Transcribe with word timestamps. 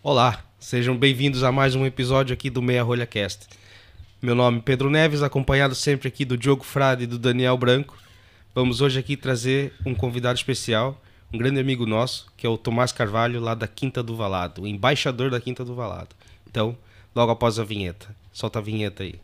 Olá, 0.00 0.44
sejam 0.60 0.96
bem-vindos 0.96 1.42
a 1.42 1.50
mais 1.50 1.74
um 1.74 1.84
episódio 1.84 2.32
aqui 2.32 2.48
do 2.48 2.62
Meia 2.62 2.84
Rolha 2.84 3.04
Cast. 3.04 3.48
Meu 4.22 4.32
nome 4.32 4.58
é 4.58 4.60
Pedro 4.60 4.88
Neves, 4.88 5.24
acompanhado 5.24 5.74
sempre 5.74 6.06
aqui 6.06 6.24
do 6.24 6.38
Diogo 6.38 6.62
Frade 6.62 7.02
e 7.02 7.06
do 7.06 7.18
Daniel 7.18 7.58
Branco. 7.58 7.98
Vamos 8.54 8.80
hoje 8.80 9.00
aqui 9.00 9.16
trazer 9.16 9.72
um 9.84 9.96
convidado 9.96 10.38
especial, 10.38 11.02
um 11.34 11.36
grande 11.36 11.58
amigo 11.58 11.84
nosso, 11.84 12.32
que 12.36 12.46
é 12.46 12.48
o 12.48 12.56
Tomás 12.56 12.92
Carvalho, 12.92 13.40
lá 13.40 13.56
da 13.56 13.66
Quinta 13.66 14.00
do 14.00 14.14
Valado, 14.14 14.62
o 14.62 14.68
embaixador 14.68 15.32
da 15.32 15.40
Quinta 15.40 15.64
do 15.64 15.74
Valado. 15.74 16.14
Então, 16.48 16.78
logo 17.12 17.32
após 17.32 17.58
a 17.58 17.64
vinheta. 17.64 18.14
Solta 18.32 18.60
a 18.60 18.62
vinheta 18.62 19.02
aí. 19.02 19.16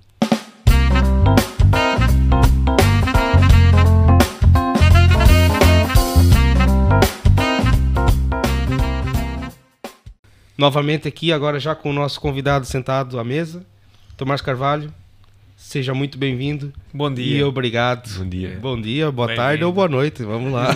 Novamente 10.57 11.09
aqui, 11.09 11.33
agora 11.33 11.59
já 11.59 11.75
com 11.75 11.91
o 11.91 11.93
nosso 11.93 12.21
convidado 12.21 12.65
sentado 12.65 13.19
à 13.19 13.25
mesa, 13.25 13.65
Tomás 14.17 14.41
Carvalho. 14.41 14.93
Seja 15.57 15.95
muito 15.95 16.19
bem-vindo. 16.19 16.73
Bom 16.93 17.13
dia. 17.13 17.39
E 17.39 17.43
obrigado. 17.43 18.09
Bom 18.19 18.29
dia. 18.29 18.59
Bom 18.61 18.81
dia, 18.81 19.11
boa 19.11 19.35
tarde 19.35 19.65
ou 19.65 19.73
boa 19.73 19.89
noite. 19.89 20.23
Vamos 20.23 20.53
lá. 20.53 20.69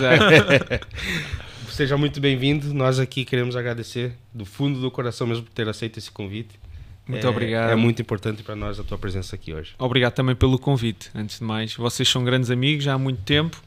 Seja 1.69 1.95
muito 1.95 2.19
bem-vindo. 2.19 2.73
Nós 2.73 2.99
aqui 2.99 3.23
queremos 3.23 3.55
agradecer 3.55 4.13
do 4.33 4.45
fundo 4.45 4.81
do 4.81 4.89
coração 4.91 5.27
mesmo 5.27 5.43
por 5.43 5.51
ter 5.51 5.67
aceito 5.69 5.97
esse 5.99 6.11
convite. 6.11 6.59
Muito 7.07 7.25
É- 7.25 7.29
obrigado. 7.29 7.69
É 7.69 7.75
muito 7.75 8.01
importante 8.01 8.43
para 8.43 8.55
nós 8.55 8.79
a 8.79 8.83
tua 8.83 8.97
presença 8.97 9.35
aqui 9.35 9.53
hoje. 9.53 9.73
Obrigado 9.77 10.13
também 10.13 10.35
pelo 10.35 10.59
convite, 10.59 11.09
antes 11.15 11.39
de 11.39 11.43
mais. 11.45 11.73
Vocês 11.75 12.07
são 12.09 12.23
grandes 12.23 12.49
amigos 12.51 12.83
já 12.83 12.93
há 12.93 12.97
muito 12.97 13.21
tempo. 13.21 13.61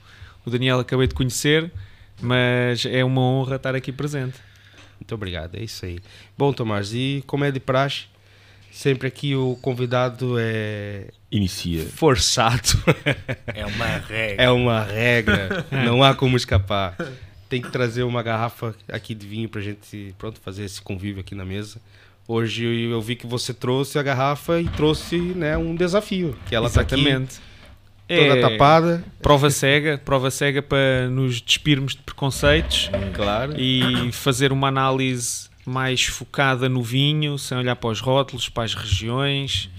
O 0.45 0.51
Daniel 0.51 0.81
acabei 0.81 1.07
de 1.07 1.15
conhecer, 1.15 1.71
mas 2.21 2.85
é 2.85 3.05
uma 3.05 3.21
honra 3.23 3.57
estar 3.57 3.75
aqui 3.75 3.93
presente. 3.93 4.35
Muito 5.03 5.17
obrigado, 5.17 5.57
é 5.57 5.65
isso 5.65 5.85
aí. 5.85 5.99
Bom, 6.39 6.53
Tomás, 6.53 6.95
e 6.95 7.25
como 7.27 7.45
é 7.45 7.51
de 7.51 7.59
praxe, 7.59 8.05
sempre 8.71 9.09
aqui 9.09 9.35
o 9.35 9.59
convidado 9.61 10.37
é 10.39 11.09
Inicia. 11.29 11.85
forçado. 11.87 12.63
É 13.53 13.67
uma 13.67 13.85
regra. 13.85 14.45
É 14.45 14.51
uma 14.51 14.85
regra, 14.85 15.67
não 15.85 16.05
há 16.05 16.15
como 16.15 16.37
escapar. 16.37 16.97
Tem 17.49 17.61
que 17.61 17.69
trazer 17.69 18.05
uma 18.05 18.23
garrafa 18.23 18.77
aqui 18.89 19.13
de 19.13 19.27
vinho 19.27 19.49
pra 19.49 19.61
gente, 19.61 20.15
pronto, 20.17 20.41
fazer 20.41 20.65
esse 20.65 20.81
convívio 20.81 21.21
aqui 21.21 21.35
na 21.35 21.45
mesa. 21.45 21.81
Hoje 22.29 22.65
eu 22.65 23.03
vi 23.03 23.17
que 23.17 23.27
você 23.27 23.53
trouxe 23.53 23.99
a 23.99 24.03
garrafa 24.05 24.61
e 24.61 24.69
trouxe, 24.69 25.17
né, 25.19 25.59
um 25.59 25.75
desafio, 25.75 26.39
que 26.47 26.55
ela 26.55 26.71
tá 26.71 26.83
aqui 26.83 26.95
Exatamente. 28.15 28.41
toda 28.41 28.47
É 28.47 28.51
tapada, 28.59 29.05
Prova 29.21 29.51
cega, 29.51 29.99
prova 30.05 30.31
cega 30.31 30.63
para 30.63 31.09
nos 31.11 31.41
despirmos 31.41 31.93
de 31.95 32.03
preconceitos 32.03 32.91
claro. 33.15 33.55
e 33.59 34.11
fazer 34.13 34.53
uma 34.53 34.69
análise 34.69 35.51
mais 35.65 36.05
focada 36.05 36.69
no 36.69 36.83
vinho, 36.83 37.39
sem 37.39 37.57
olhar 37.57 37.77
para 37.77 37.91
os 37.91 38.01
rótulos, 38.01 38.49
para 38.49 38.65
as 38.65 38.75
regiões 38.75 39.71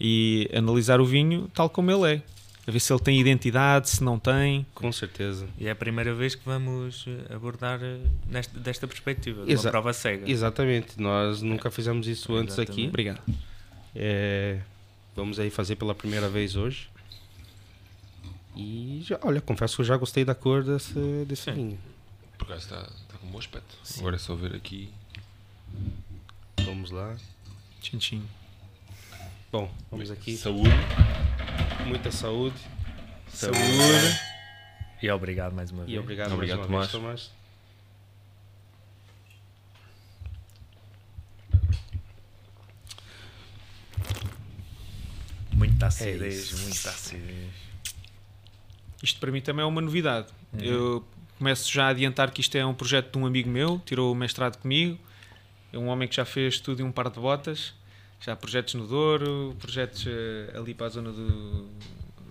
e 0.00 0.48
analisar 0.54 1.00
o 1.00 1.04
vinho 1.04 1.48
tal 1.54 1.68
como 1.70 1.90
ele 1.90 2.14
é. 2.16 2.22
A 2.68 2.70
ver 2.72 2.80
se 2.80 2.92
ele 2.92 2.98
tem 3.00 3.20
identidade, 3.20 3.88
se 3.88 4.02
não 4.02 4.18
tem. 4.18 4.66
Com 4.74 4.90
certeza. 4.90 5.46
E 5.56 5.68
é 5.68 5.70
a 5.70 5.74
primeira 5.76 6.12
vez 6.12 6.34
que 6.34 6.44
vamos 6.44 7.04
eh, 7.06 7.32
abordar 7.32 7.78
eh, 7.80 7.98
nesta, 8.28 8.58
desta 8.58 8.88
perspectiva, 8.88 9.44
de 9.44 9.52
Exa- 9.52 9.68
uma 9.68 9.70
prova 9.70 9.92
cega. 9.92 10.28
Exatamente, 10.28 11.00
nós 11.00 11.40
nunca 11.42 11.70
fizemos 11.70 12.08
isso 12.08 12.34
antes 12.34 12.54
Exatamente. 12.58 12.80
aqui. 12.80 12.88
Obrigado. 12.88 13.20
É, 13.94 14.58
vamos 15.14 15.38
aí 15.38 15.48
fazer 15.48 15.76
pela 15.76 15.94
primeira 15.94 16.28
vez 16.28 16.56
hoje. 16.56 16.88
E 18.56 19.02
já, 19.04 19.18
olha, 19.22 19.40
confesso 19.40 19.76
que 19.76 19.82
eu 19.82 19.86
já 19.86 19.96
gostei 19.96 20.24
da 20.24 20.34
cor 20.34 20.64
desse, 20.64 20.94
desse 21.26 21.42
Sim. 21.42 21.52
vinho. 21.52 21.78
Por 22.38 22.44
acaso 22.46 22.62
está, 22.64 22.80
está 23.02 23.18
com 23.18 23.26
um 23.26 23.30
bom 23.30 23.38
aspecto. 23.38 23.76
Agora 23.98 24.16
é 24.16 24.18
só 24.18 24.34
ver 24.34 24.54
aqui. 24.54 24.90
Vamos 26.64 26.90
lá. 26.90 27.16
Tchim, 27.80 27.98
tchim. 27.98 28.28
Bom, 29.52 29.70
vamos 29.90 30.10
aqui. 30.10 30.36
Saúde. 30.36 30.70
Muita 31.86 32.10
saúde. 32.10 32.56
Saúde. 33.28 33.58
E 35.02 35.10
obrigado 35.10 35.52
mais 35.54 35.70
uma 35.70 35.84
vez. 35.84 35.94
E 35.94 35.98
obrigado, 35.98 36.32
Obrigado, 36.32 36.58
mais 36.60 36.70
uma 36.70 36.80
vez, 36.80 36.92
Tomás. 36.92 37.30
Muita 45.52 45.86
É 45.86 45.88
acidez, 45.88 46.34
isso. 46.36 46.62
muita 46.62 46.90
acidez. 46.90 47.50
Isto 49.02 49.20
para 49.20 49.30
mim 49.30 49.40
também 49.40 49.62
é 49.62 49.66
uma 49.66 49.80
novidade. 49.80 50.28
Uhum. 50.52 50.60
Eu 50.60 51.04
começo 51.38 51.70
já 51.72 51.86
a 51.86 51.88
adiantar 51.88 52.30
que 52.30 52.40
isto 52.40 52.56
é 52.56 52.64
um 52.64 52.74
projeto 52.74 53.12
de 53.12 53.18
um 53.18 53.26
amigo 53.26 53.48
meu, 53.50 53.80
tirou 53.84 54.10
o 54.12 54.14
mestrado 54.14 54.56
comigo. 54.58 54.98
É 55.72 55.78
um 55.78 55.86
homem 55.88 56.08
que 56.08 56.16
já 56.16 56.24
fez 56.24 56.58
tudo 56.58 56.80
em 56.80 56.84
um 56.84 56.92
par 56.92 57.10
de 57.10 57.20
botas. 57.20 57.74
Já 58.20 58.32
há 58.32 58.36
projetos 58.36 58.74
no 58.74 58.86
Douro, 58.86 59.54
projetos 59.58 60.04
eh, 60.08 60.50
ali 60.56 60.72
para 60.72 60.86
a 60.86 60.88
zona 60.88 61.12
do. 61.12 61.66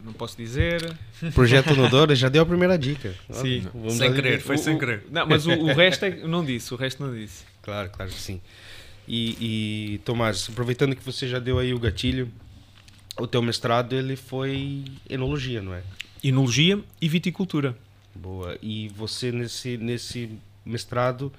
Não 0.04 0.14
posso 0.14 0.36
dizer. 0.38 0.96
Projeto 1.34 1.76
no 1.76 1.88
Douro 1.90 2.14
já 2.16 2.28
deu 2.30 2.42
a 2.44 2.46
primeira 2.46 2.78
dica. 2.78 3.14
Sim. 3.32 3.68
Vamos 3.74 3.94
Sem 3.94 4.14
querer, 4.14 4.40
foi 4.42 4.56
O- 4.56 4.60
sem 4.60 4.78
querer. 4.78 5.06
Não, 5.12 5.26
mas 5.28 5.46
o, 5.46 5.52
o 5.52 5.68
resto 5.74 6.06
é, 6.06 6.12
não 6.28 6.44
disse, 6.44 6.74
o 6.74 6.78
resto 6.78 7.04
não 7.06 7.14
disse. 7.14 7.44
Claro, 7.62 7.90
claro 7.92 8.12
que 8.12 8.18
sim. 8.20 8.42
E, 9.08 9.94
e 9.94 9.98
Tomás, 10.00 10.48
aproveitando 10.52 10.96
que 10.96 11.04
você 11.04 11.28
já 11.28 11.38
deu 11.38 11.60
aí 11.60 11.74
o 11.74 11.80
gatilho, 11.80 12.32
o 13.20 13.28
teu 13.28 13.42
mestrado 13.42 13.94
ele 13.94 14.16
foi 14.16 14.84
enologia, 15.08 15.62
não 15.62 15.74
é? 15.74 15.84
Enologia 16.24 16.80
e 17.02 17.08
viticultura. 17.10 17.78
Boa. 18.16 18.58
E 18.62 18.90
você 18.90 19.32
nesse 19.32 19.78
nesse 19.78 20.30
mestrado 20.66 21.32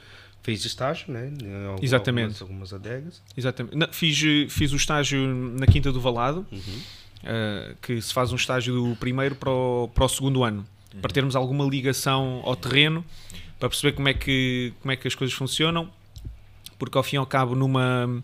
fez 0.42 0.64
estágio, 0.64 1.12
né? 1.12 1.32
Algum- 1.70 1.82
Exatamente. 1.84 2.40
Algumas, 2.40 2.42
algumas 2.42 2.72
adegas. 2.72 3.22
Exatamente. 3.36 3.76
Não, 3.76 3.88
fiz, 3.92 4.16
fiz 4.52 4.72
o 4.72 4.76
estágio 4.76 5.18
na 5.58 5.66
Quinta 5.66 5.90
do 5.90 6.00
Valado, 6.00 6.46
Uhum. 6.52 6.80
eh, 7.24 7.74
que 7.82 8.00
se 8.00 8.12
faz 8.14 8.30
um 8.32 8.36
estágio 8.36 8.74
do 8.74 8.94
primeiro 8.96 9.34
para 9.34 9.50
o, 9.50 9.90
para 9.92 10.04
o 10.04 10.08
segundo 10.08 10.44
ano, 10.44 10.64
para 11.02 11.12
termos 11.12 11.34
alguma 11.34 11.64
ligação 11.64 12.42
ao 12.44 12.54
terreno, 12.54 13.04
para 13.58 13.68
perceber 13.68 13.92
como 13.96 14.08
é 14.08 14.14
que, 14.14 14.72
como 14.80 14.92
é 14.92 14.96
que 14.96 15.08
as 15.08 15.14
coisas 15.16 15.34
funcionam, 15.34 15.90
porque 16.78 16.96
ao 16.96 17.02
fim 17.02 17.16
e 17.16 17.18
ao 17.18 17.26
cabo 17.26 17.56
numa, 17.56 18.22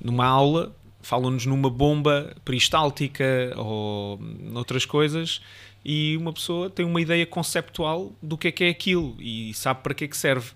numa 0.00 0.26
aula 0.26 0.72
falam-nos 1.02 1.44
numa 1.46 1.68
bomba 1.70 2.34
peristáltica 2.44 3.52
ou 3.56 4.18
noutras 4.40 4.84
coisas 4.86 5.40
e 5.84 6.16
uma 6.16 6.32
pessoa 6.32 6.70
tem 6.70 6.86
uma 6.86 7.00
ideia 7.00 7.26
conceptual 7.26 8.12
do 8.22 8.38
que 8.38 8.48
é 8.48 8.52
que 8.52 8.64
é 8.64 8.68
aquilo 8.68 9.16
e 9.20 9.52
sabe 9.54 9.82
para 9.82 9.94
que 9.94 10.04
é 10.04 10.08
que 10.08 10.16
serve. 10.16 10.50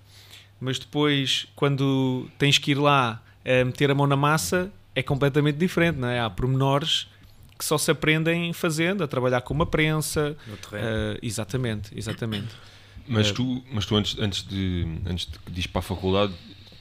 Mas 0.61 0.79
depois, 0.79 1.47
quando 1.55 2.29
tens 2.39 2.59
que 2.59 2.71
ir 2.71 2.77
lá 2.79 3.23
a 3.45 3.65
meter 3.65 3.91
a 3.91 3.95
mão 3.95 4.07
na 4.07 4.17
massa, 4.17 4.71
é 4.95 5.03
completamente 5.03 5.57
diferente, 5.57 5.99
não 5.99 6.09
é? 6.09 6.21
Há 6.21 6.31
pormenores 6.31 7.07
que 7.59 7.65
só 7.65 7.77
se 7.79 7.91
aprendem 7.91 8.53
fazendo, 8.53 9.03
a 9.05 9.09
trabalhar 9.09 9.41
com 9.43 9.53
uma 9.53 9.67
prensa. 9.67 10.37
No 10.47 10.57
terreno. 10.57 10.89
eh, 10.89 11.19
exatamente, 11.23 11.91
exatamente. 11.97 12.49
Mas 13.09 13.29
Eh, 13.29 13.33
tu, 13.33 13.63
mas 13.73 13.85
tu 13.87 13.97
antes, 13.97 14.19
antes, 14.19 14.43
de, 14.47 14.87
antes 15.07 15.29
de 15.51 15.61
ir 15.61 15.69
para 15.69 15.81
a 15.81 15.83
faculdade, 15.83 16.33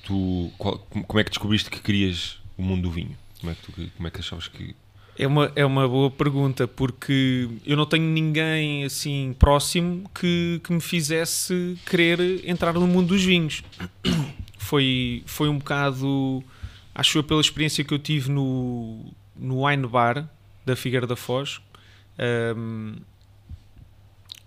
tu, 0.03 0.51
qual- 0.57 0.79
como 0.79 1.19
é 1.19 1.23
que 1.23 1.29
descobriste 1.29 1.69
que 1.69 1.79
querias 1.79 2.39
o 2.57 2.61
mundo 2.63 2.83
do 2.83 2.91
vinho? 2.91 3.17
Como 3.45 3.51
é 3.51 3.55
que, 3.55 3.61
tu, 3.61 3.91
como 3.95 4.07
é 4.07 4.11
que 4.11 4.19
achavas 4.19 4.47
que. 4.47 4.75
É 5.17 5.27
uma, 5.27 5.51
é 5.55 5.63
uma 5.63 5.87
boa 5.87 6.09
pergunta, 6.09 6.67
porque 6.67 7.47
eu 7.63 7.77
não 7.77 7.85
tenho 7.85 8.03
ninguém 8.03 8.83
assim 8.83 9.35
próximo 9.37 10.09
que, 10.19 10.59
que 10.63 10.73
me 10.73 10.81
fizesse 10.81 11.77
querer 11.85 12.41
entrar 12.49 12.73
no 12.73 12.87
mundo 12.87 13.09
dos 13.09 13.23
vinhos. 13.23 13.63
Foi, 14.57 15.21
foi 15.27 15.47
um 15.47 15.59
bocado, 15.59 16.43
acho 16.95 17.19
eu, 17.19 17.23
pela 17.23 17.39
experiência 17.39 17.83
que 17.83 17.93
eu 17.93 17.99
tive 17.99 18.31
no, 18.31 19.13
no 19.35 19.63
Wine 19.63 19.85
Bar 19.85 20.27
da 20.65 20.75
Figueira 20.75 21.05
da 21.05 21.15
Foz, 21.15 21.61
ahm, 22.17 22.95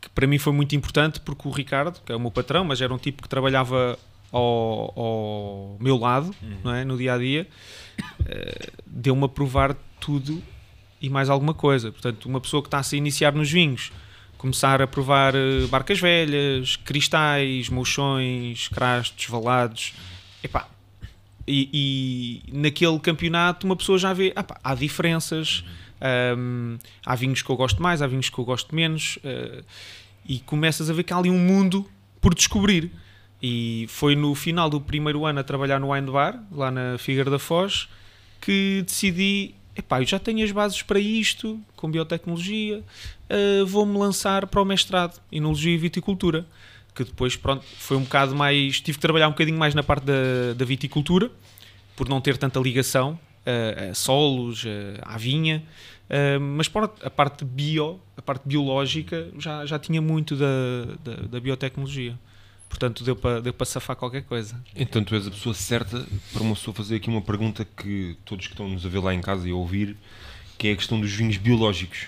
que 0.00 0.08
para 0.08 0.26
mim 0.26 0.38
foi 0.38 0.52
muito 0.52 0.74
importante, 0.74 1.20
porque 1.20 1.46
o 1.46 1.52
Ricardo, 1.52 2.00
que 2.04 2.10
é 2.10 2.16
o 2.16 2.18
meu 2.18 2.32
patrão, 2.32 2.64
mas 2.64 2.80
era 2.80 2.92
um 2.92 2.98
tipo 2.98 3.22
que 3.22 3.28
trabalhava 3.28 3.96
ao, 4.32 4.92
ao 4.96 5.76
meu 5.80 5.96
lado, 5.96 6.34
não 6.62 6.74
é? 6.74 6.84
no 6.84 6.96
dia 6.96 7.14
a 7.14 7.18
dia, 7.18 7.46
eh, 8.26 8.70
deu-me 8.86 9.24
a 9.24 9.28
provar 9.28 9.76
tudo 10.00 10.42
e 11.00 11.08
mais 11.08 11.30
alguma 11.30 11.54
coisa. 11.54 11.90
Portanto, 11.90 12.26
uma 12.26 12.40
pessoa 12.40 12.62
que 12.62 12.68
está 12.68 12.78
a 12.78 12.82
se 12.82 12.96
iniciar 12.96 13.32
nos 13.32 13.50
vinhos, 13.50 13.92
começar 14.36 14.82
a 14.82 14.86
provar 14.86 15.34
eh, 15.34 15.66
barcas 15.70 15.98
velhas, 15.98 16.76
cristais, 16.76 17.68
mochões, 17.68 18.68
crastos, 18.68 19.26
valados, 19.26 19.94
epá, 20.42 20.68
e, 21.48 22.42
e 22.52 22.52
naquele 22.52 22.98
campeonato 23.00 23.66
uma 23.66 23.74
pessoa 23.74 23.98
já 23.98 24.12
vê, 24.12 24.32
ah 24.36 24.44
há 24.62 24.74
diferenças, 24.74 25.64
hum, 26.36 26.78
há 27.04 27.14
vinhos 27.14 27.40
que 27.40 27.50
eu 27.50 27.56
gosto 27.56 27.82
mais, 27.82 28.02
há 28.02 28.06
vinhos 28.06 28.28
que 28.28 28.38
eu 28.38 28.44
gosto 28.44 28.74
menos, 28.74 29.18
eh, 29.24 29.64
e 30.28 30.38
começas 30.40 30.90
a 30.90 30.92
ver 30.92 31.04
que 31.04 31.12
há 31.12 31.16
ali 31.16 31.30
um 31.30 31.38
mundo 31.38 31.88
por 32.20 32.34
descobrir. 32.34 32.92
E 33.42 33.86
foi 33.88 34.16
no 34.16 34.34
final 34.34 34.68
do 34.68 34.80
primeiro 34.80 35.24
ano 35.24 35.40
a 35.40 35.44
trabalhar 35.44 35.78
no 35.78 35.92
Wine 35.92 36.10
Bar, 36.10 36.42
lá 36.50 36.70
na 36.70 36.98
Figueira 36.98 37.30
da 37.30 37.38
Foz, 37.38 37.88
que 38.40 38.82
decidi, 38.84 39.54
epá, 39.76 40.00
eu 40.00 40.06
já 40.06 40.18
tenho 40.18 40.44
as 40.44 40.50
bases 40.50 40.82
para 40.82 40.98
isto, 40.98 41.60
com 41.76 41.90
biotecnologia, 41.90 42.82
eh, 43.28 43.62
vou-me 43.64 43.96
lançar 43.96 44.46
para 44.46 44.60
o 44.60 44.64
mestrado, 44.64 45.20
Enologia 45.30 45.72
e 45.72 45.76
Viticultura, 45.76 46.46
que 46.94 47.04
depois, 47.04 47.36
pronto, 47.36 47.64
foi 47.78 47.96
um 47.96 48.02
bocado 48.02 48.34
mais. 48.34 48.80
Tive 48.80 48.98
que 48.98 49.02
trabalhar 49.02 49.28
um 49.28 49.30
bocadinho 49.30 49.56
mais 49.58 49.72
na 49.72 49.84
parte 49.84 50.04
da, 50.04 50.52
da 50.56 50.64
viticultura, 50.64 51.30
por 51.94 52.08
não 52.08 52.20
ter 52.20 52.36
tanta 52.36 52.58
ligação 52.58 53.18
a, 53.46 53.90
a 53.90 53.94
solos, 53.94 54.64
a, 54.66 55.14
à 55.14 55.16
vinha. 55.16 55.62
Uh, 56.08 56.40
mas 56.40 56.68
pronto, 56.68 56.94
a 57.04 57.10
parte 57.10 57.44
bio, 57.44 58.00
a 58.16 58.22
parte 58.22 58.48
biológica, 58.48 59.28
já, 59.38 59.64
já 59.64 59.78
tinha 59.78 60.00
muito 60.00 60.34
da, 60.34 60.46
da, 61.04 61.14
da 61.28 61.40
biotecnologia. 61.40 62.18
Portanto, 62.68 63.02
deu 63.02 63.16
para 63.16 63.40
deu 63.40 63.52
para 63.52 63.66
safar 63.66 63.96
qualquer 63.96 64.22
coisa. 64.22 64.60
Então, 64.76 65.02
tu 65.02 65.14
és 65.14 65.26
a 65.26 65.30
pessoa 65.30 65.54
certa 65.54 66.06
para 66.32 66.42
uma 66.42 66.54
pessoa 66.54 66.74
fazer 66.74 66.96
aqui 66.96 67.08
uma 67.08 67.22
pergunta 67.22 67.64
que 67.64 68.16
todos 68.24 68.46
que 68.46 68.52
estão 68.52 68.68
nos 68.68 68.84
a 68.84 68.88
ver 68.88 69.00
lá 69.00 69.14
em 69.14 69.20
casa 69.20 69.48
e 69.48 69.50
a 69.50 69.54
ouvir, 69.54 69.96
que 70.58 70.68
é 70.68 70.72
a 70.72 70.76
questão 70.76 71.00
dos 71.00 71.10
vinhos 71.12 71.36
biológicos. 71.38 72.06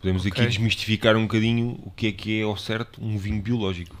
Podemos 0.00 0.24
Ok. 0.24 0.32
aqui 0.32 0.48
desmistificar 0.48 1.16
um 1.16 1.22
bocadinho 1.22 1.78
o 1.84 1.90
que 1.90 2.06
é 2.06 2.12
que 2.12 2.40
é 2.40 2.42
ao 2.44 2.56
certo 2.56 3.02
um 3.04 3.18
vinho 3.18 3.42
biológico. 3.42 4.00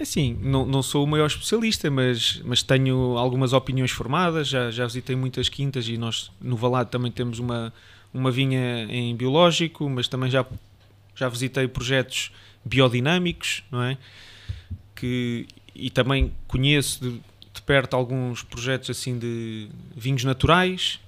Assim, 0.00 0.36
não, 0.40 0.64
não 0.66 0.82
sou 0.82 1.04
o 1.04 1.06
maior 1.06 1.26
especialista, 1.26 1.90
mas, 1.90 2.40
mas 2.44 2.62
tenho 2.62 3.16
algumas 3.16 3.52
opiniões 3.52 3.90
formadas. 3.90 4.48
Já, 4.48 4.70
já 4.70 4.86
visitei 4.86 5.14
muitas 5.14 5.48
quintas 5.48 5.86
e 5.88 5.96
nós 5.98 6.30
no 6.40 6.56
Valado 6.56 6.90
também 6.90 7.12
temos 7.12 7.38
uma, 7.38 7.72
uma 8.12 8.30
vinha 8.30 8.84
em 8.88 9.14
biológico, 9.14 9.88
mas 9.88 10.08
também 10.08 10.30
já, 10.30 10.44
já 11.14 11.28
visitei 11.28 11.68
projetos 11.68 12.32
biodinâmicos, 12.64 13.62
não 13.70 13.82
é? 13.82 13.98
Que, 14.94 15.46
e 15.74 15.90
também 15.90 16.32
conheço 16.46 17.00
de, 17.02 17.20
de 17.52 17.62
perto 17.62 17.94
alguns 17.94 18.42
projetos 18.42 18.90
assim 18.90 19.18
de 19.18 19.68
vinhos 19.96 20.24
naturais, 20.24 21.00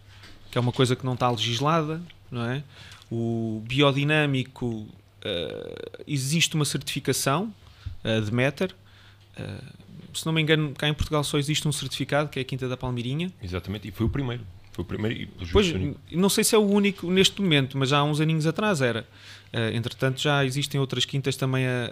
que 0.50 0.58
é 0.58 0.60
uma 0.60 0.72
coisa 0.72 0.96
que 0.96 1.04
não 1.04 1.14
está 1.14 1.30
legislada, 1.30 2.00
não 2.30 2.44
é? 2.44 2.62
O 3.10 3.62
biodinâmico 3.66 4.88
eh, 5.26 6.02
existe 6.06 6.54
uma 6.54 6.64
certificação 6.64 7.52
uh, 8.04 8.20
de 8.20 8.32
Meter. 8.32 8.72
Uh, 9.36 10.16
se 10.16 10.24
não 10.24 10.32
me 10.32 10.40
engano, 10.40 10.72
cá 10.72 10.88
em 10.88 10.94
Portugal 10.94 11.24
só 11.24 11.36
existe 11.36 11.66
um 11.66 11.72
certificado, 11.72 12.28
que 12.28 12.38
é 12.38 12.42
a 12.42 12.44
Quinta 12.44 12.68
da 12.68 12.76
Palmeirinha. 12.76 13.32
Exatamente, 13.42 13.88
e 13.88 13.90
foi 13.90 14.06
o 14.06 14.08
primeiro. 14.08 14.46
Foi 14.76 14.84
o 14.84 14.86
primeiro 14.86 15.22
e 15.22 15.46
Pois, 15.50 15.72
não 16.12 16.28
sei 16.28 16.44
se 16.44 16.54
é 16.54 16.58
o 16.58 16.62
único 16.62 17.10
neste 17.10 17.40
momento, 17.40 17.78
mas 17.78 17.88
já 17.88 17.98
há 17.98 18.04
uns 18.04 18.20
aninhos 18.20 18.46
atrás 18.46 18.82
era. 18.82 19.08
Uh, 19.50 19.74
entretanto, 19.74 20.20
já 20.20 20.44
existem 20.44 20.78
outras 20.78 21.06
quintas 21.06 21.34
também 21.34 21.66
a, 21.66 21.90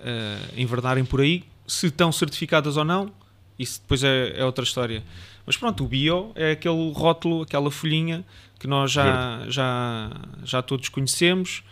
a 0.55 0.61
enverdarem 0.61 1.03
por 1.03 1.23
aí. 1.23 1.45
Se 1.67 1.87
estão 1.87 2.13
certificadas 2.13 2.77
ou 2.77 2.85
não, 2.85 3.11
isso 3.59 3.81
depois 3.81 4.05
é, 4.05 4.39
é 4.39 4.45
outra 4.45 4.65
história. 4.65 5.03
Mas 5.47 5.57
pronto, 5.57 5.83
o 5.83 5.89
bio 5.89 6.31
é 6.35 6.51
aquele 6.51 6.93
rótulo, 6.93 7.41
aquela 7.41 7.71
folhinha 7.71 8.23
que 8.59 8.67
nós 8.67 8.93
já, 8.93 9.47
já, 9.49 10.11
já 10.45 10.61
todos 10.61 10.91
conhecemos. 10.91 11.63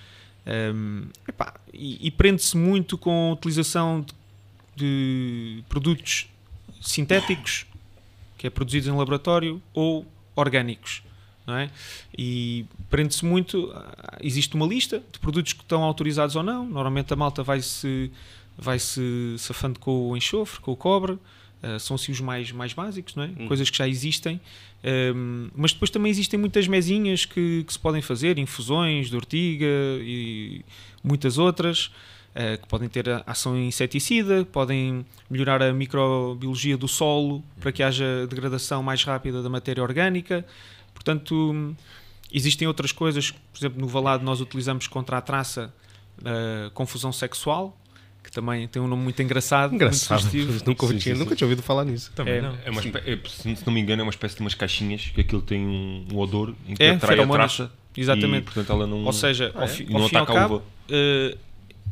Um, 0.46 1.08
epá, 1.28 1.52
e, 1.74 2.06
e 2.06 2.10
prende-se 2.10 2.56
muito 2.56 2.96
com 2.96 3.28
a 3.28 3.32
utilização 3.34 4.00
de, 4.00 4.14
de 4.74 5.64
produtos 5.68 6.26
sintéticos, 6.80 7.66
que 8.38 8.46
é 8.46 8.50
produzidos 8.50 8.88
em 8.88 8.96
laboratório, 8.96 9.60
ou 9.74 10.06
orgânicos. 10.34 11.02
Não 11.46 11.56
é? 11.56 11.70
E 12.16 12.64
prende-se 12.88 13.24
muito. 13.24 13.74
Existe 14.20 14.54
uma 14.54 14.66
lista 14.66 15.02
de 15.10 15.18
produtos 15.18 15.52
que 15.52 15.62
estão 15.62 15.82
autorizados 15.82 16.36
ou 16.36 16.42
não. 16.42 16.64
Normalmente 16.64 17.12
a 17.12 17.16
malta 17.16 17.42
vai-se 17.42 18.10
vai 18.56 18.78
-se 18.78 19.34
safando 19.38 19.80
com 19.80 20.10
o 20.10 20.16
enxofre, 20.16 20.60
com 20.60 20.72
o 20.72 20.76
cobre. 20.76 21.12
Uh, 21.62 21.78
são 21.78 21.94
assim 21.94 22.10
os 22.10 22.20
mais, 22.20 22.50
mais 22.50 22.72
básicos, 22.72 23.14
não 23.14 23.22
é? 23.22 23.30
Hum. 23.38 23.46
coisas 23.46 23.70
que 23.70 23.78
já 23.78 23.88
existem. 23.88 24.40
Um, 24.84 25.48
mas 25.54 25.72
depois 25.72 25.90
também 25.90 26.10
existem 26.10 26.38
muitas 26.38 26.66
mesinhas 26.66 27.24
que, 27.24 27.62
que 27.64 27.72
se 27.72 27.78
podem 27.78 28.02
fazer, 28.02 28.36
infusões 28.36 29.08
de 29.08 29.14
ortiga 29.14 29.66
e 30.00 30.64
muitas 31.04 31.38
outras, 31.38 31.92
uh, 32.34 32.60
que 32.60 32.66
podem 32.68 32.88
ter 32.88 33.08
a- 33.08 33.22
ação 33.26 33.56
inseticida, 33.58 34.44
podem 34.44 35.04
melhorar 35.30 35.62
a 35.62 35.72
microbiologia 35.72 36.76
do 36.76 36.88
solo 36.88 37.42
para 37.60 37.72
que 37.72 37.82
haja 37.82 38.26
degradação 38.28 38.82
mais 38.82 39.02
rápida 39.04 39.42
da 39.42 39.48
matéria 39.48 39.82
orgânica. 39.82 40.44
Portanto, 40.94 41.74
existem 42.32 42.66
outras 42.68 42.92
coisas, 42.92 43.30
por 43.30 43.58
exemplo, 43.58 43.80
no 43.80 43.88
valado 43.88 44.24
nós 44.24 44.40
utilizamos 44.40 44.86
contra 44.86 45.18
a 45.18 45.20
traça 45.20 45.72
a 46.24 46.70
confusão 46.70 47.12
sexual, 47.12 47.76
que 48.22 48.30
também 48.30 48.68
tem 48.68 48.80
um 48.80 48.86
nome 48.86 49.02
muito 49.02 49.20
engraçado. 49.20 49.74
Engraçado. 49.74 50.22
Muito 50.32 50.62
nunca, 50.64 50.86
Sim, 50.86 50.98
tinha, 50.98 51.14
sim, 51.14 51.20
nunca 51.20 51.34
tinha 51.34 51.46
ouvido 51.46 51.62
falar 51.62 51.84
nisso. 51.84 52.12
Também 52.14 52.34
É, 52.34 52.40
não. 52.42 52.56
É 52.64 52.70
uma 52.70 52.80
espé- 52.80 53.02
é, 53.04 53.18
se 53.28 53.66
não 53.66 53.72
me 53.72 53.80
engano, 53.80 54.02
é 54.02 54.04
uma 54.04 54.10
espécie 54.10 54.36
de 54.36 54.40
umas 54.42 54.54
caixinhas 54.54 55.10
que 55.12 55.20
aquilo 55.20 55.42
tem 55.42 55.60
um, 55.66 56.06
um 56.12 56.18
odor 56.18 56.54
em 56.68 56.74
que 56.76 56.82
É, 56.82 56.90
atrai 56.90 57.18
a 57.18 57.26
traça. 57.26 57.72
Exatamente. 57.96 58.42
E, 58.42 58.44
portanto, 58.44 58.70
ela 58.70 58.86
não, 58.86 59.04
Ou 59.04 59.12
seja, 59.12 59.50
Ah, 59.54 59.58
ao, 59.60 59.64
é? 59.64 59.68
fi- 59.68 59.86
ao 59.92 60.00
não 60.00 60.08
fim 60.08 60.16
ao 60.16 60.22
ataca 60.22 60.38
a 60.38 60.42
cabo, 60.42 60.54
uva. 60.56 60.64
eh, 60.90 61.36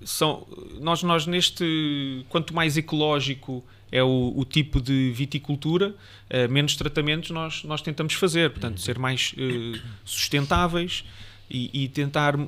são, 0.05 0.47
nós, 0.81 1.03
nós 1.03 1.27
neste, 1.27 2.25
quanto 2.29 2.55
mais 2.55 2.77
ecológico 2.77 3.65
é 3.93 4.03
o, 4.03 4.33
o 4.37 4.45
tipo 4.45 4.81
de 4.81 5.11
viticultura, 5.13 5.95
eh, 6.29 6.47
menos 6.47 6.77
tratamentos 6.77 7.31
nós, 7.31 7.65
nós 7.65 7.83
tentamos 7.83 8.15
fazer. 8.15 8.51
Portanto, 8.51 8.77
Uhum. 8.77 8.83
ser 8.83 8.99
mais 8.99 9.35
eh, 9.37 9.81
sustentáveis 10.05 11.05
e, 11.51 11.71
e 11.85 11.89
tentar 11.89 12.39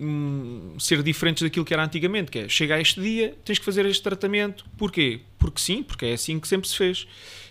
hum, 0.00 0.76
ser 0.78 1.02
diferentes 1.02 1.42
daquilo 1.42 1.64
que 1.64 1.74
era 1.74 1.84
antigamente, 1.84 2.30
que 2.30 2.38
é, 2.40 2.48
chega 2.48 2.76
a 2.76 2.80
este 2.80 3.00
dia, 3.00 3.34
tens 3.44 3.58
que 3.58 3.64
fazer 3.64 3.84
este 3.86 4.02
tratamento. 4.02 4.64
Porquê? 4.78 5.20
Porque 5.38 5.60
sim, 5.60 5.82
porque 5.82 6.06
é 6.06 6.12
assim 6.12 6.38
que 6.38 6.46
sempre 6.46 6.68
se 6.68 6.76
fez. 6.76 7.06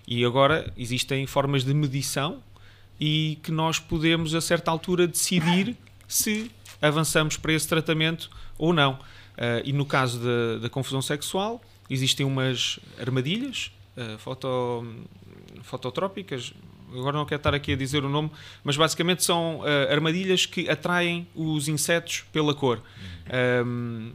E 0.07 0.23
agora 0.23 0.71
existem 0.77 1.25
formas 1.27 1.63
de 1.63 1.73
medição 1.73 2.41
e 2.99 3.37
que 3.43 3.51
nós 3.51 3.79
podemos, 3.79 4.33
a 4.33 4.41
certa 4.41 4.71
altura, 4.71 5.07
decidir 5.07 5.75
se 6.07 6.49
avançamos 6.81 7.37
para 7.37 7.53
esse 7.53 7.67
tratamento 7.67 8.29
ou 8.57 8.73
não. 8.73 8.99
Ah, 9.37 9.61
e 9.63 9.73
no 9.73 9.85
caso 9.85 10.19
da, 10.19 10.59
da 10.59 10.69
confusão 10.69 11.01
sexual, 11.01 11.61
existem 11.89 12.25
umas 12.25 12.79
armadilhas 12.99 13.71
ah, 13.97 14.17
foto, 14.17 14.85
fototrópicas. 15.61 16.53
Agora 16.91 17.17
não 17.17 17.25
quero 17.25 17.39
estar 17.39 17.55
aqui 17.55 17.73
a 17.73 17.75
dizer 17.75 18.05
o 18.05 18.09
nome, 18.09 18.29
mas 18.63 18.77
basicamente 18.77 19.23
são 19.23 19.61
ah, 19.63 19.91
armadilhas 19.91 20.45
que 20.45 20.69
atraem 20.69 21.27
os 21.35 21.67
insetos 21.67 22.23
pela 22.31 22.53
cor. 22.53 22.81
Ahm, 23.29 24.11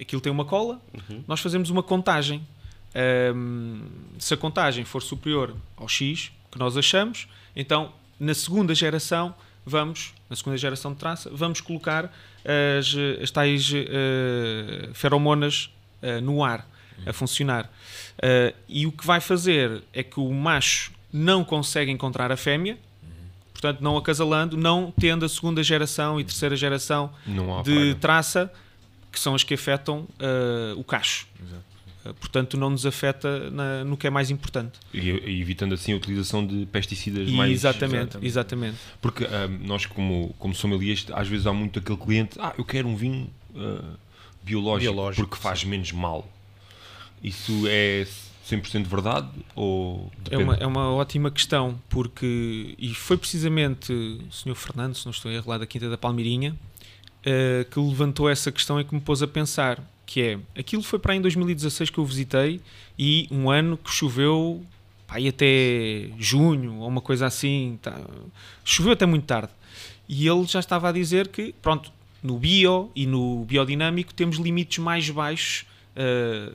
aquilo 0.00 0.20
tem 0.20 0.32
uma 0.32 0.44
cola, 0.44 0.80
nós 1.26 1.40
fazemos 1.40 1.70
uma 1.70 1.82
contagem. 1.82 2.46
Ahm, 2.94 3.82
se 4.18 4.34
a 4.34 4.36
contagem 4.36 4.84
for 4.84 5.02
superior 5.02 5.54
ao 5.76 5.88
X 5.88 6.32
que 6.50 6.58
nós 6.58 6.76
achamos, 6.76 7.28
então 7.56 7.92
na 8.20 8.34
segunda 8.34 8.74
geração 8.74 9.34
vamos, 9.64 10.12
na 10.28 10.36
segunda 10.36 10.56
geração 10.56 10.92
de 10.92 10.98
traça, 10.98 11.30
vamos 11.32 11.60
colocar 11.60 12.12
as, 12.78 12.94
as 13.22 13.30
tais 13.30 13.72
eh, 13.72 14.88
feromonas 14.92 15.70
eh, 16.00 16.20
no 16.20 16.42
ar 16.44 16.66
a 17.06 17.12
funcionar. 17.12 17.70
Eh, 18.20 18.54
e 18.68 18.86
o 18.86 18.92
que 18.92 19.06
vai 19.06 19.20
fazer 19.20 19.82
é 19.92 20.02
que 20.02 20.18
o 20.18 20.32
macho 20.32 20.92
não 21.12 21.44
consegue 21.44 21.90
encontrar 21.90 22.32
a 22.32 22.36
fêmea, 22.36 22.78
portanto, 23.52 23.80
não 23.80 23.96
acasalando, 23.96 24.56
não 24.56 24.92
tendo 24.98 25.24
a 25.24 25.28
segunda 25.28 25.62
geração 25.62 26.20
e 26.20 26.24
terceira 26.24 26.56
geração 26.56 27.12
de 27.26 27.72
praga. 27.74 27.94
traça, 28.00 28.52
que 29.10 29.20
são 29.20 29.34
as 29.34 29.44
que 29.44 29.54
afetam 29.54 30.08
o 30.76 30.82
cacho. 30.82 31.26
Eh, 31.40 31.71
portanto, 32.20 32.56
não 32.56 32.70
nos 32.70 32.84
afeta 32.86 33.50
na- 33.50 33.84
no 33.84 33.96
que 33.96 34.06
é 34.06 34.10
mais 34.10 34.30
importante. 34.30 34.78
E, 34.92 35.08
evitando 35.40 35.74
assim 35.74 35.92
a 35.92 35.96
utilização 35.96 36.46
de 36.46 36.66
pesticidas 36.66 37.28
E 37.28 37.32
mais. 37.32 37.52
exatamente, 37.52 38.18
exatamente. 38.22 38.76
Porque 39.00 39.24
ah, 39.24 39.48
nós, 39.60 39.86
como, 39.86 40.34
como 40.38 40.54
sommeliers, 40.54 41.06
às 41.12 41.28
vezes 41.28 41.46
há 41.46 41.52
muito 41.52 41.78
aquele 41.78 41.98
cliente, 41.98 42.38
ah, 42.40 42.52
eu 42.58 42.64
quero 42.64 42.88
um 42.88 42.96
vinho 42.96 43.28
ah, 43.56 43.94
biológico, 44.42 44.92
Biológico, 44.92 45.28
porque 45.28 45.42
faz 45.42 45.64
menos 45.64 45.92
mal. 45.92 46.28
Isso 47.22 47.64
é 47.68 48.06
100% 48.48 48.86
verdade 48.86 49.28
ou 49.54 50.10
É 50.30 50.36
uma, 50.36 50.54
é 50.56 50.66
uma 50.66 50.90
ótima 50.92 51.30
questão, 51.30 51.78
porque. 51.88 52.74
E 52.78 52.92
foi 52.94 53.16
precisamente 53.16 53.92
o 53.92 54.32
Sr. 54.32 54.54
Fernando, 54.56 54.94
se 54.96 55.04
não 55.06 55.12
estou 55.12 55.30
lá 55.46 55.56
da 55.58 55.66
Quinta 55.66 55.88
da 55.88 55.96
Palmeirinha, 55.96 56.56
eh, 57.24 57.64
que 57.70 57.78
levantou 57.78 58.28
essa 58.28 58.50
questão 58.50 58.80
e 58.80 58.84
que 58.84 58.92
me 58.92 59.00
pôs 59.00 59.22
a 59.22 59.28
pensar: 59.28 59.78
que 60.06 60.22
é. 60.22 60.38
Aquilo 60.58 60.82
foi 60.82 60.98
para 60.98 61.12
aí 61.12 61.18
em 61.18 61.22
2016 61.22 61.90
que 61.90 61.98
eu 61.98 62.04
visitei 62.04 62.60
e 62.98 63.28
um 63.30 63.50
ano 63.50 63.76
que 63.76 63.90
choveu 63.90 64.62
aí 65.08 65.28
até 65.28 66.08
junho 66.18 66.78
ou 66.78 66.88
uma 66.88 67.00
coisa 67.00 67.26
assim. 67.26 67.78
tá, 67.82 67.98
choveu 68.64 68.92
até 68.92 69.06
muito 69.06 69.24
tarde. 69.24 69.52
E 70.08 70.26
ele 70.26 70.44
já 70.44 70.60
estava 70.60 70.88
a 70.88 70.92
dizer 70.92 71.28
que, 71.28 71.54
pronto, 71.62 71.92
no 72.22 72.38
bio 72.38 72.90
e 72.94 73.06
no 73.06 73.44
biodinâmico 73.44 74.12
temos 74.14 74.36
limites 74.36 74.78
mais 74.78 75.08
baixos. 75.08 75.64
eh, 75.96 76.52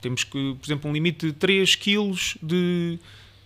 temos 0.00 0.24
que, 0.24 0.56
por 0.60 0.66
exemplo, 0.66 0.90
um 0.90 0.92
limite 0.92 1.26
de 1.26 1.32
3 1.32 1.76
kg 1.76 2.12
de, 2.42 2.98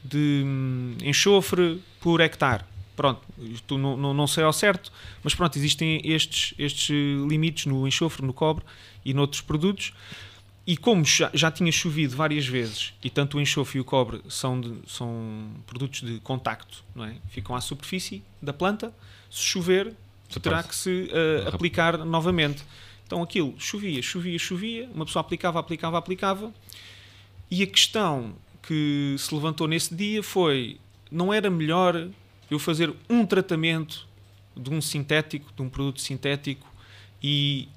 de 0.02 0.42
hum, 0.44 0.96
enxofre 1.04 1.80
por 2.00 2.20
hectare. 2.20 2.64
Pronto, 2.96 3.20
isto 3.38 3.76
não, 3.76 3.94
não, 3.94 4.14
não 4.14 4.26
sei 4.26 4.42
ao 4.42 4.54
certo, 4.54 4.90
mas 5.22 5.34
pronto, 5.34 5.58
existem 5.58 6.00
estes, 6.02 6.54
estes 6.58 6.88
limites 7.28 7.66
no 7.66 7.86
enxofre, 7.86 8.24
no 8.24 8.32
cobre 8.32 8.64
e 9.08 9.14
noutros 9.14 9.40
produtos. 9.40 9.92
E 10.66 10.76
como 10.76 11.04
já, 11.04 11.30
já 11.32 11.48
tinha 11.50 11.70
chovido 11.70 12.16
várias 12.16 12.44
vezes, 12.44 12.92
e 13.02 13.08
tanto 13.08 13.36
o 13.38 13.40
enxofre 13.40 13.78
e 13.78 13.80
o 13.80 13.84
cobre 13.84 14.20
são, 14.28 14.60
de- 14.60 14.74
são 14.88 15.48
produtos 15.64 16.00
de 16.02 16.18
contacto, 16.20 16.82
não 16.94 17.04
é? 17.04 17.14
ficam 17.30 17.54
à 17.54 17.60
superfície 17.60 18.20
da 18.42 18.52
planta, 18.52 18.92
se 19.30 19.42
chover, 19.42 19.84
terá 20.42 20.60
Desaparece. 20.62 20.68
que 20.68 20.74
se 20.74 21.00
Rápido. 21.44 21.54
aplicar 21.54 21.98
novamente. 21.98 22.64
Então 23.06 23.22
aquilo 23.22 23.54
chovia, 23.58 24.02
chovia, 24.02 24.36
chovia, 24.40 24.90
uma 24.92 25.06
pessoa 25.06 25.20
aplicava, 25.20 25.60
aplicava, 25.60 25.96
aplicava, 25.98 26.52
E 27.48 27.62
a 27.62 27.66
questão 27.68 28.34
que 28.66 29.14
se 29.16 29.32
levantou 29.32 29.68
nesse 29.68 29.94
dia 29.94 30.20
foi: 30.20 30.80
não 31.12 31.32
era 31.32 31.48
melhor 31.48 32.08
eu 32.50 32.58
fazer 32.58 32.92
um 33.08 33.24
tratamento 33.24 34.04
de 34.56 34.68
um 34.68 34.80
sintético, 34.80 35.52
de 35.54 35.62
um 35.62 35.68
produto 35.68 36.00
sintético 36.00 36.66
e 37.22 37.68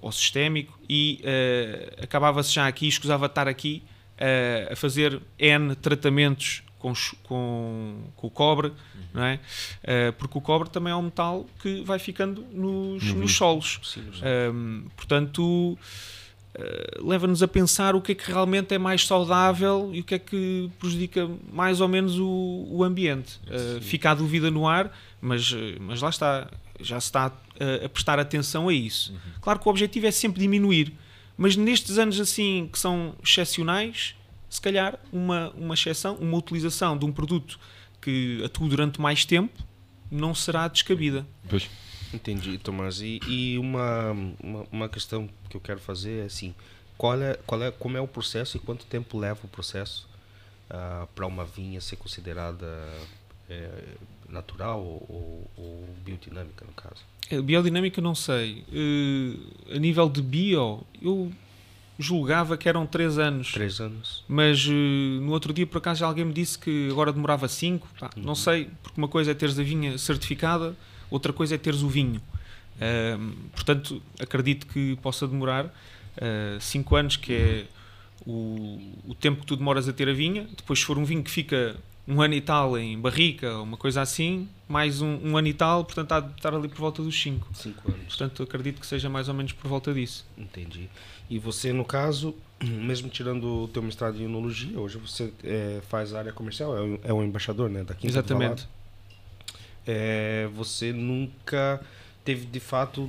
ou 0.00 0.12
sistémico 0.12 0.78
e 0.88 1.22
uh, 1.22 2.04
acabava-se 2.04 2.52
já 2.52 2.66
aqui, 2.66 2.86
escusava 2.86 3.26
estar 3.26 3.48
aqui 3.48 3.82
uh, 4.20 4.72
a 4.72 4.76
fazer 4.76 5.20
N 5.38 5.74
tratamentos 5.76 6.62
com, 6.78 6.92
com, 7.22 8.04
com 8.16 8.26
o 8.26 8.30
cobre, 8.30 8.68
uhum. 8.68 8.74
não 9.14 9.24
é? 9.24 9.40
Uh, 9.82 10.12
porque 10.14 10.38
o 10.38 10.40
cobre 10.40 10.70
também 10.70 10.92
é 10.92 10.96
um 10.96 11.02
metal 11.02 11.46
que 11.62 11.82
vai 11.82 11.98
ficando 11.98 12.42
nos, 12.52 13.10
uhum. 13.10 13.18
nos 13.18 13.34
solos. 13.34 13.80
Sim, 13.82 14.02
um, 14.52 14.86
portanto, 14.96 15.42
uh, 15.42 17.06
leva-nos 17.06 17.42
a 17.42 17.48
pensar 17.48 17.94
o 17.94 18.00
que 18.00 18.12
é 18.12 18.14
que 18.14 18.30
realmente 18.30 18.74
é 18.74 18.78
mais 18.78 19.06
saudável 19.06 19.90
e 19.92 20.00
o 20.00 20.04
que 20.04 20.14
é 20.14 20.18
que 20.18 20.70
prejudica 20.78 21.28
mais 21.52 21.80
ou 21.80 21.88
menos 21.88 22.18
o, 22.18 22.66
o 22.70 22.82
ambiente. 22.82 23.38
Fica 23.82 24.10
a 24.10 24.14
dúvida 24.14 24.50
no 24.50 24.66
ar, 24.66 24.90
mas, 25.20 25.54
mas 25.80 26.00
lá 26.00 26.08
está, 26.08 26.50
já 26.80 26.98
se 26.98 27.08
está 27.08 27.30
a, 27.60 27.86
a 27.86 27.88
prestar 27.88 28.18
atenção 28.18 28.68
a 28.68 28.72
isso. 28.72 29.12
Uhum. 29.12 29.18
Claro 29.40 29.58
que 29.58 29.68
o 29.68 29.70
objetivo 29.70 30.06
é 30.06 30.10
sempre 30.10 30.40
diminuir, 30.40 30.92
mas 31.36 31.56
nestes 31.56 31.98
anos 31.98 32.18
assim 32.18 32.68
que 32.72 32.78
são 32.78 33.14
excepcionais 33.22 34.16
se 34.48 34.60
calhar 34.60 34.98
uma, 35.12 35.50
uma 35.50 35.74
exceção, 35.74 36.16
uma 36.16 36.36
utilização 36.36 36.98
de 36.98 37.04
um 37.04 37.12
produto 37.12 37.58
que 38.00 38.42
atua 38.44 38.68
durante 38.68 39.00
mais 39.00 39.24
tempo 39.24 39.62
não 40.10 40.34
será 40.34 40.66
descabida. 40.66 41.24
Pois. 41.48 41.70
Entendi, 42.12 42.58
Tomás. 42.58 43.00
E, 43.00 43.20
e 43.28 43.58
uma, 43.58 44.10
uma, 44.42 44.66
uma, 44.72 44.88
questão 44.88 45.28
que 45.48 45.56
eu 45.56 45.60
quero 45.60 45.78
fazer 45.78 46.22
é 46.22 46.24
assim: 46.24 46.54
qual 46.98 47.20
é, 47.22 47.34
qual 47.46 47.62
é, 47.62 47.70
como 47.70 47.96
é 47.96 48.00
o 48.00 48.08
processo 48.08 48.56
e 48.56 48.60
quanto 48.60 48.84
tempo 48.86 49.16
leva 49.16 49.38
o 49.44 49.48
processo 49.48 50.08
uh, 50.70 51.06
para 51.14 51.26
uma 51.26 51.44
vinha 51.44 51.80
ser 51.80 51.96
considerada 51.96 52.66
é, 53.48 53.70
natural 54.28 54.80
ou, 54.80 55.48
ou, 55.56 55.88
biodinâmica, 56.04 56.64
no 56.64 56.72
caso? 56.72 57.04
Biodinâmica 57.38 58.00
não 58.00 58.14
sei. 58.14 58.64
Uh, 58.72 59.76
a 59.76 59.78
nível 59.78 60.08
de 60.08 60.20
bio, 60.20 60.82
eu 61.00 61.30
julgava 61.98 62.56
que 62.56 62.68
eram 62.68 62.86
3 62.86 63.18
anos. 63.18 63.52
3 63.52 63.80
anos. 63.80 64.24
Mas 64.26 64.66
uh, 64.66 64.72
no 64.72 65.30
outro 65.32 65.52
dia, 65.52 65.66
por 65.66 65.78
acaso, 65.78 66.04
alguém 66.04 66.24
me 66.24 66.32
disse 66.32 66.58
que 66.58 66.88
agora 66.90 67.12
demorava 67.12 67.46
5. 67.46 67.86
Uhum. 67.86 68.08
Não 68.22 68.34
sei, 68.34 68.68
porque 68.82 68.98
uma 68.98 69.08
coisa 69.08 69.30
é 69.30 69.34
teres 69.34 69.58
a 69.58 69.62
vinha 69.62 69.96
certificada, 69.98 70.74
outra 71.10 71.32
coisa 71.32 71.54
é 71.54 71.58
teres 71.58 71.82
o 71.82 71.88
vinho. 71.88 72.20
Uh, 72.76 73.32
portanto, 73.52 74.02
acredito 74.18 74.66
que 74.66 74.96
possa 75.02 75.28
demorar 75.28 75.72
5 76.58 76.94
uh, 76.94 76.98
anos, 76.98 77.16
que 77.16 77.34
é 77.34 77.64
o, 78.26 78.80
o 79.06 79.14
tempo 79.14 79.40
que 79.40 79.46
tu 79.46 79.56
demoras 79.56 79.88
a 79.88 79.92
ter 79.92 80.08
a 80.08 80.12
vinha. 80.12 80.48
Depois, 80.56 80.78
se 80.78 80.84
for 80.84 80.98
um 80.98 81.04
vinho 81.04 81.22
que 81.22 81.30
fica 81.30 81.76
um 82.10 82.20
ano 82.20 82.34
e 82.34 82.40
tal 82.40 82.76
em 82.76 82.98
barrica, 82.98 83.58
uma 83.58 83.76
coisa 83.76 84.02
assim, 84.02 84.48
mais 84.68 85.00
um, 85.00 85.18
um 85.22 85.36
ano 85.36 85.46
e 85.46 85.54
tal, 85.54 85.84
portanto 85.84 86.12
há 86.12 86.20
de 86.20 86.32
estar 86.32 86.52
ali 86.52 86.68
por 86.68 86.78
volta 86.78 87.02
dos 87.02 87.20
5. 87.20 87.48
5 87.54 87.92
anos. 87.92 88.04
Portanto, 88.08 88.42
acredito 88.42 88.80
que 88.80 88.86
seja 88.86 89.08
mais 89.08 89.28
ou 89.28 89.34
menos 89.34 89.52
por 89.52 89.68
volta 89.68 89.94
disso. 89.94 90.26
Entendi. 90.36 90.90
E 91.30 91.38
você, 91.38 91.72
no 91.72 91.84
caso, 91.84 92.34
mesmo 92.60 93.08
tirando 93.08 93.62
o 93.62 93.68
teu 93.68 93.80
mestrado 93.82 94.20
em 94.20 94.24
enologia, 94.24 94.78
hoje 94.78 94.98
você 94.98 95.32
é, 95.44 95.80
faz 95.88 96.12
área 96.12 96.32
comercial, 96.32 96.76
é 96.76 96.82
um, 96.82 96.98
é 97.04 97.12
um 97.12 97.22
embaixador 97.22 97.70
né, 97.70 97.84
da 97.84 97.94
Quinta 97.94 98.08
Exatamente. 98.08 98.68
É, 99.86 100.48
você 100.52 100.92
nunca 100.92 101.80
teve, 102.24 102.44
de 102.44 102.60
fato, 102.60 103.08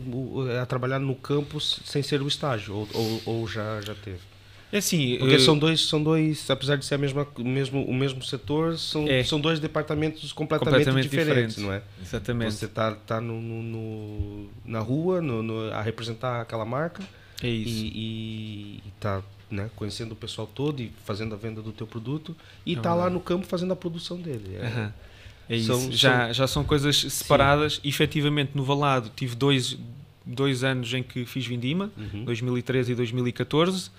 a 0.62 0.66
trabalhar 0.66 1.00
no 1.00 1.16
campus 1.16 1.82
sem 1.86 2.04
ser 2.04 2.22
o 2.22 2.28
estágio, 2.28 2.76
ou, 2.76 2.88
ou, 2.94 3.22
ou 3.26 3.48
já, 3.48 3.82
já 3.82 3.96
teve? 3.96 4.31
É 4.72 4.78
assim, 4.78 5.18
porque 5.18 5.38
são 5.38 5.58
dois, 5.58 5.82
são 5.82 6.02
dois, 6.02 6.50
apesar 6.50 6.78
de 6.78 6.86
ser 6.86 6.96
a 6.96 6.98
mesma, 6.98 7.28
mesmo, 7.38 7.84
o 7.84 7.94
mesmo 7.94 8.24
setor, 8.24 8.78
são, 8.78 9.06
é. 9.08 9.24
são 9.24 9.40
dois 9.40 9.60
departamentos 9.60 10.32
completamente, 10.32 10.78
completamente 10.78 11.10
diferentes, 11.10 11.56
diferentes, 11.56 11.58
não 11.58 11.74
é? 11.74 11.82
Exatamente. 12.02 12.54
Você 12.54 12.66
está 12.66 12.94
tá 12.94 13.20
no, 13.20 13.42
no, 13.42 13.62
no, 13.62 14.50
na 14.66 14.80
rua 14.80 15.22
no, 15.22 15.44
no, 15.44 15.72
a 15.72 15.82
representar 15.82 16.40
aquela 16.40 16.64
marca 16.64 17.04
é 17.44 17.50
isso. 17.50 17.86
E, 17.86 18.84
está 18.96 19.22
né, 19.50 19.70
conhecendo 19.76 20.14
o 20.14 20.16
pessoal 20.16 20.48
todo 20.48 20.82
e 20.82 20.92
fazendo 21.04 21.34
a 21.34 21.38
venda 21.38 21.62
do 21.62 21.72
teu 21.72 21.88
produto 21.88 22.36
e 22.66 22.74
está 22.74 22.94
lá 22.94 23.10
no 23.10 23.20
campo 23.20 23.46
fazendo 23.46 23.74
a 23.74 23.76
produção 23.76 24.18
dele. 24.18 24.56
É, 24.56 24.66
uhum. 24.66 24.92
é 25.50 25.56
isso. 25.56 25.68
São, 25.68 25.92
já, 25.92 26.26
são... 26.26 26.34
já 26.34 26.48
são 26.48 26.64
coisas 26.64 26.98
separadas. 26.98 27.76
Sim. 27.76 27.82
Efetivamente, 27.90 28.52
no 28.54 28.64
Valado 28.64 29.12
tive 29.16 29.36
dois, 29.36 29.78
dois 30.26 30.64
anos 30.64 30.94
em 30.94 31.02
que 31.02 31.26
fiz 31.26 31.46
vindima, 31.46 31.92
uhum. 31.98 32.24
2013 32.26 32.92
e 32.92 32.96
2014. 32.96 33.92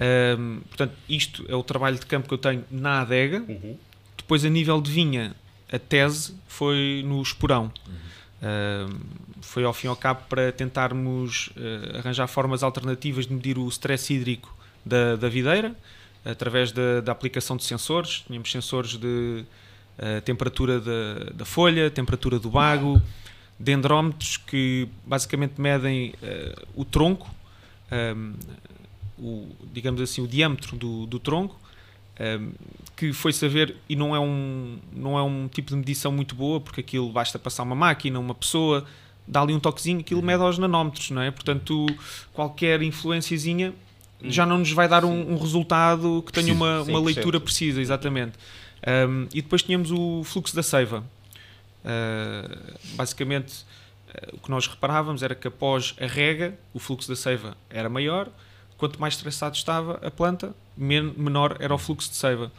Um, 0.00 0.60
portanto, 0.68 0.94
isto 1.08 1.44
é 1.48 1.54
o 1.54 1.62
trabalho 1.62 1.98
de 1.98 2.06
campo 2.06 2.28
que 2.28 2.34
eu 2.34 2.38
tenho 2.38 2.64
na 2.70 3.00
adega. 3.00 3.44
Uhum. 3.48 3.76
Depois, 4.16 4.44
a 4.44 4.48
nível 4.48 4.80
de 4.80 4.90
vinha, 4.90 5.34
a 5.72 5.78
tese 5.78 6.34
foi 6.46 7.02
no 7.06 7.20
Esporão. 7.20 7.72
Uhum. 7.86 7.94
Uh, 8.38 9.00
foi 9.40 9.64
ao 9.64 9.72
fim 9.72 9.88
e 9.88 9.90
ao 9.90 9.96
cabo 9.96 10.22
para 10.28 10.52
tentarmos 10.52 11.48
uh, 11.48 11.98
arranjar 11.98 12.28
formas 12.28 12.62
alternativas 12.62 13.26
de 13.26 13.32
medir 13.34 13.58
o 13.58 13.66
stress 13.68 14.12
hídrico 14.14 14.56
da, 14.84 15.16
da 15.16 15.28
videira 15.28 15.74
através 16.24 16.70
da, 16.70 17.00
da, 17.00 17.10
aplicação 17.10 17.56
de 17.56 17.64
sensores. 17.64 18.24
Tínhamos 18.26 18.50
sensores 18.50 18.96
de 18.96 19.44
uh, 19.98 20.20
temperatura 20.24 20.80
da, 20.80 21.32
da, 21.34 21.44
folha, 21.44 21.90
temperatura 21.90 22.38
do 22.38 22.50
bago, 22.50 23.02
dendrómetros 23.58 24.36
que 24.36 24.88
basicamente 25.04 25.60
medem 25.60 26.14
o 26.76 26.84
tronco, 26.84 27.28
um, 27.90 28.34
o, 29.20 29.48
digamos 29.72 30.00
assim, 30.00 30.22
o 30.22 30.26
diâmetro 30.26 30.76
do, 30.76 31.06
do 31.06 31.18
tronco 31.18 31.58
um, 32.20 32.52
que 32.96 33.12
foi 33.12 33.32
saber 33.32 33.76
e 33.88 33.94
não 33.94 34.14
é 34.14 34.18
um 34.18 34.78
não 34.92 35.16
é 35.18 35.22
um 35.22 35.46
tipo 35.48 35.70
de 35.70 35.76
medição 35.76 36.10
muito 36.10 36.34
boa 36.34 36.60
porque 36.60 36.80
aquilo 36.80 37.10
basta 37.10 37.38
passar 37.38 37.62
uma 37.62 37.76
máquina 37.76 38.18
uma 38.18 38.34
pessoa 38.34 38.84
dá 39.26 39.40
ali 39.40 39.54
um 39.54 39.60
toquezinho 39.60 40.00
aquilo 40.00 40.20
mede 40.20 40.42
aos 40.42 40.58
nanómetros 40.58 41.10
não 41.10 41.22
é? 41.22 41.30
Portanto 41.30 41.86
qualquer 42.32 42.82
influenciazinha 42.82 43.72
já 44.22 44.44
não 44.44 44.58
nos 44.58 44.72
vai 44.72 44.88
dar 44.88 45.04
um, 45.04 45.32
um 45.32 45.38
resultado 45.38 46.22
que 46.26 46.32
tenha 46.32 46.52
uma, 46.52 46.82
uma 46.82 47.00
leitura 47.00 47.38
precisa 47.38 47.80
exatamente. 47.80 48.32
Um, 48.86 49.28
e 49.32 49.42
depois 49.42 49.62
tínhamos 49.62 49.90
o 49.90 50.22
fluxo 50.24 50.54
da 50.54 50.62
seiva. 50.62 51.04
Uh, 51.84 52.74
basicamente 52.94 53.64
uh, 54.08 54.34
o 54.36 54.38
que 54.38 54.50
nós 54.50 54.66
reparávamos 54.66 55.22
era 55.22 55.34
que 55.34 55.46
após 55.46 55.94
a 56.00 56.06
rega 56.06 56.58
o 56.74 56.78
fluxo 56.80 57.08
da 57.08 57.14
seiva 57.14 57.56
era 57.70 57.88
maior 57.88 58.28
quanto 58.78 59.00
mais 59.00 59.14
estressado 59.14 59.56
estava 59.56 59.94
a 60.02 60.10
planta, 60.10 60.54
menor 60.76 61.56
era 61.58 61.74
o 61.74 61.78
fluxo 61.78 62.08
de 62.08 62.16
seiva. 62.16 62.50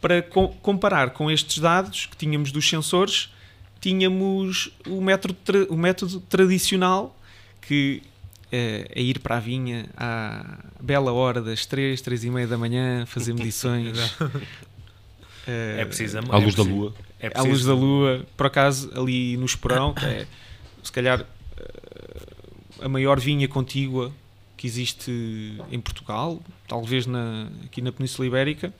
Para 0.00 0.22
co 0.22 0.48
comparar 0.48 1.10
com 1.10 1.30
estes 1.30 1.58
dados 1.58 2.06
que 2.06 2.16
tínhamos 2.16 2.50
dos 2.50 2.68
sensores, 2.68 3.32
tínhamos 3.80 4.72
o 4.86 5.00
método, 5.00 5.36
o 5.68 5.76
método 5.76 6.18
tradicional 6.20 7.16
que 7.60 8.02
é, 8.50 8.88
é, 8.90 9.02
ir 9.02 9.20
para 9.20 9.36
a 9.36 9.40
vinha 9.40 9.88
à 9.96 10.58
bela 10.80 11.12
hora 11.12 11.40
das 11.40 11.66
3, 11.66 12.00
3 12.00 12.24
e 12.24 12.30
meia 12.30 12.46
da 12.46 12.58
manhã, 12.58 13.06
fazer 13.06 13.34
medições. 13.34 13.96
é, 15.46 15.76
é 15.80 15.84
preciso 15.84 16.18
à 16.18 16.38
luz 16.38 16.54
da 16.54 16.62
lua. 16.62 16.94
É 17.20 17.30
à 17.34 17.42
luz 17.42 17.64
da 17.64 17.74
lua, 17.74 18.26
por 18.36 18.46
acaso, 18.46 18.90
ali 18.96 19.36
no 19.36 19.44
Esperão, 19.44 19.94
é, 20.02 20.26
se 20.82 20.90
calhar 20.90 21.24
eh, 21.56 22.84
a 22.84 22.88
maior 22.88 23.20
vinha 23.20 23.46
contígua 23.46 24.12
que 24.62 24.68
existe 24.68 25.10
em 25.72 25.80
Portugal, 25.80 26.40
talvez 26.68 27.04
na, 27.04 27.48
aqui 27.64 27.82
na 27.82 27.90
Península 27.90 28.28
Ibérica, 28.28 28.72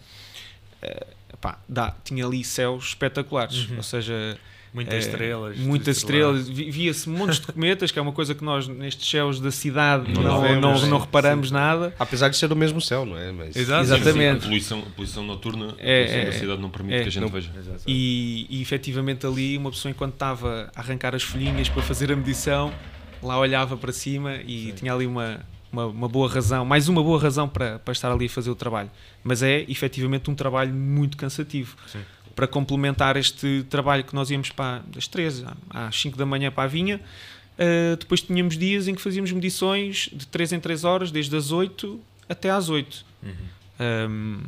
uh, 0.81 1.07
epá, 1.35 1.59
dá, 1.69 1.93
tinha 2.05 2.25
ali 2.25 2.45
céus 2.45 2.91
espetaculares, 2.91 3.69
uhum. 3.69 3.79
ou 3.79 3.83
seja... 3.83 4.39
Muitas 4.73 5.05
uh, 5.05 5.09
estrelas. 5.09 5.59
Muitas 5.59 5.97
estrelas. 5.97 6.49
Via-se 6.49 7.09
montes 7.09 7.41
de 7.41 7.49
cometas, 7.49 7.91
que 7.91 7.99
é 7.99 8.03
uma 8.03 8.12
coisa 8.12 8.33
que 8.33 8.45
nós, 8.45 8.69
nestes 8.69 9.11
céus 9.11 9.41
da 9.41 9.51
cidade, 9.51 10.12
não, 10.15 10.23
não, 10.23 10.41
vemos, 10.41 10.83
não, 10.83 10.89
não 10.89 10.99
reparamos 10.99 11.49
sim. 11.49 11.55
nada. 11.55 11.93
Apesar 11.99 12.29
de 12.29 12.37
ser 12.37 12.47
do 12.47 12.57
mesmo 12.57 12.81
céu, 12.81 13.05
não 13.05 13.19
é? 13.19 13.33
Mas... 13.33 13.57
Exatamente. 13.57 14.12
Sim, 14.12 14.29
a, 14.29 14.37
poluição, 14.37 14.79
a 14.79 14.91
poluição 14.91 15.25
noturna 15.25 15.75
é, 15.79 16.05
a 16.05 16.07
poluição 16.07 16.21
é, 16.21 16.25
da 16.27 16.33
cidade 16.33 16.62
não 16.62 16.71
permite 16.71 16.95
é, 16.95 17.03
que 17.03 17.09
a 17.09 17.11
gente 17.11 17.31
veja. 17.31 17.51
E, 17.89 18.47
e 18.49 18.62
efetivamente 18.62 19.27
ali, 19.27 19.59
uma 19.59 19.73
pessoa, 19.73 19.91
enquanto 19.91 20.15
estava 20.15 20.71
a 20.77 20.81
arrancar 20.81 21.12
as 21.12 21.25
folhinhas 21.25 21.69
para 21.69 21.83
fazer 21.83 22.12
a 22.12 22.17
medição, 22.17 22.73
lá 23.21 23.37
olhava 23.37 23.77
para 23.77 23.93
cima 23.93 24.37
e 24.37 24.67
sim. 24.67 24.73
tinha 24.77 24.95
ali 24.95 25.07
uma, 25.07 25.45
uma, 25.73 25.87
uma, 25.87 26.09
boa 26.09 26.29
razão, 26.29 26.64
mais 26.64 26.88
uma 26.88 27.02
boa 27.02 27.21
razão 27.21 27.49
para, 27.49 27.79
para 27.79 27.93
estar 27.93 28.12
ali 28.12 28.26
a 28.26 28.29
fazer 28.29 28.50
o 28.50 28.55
trabalho. 28.55 28.91
Mas 29.25 29.43
é 29.43 29.64
efetivamente 29.69 30.31
um 30.31 30.35
trabalho 30.35 30.73
muito 30.73 31.17
cansativo. 31.17 31.76
Sim. 31.87 32.02
Para 32.37 32.47
complementar 32.47 33.17
este 33.17 33.64
trabalho 33.69 34.05
que 34.05 34.14
nós 34.14 34.31
íamos 34.31 34.50
para 34.50 34.83
das 34.87 35.07
13 35.07 35.47
às 35.71 36.00
5 36.00 36.17
da 36.17 36.26
manhã 36.26 36.50
para 36.50 36.64
a 36.64 36.67
vinha, 36.67 36.97
uh, 36.99 37.97
depois 37.97 38.21
tínhamos 38.21 38.57
dias 38.57 38.88
em 38.88 38.95
que 38.95 39.00
fazíamos 39.00 39.33
medições 39.33 40.09
de 40.12 40.26
3 40.26 40.52
em 40.52 40.61
3 40.61 40.85
horas, 40.85 41.11
desde 41.11 41.35
as 41.37 41.50
8 41.50 42.00
até 42.29 42.50
às 42.50 42.69
8. 42.69 43.05
Uhum. 43.23 43.31
Um, 43.81 44.41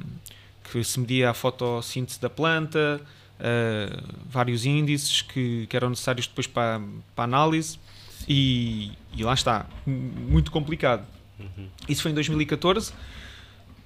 que 0.70 0.82
se 0.82 0.98
media 0.98 1.30
a 1.30 1.34
fotossíntese 1.34 2.20
da 2.20 2.30
planta, 2.30 3.00
uh, 3.38 4.14
vários 4.28 4.64
índices 4.64 5.22
que, 5.22 5.66
que 5.68 5.76
eram 5.76 5.90
necessários 5.90 6.26
depois 6.26 6.46
para, 6.46 6.80
para 7.14 7.24
análise. 7.24 7.78
E, 8.26 8.92
e, 9.14 9.22
lá 9.22 9.34
está, 9.34 9.66
muito 9.86 10.50
complicado. 10.50 11.06
Uhum. 11.38 11.66
Isso 11.88 12.02
foi 12.02 12.10
em 12.10 12.14
2014. 12.14 12.92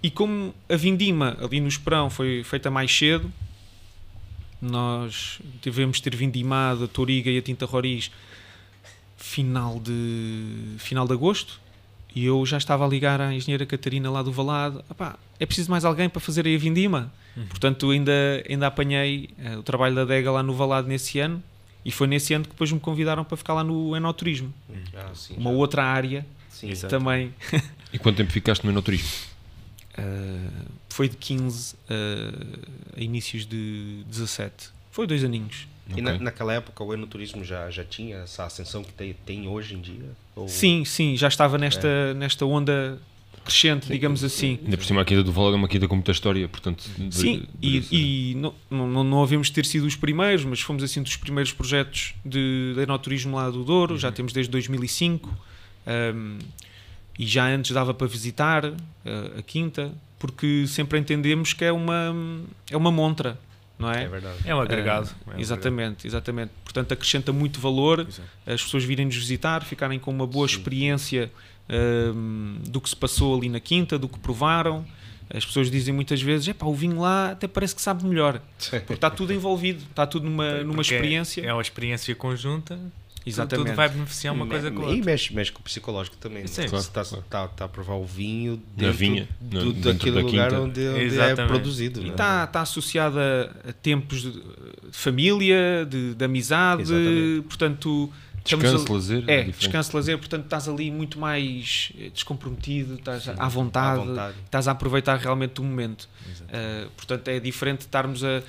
E 0.02 0.11
como 0.11 0.55
a 0.69 0.76
vindima 0.76 1.37
ali 1.40 1.61
no 1.61 1.69
Esperão 1.69 2.09
foi 2.09 2.43
feita 2.45 2.71
mais 2.71 2.97
cedo, 2.97 3.33
nós 4.61 5.40
tivemos 5.62 5.97
de 5.99 6.02
ter 6.05 6.17
vindimado 6.17 6.85
a 6.85 6.88
Toriga 6.88 7.31
e 7.31 7.38
a 7.38 7.43
Tinta 7.43 7.64
Roriz 7.67 8.11
final 9.17 9.78
de, 9.81 10.75
final 10.78 11.07
de 11.07 11.12
agosto 11.12 11.61
e 12.14 12.25
eu 12.25 12.45
já 12.47 12.57
estava 12.57 12.85
a 12.85 12.88
ligar 12.88 13.21
à 13.21 13.33
engenheira 13.33 13.67
Catarina 13.67 14.11
lá 14.11 14.23
do 14.23 14.33
Valado 14.33 14.85
"Epá, 14.90 15.17
é 15.38 15.47
preciso 15.47 15.71
mais 15.71 15.85
alguém 15.85 16.09
para 16.09 16.21
fazer 16.21 16.47
aí 16.47 16.55
a 16.57 16.59
vindima 16.59 17.12
portanto 17.50 17.90
ainda, 17.90 18.12
ainda 18.49 18.67
apanhei 18.67 19.31
eh, 19.38 19.57
o 19.57 19.62
trabalho 19.62 19.95
da 19.95 20.02
adega 20.02 20.31
lá 20.33 20.43
no 20.43 20.52
Valado 20.55 20.88
nesse 20.88 21.21
ano 21.21 21.40
e 21.85 21.90
foi 21.93 22.07
nesse 22.09 22.35
ano 22.35 22.45
que 22.45 22.50
depois 22.50 22.71
me 22.73 22.81
convidaram 22.81 23.25
para 23.25 23.37
ficar 23.37 23.55
lá 23.55 23.62
no 23.62 23.95
Enoturismo 23.97 24.52
Ah, 24.97 25.11
sim, 25.14 25.35
uma 25.37 25.50
já. 25.50 25.57
outra 25.57 25.85
área 25.85 26.26
Sim, 26.61 26.71
Exato. 26.71 26.91
também 26.91 27.33
E 27.93 27.99
quanto 27.99 28.17
tempo 28.17 28.33
ficaste 28.33 28.65
no 28.65 28.71
enoturismo? 28.71 29.09
Uh, 29.99 30.50
foi 30.88 31.09
de 31.09 31.17
15 31.17 31.75
uh, 31.75 32.59
a 32.97 33.00
inícios 33.00 33.47
de 33.47 34.03
17. 34.07 34.71
Foi 34.91 35.07
dois 35.07 35.25
aninhos. 35.25 35.67
E 35.97 36.03
na- 36.03 36.19
naquela 36.19 36.53
época 36.53 36.85
o 36.85 36.93
enoturismo 36.93 37.43
já, 37.45 37.71
já 37.71 37.83
tinha 37.85 38.17
essa 38.19 38.45
ascensão 38.45 38.85
que 38.85 38.93
tem, 38.93 39.15
tem 39.25 39.49
hoje 39.49 39.75
em 39.75 39.81
dia? 39.81 40.11
Ou- 40.37 40.47
Sim, 40.49 40.85
sim, 40.85 41.17
já 41.17 41.29
estava 41.29 41.57
nesta, 41.57 42.12
nesta 42.15 42.45
onda 42.45 43.00
crescente, 43.45 43.88
digamos 43.88 44.23
assim. 44.23 44.59
Ainda 44.62 44.77
por 44.77 44.85
cima 44.85 45.00
a 45.00 45.05
Quinta 45.07 45.23
do 45.23 45.33
Valado 45.33 45.55
é 45.55 45.57
uma 45.57 45.67
quinta 45.69 45.88
com 45.88 45.95
muita 45.95 46.11
história, 46.12 46.47
portanto... 46.47 46.85
de- 46.99 47.15
Sim, 47.15 47.47
de- 47.59 47.87
e, 47.91 48.31
e 48.33 48.35
não, 48.35 48.55
não, 48.71 49.03
não 49.03 49.23
havemos 49.23 49.47
de 49.47 49.55
ter 49.55 49.65
sido 49.65 49.87
os 49.87 49.97
primeiros, 49.97 50.45
mas 50.45 50.61
fomos 50.61 50.83
assim 50.83 51.03
dos 51.03 51.17
primeiros 51.17 51.53
projetos 51.53 52.15
de, 52.25 52.75
de 52.75 52.81
enoturismo 52.83 53.35
lá 53.37 53.49
do 53.49 53.65
Douro, 53.65 53.97
já 53.99 54.12
temos 54.12 54.35
desde 54.35 54.50
2005, 54.53 55.35
um, 55.87 56.38
e 57.18 57.26
já 57.26 57.47
antes 57.47 57.73
dava 57.73 57.92
para 57.92 58.06
visitar 58.06 58.64
uh, 58.64 58.75
a 59.38 59.42
quinta, 59.42 59.92
porque 60.18 60.66
sempre 60.66 60.99
entendemos 60.99 61.52
que 61.52 61.64
é 61.64 61.73
uma, 61.73 62.14
é 62.70 62.76
uma 62.76 62.90
montra, 62.90 63.38
não 63.78 63.90
É 63.90 64.06
verdade. 64.08 64.38
É 64.44 64.54
um 64.54 64.61
agregado. 64.61 65.11
É 65.28 65.37
um 65.37 65.38
exatamente, 65.38 66.06
exatamente. 66.06 66.50
Portanto, 66.64 66.92
acrescenta 66.92 67.32
muito 67.32 67.61
valor 67.61 68.00
Exato. 68.00 68.28
as 68.47 68.62
pessoas 68.62 68.85
virem-nos 68.85 69.14
visitar, 69.16 69.64
ficarem 69.64 69.99
com 69.99 70.11
uma 70.11 70.26
boa 70.26 70.49
Sim. 70.49 70.56
experiência 70.56 71.30
do 72.64 72.80
que 72.80 72.88
se 72.88 72.97
passou 72.97 73.37
ali 73.37 73.49
na 73.49 73.61
quinta, 73.61 73.99
do 73.99 74.08
que 74.08 74.18
provaram. 74.18 74.85
As 75.32 75.44
pessoas 75.44 75.70
dizem 75.70 75.92
muitas 75.94 76.23
vezes: 76.23 76.49
é 76.49 76.54
pá, 76.54 76.66
o 76.66 76.75
vinho 76.75 77.00
lá 77.00 77.32
até 77.32 77.47
parece 77.47 77.75
que 77.75 77.82
sabe 77.82 78.04
melhor, 78.04 78.40
porque 78.70 78.94
está 78.94 79.11
tudo 79.11 79.32
envolvido, 79.32 79.85
está 79.90 80.06
tudo 80.06 80.25
numa, 80.25 80.61
numa 80.62 80.76
Porque 80.76 80.94
é- 80.94 80.97
experiência. 80.97 81.42
É 81.42 81.52
uma 81.52 81.61
experiência 81.62 82.14
conjunta. 82.14 82.78
Exatamente. 83.28 83.66
Tudo 83.68 83.76
vai 83.76 83.88
beneficiar 83.88 84.35
uma 84.35 84.47
coisa 84.47 84.70
com 84.70 84.82
a 84.82 84.87
E 84.87 84.88
outra. 84.97 85.04
mexe, 85.04 85.35
mexe 85.35 85.52
com 85.52 85.61
o 85.61 85.62
psicológico 85.62 86.16
também. 86.16 86.47
Sim. 86.47 86.62
né? 86.62 86.68
Claro, 86.68 86.85
está 86.85 87.04
claro. 87.04 87.25
tá, 87.28 87.49
tá 87.49 87.64
a 87.64 87.68
provar 87.68 87.94
o 87.94 88.04
vinho 88.04 88.54
Na 88.76 88.82
dentro 88.85 88.92
vinha, 88.99 89.28
do, 89.40 89.73
dentro 89.73 89.92
daquele 89.92 90.16
da 90.16 90.20
lugar 90.23 90.54
onde, 90.54 90.88
onde 90.88 91.18
é 91.20 91.35
produzido. 91.47 92.00
E 92.00 92.04
né? 92.04 92.11
está 92.11 92.44
está 92.44 92.61
associada 92.62 93.54
a 93.68 93.73
tempos 93.73 94.23
de, 94.23 94.32
de 94.32 94.40
família, 94.92 95.87
de, 95.88 96.14
de 96.14 96.25
amizade, 96.25 96.82
Exatamente. 96.82 97.42
portanto. 97.49 98.12
Descanso, 98.44 98.90
lazer, 98.92 99.18
É, 99.18 99.20
diferente. 99.42 99.58
descanso, 99.58 99.97
lazer, 99.97 100.16
portanto 100.16 100.44
estás 100.44 100.68
ali 100.70 100.90
muito 100.90 101.18
mais 101.18 101.92
eh, 102.00 102.08
descomprometido, 102.08 102.94
estás 102.94 103.25
Sim, 103.25 103.32
à 103.37 103.47
vontade, 103.47 104.00
à 104.00 104.04
vontade. 104.04 104.35
estás 104.47 104.68
a 104.68 104.70
aproveitar 104.70 105.18
realmente 105.18 105.61
o 105.61 105.64
momento. 105.64 106.08
Exato. 106.26 106.50
Uh, 106.50 106.90
portanto, 106.97 107.28
é 107.28 107.38
diferente 107.40 107.80
de 107.80 107.85
estarmos 107.87 108.25
a. 108.25 108.42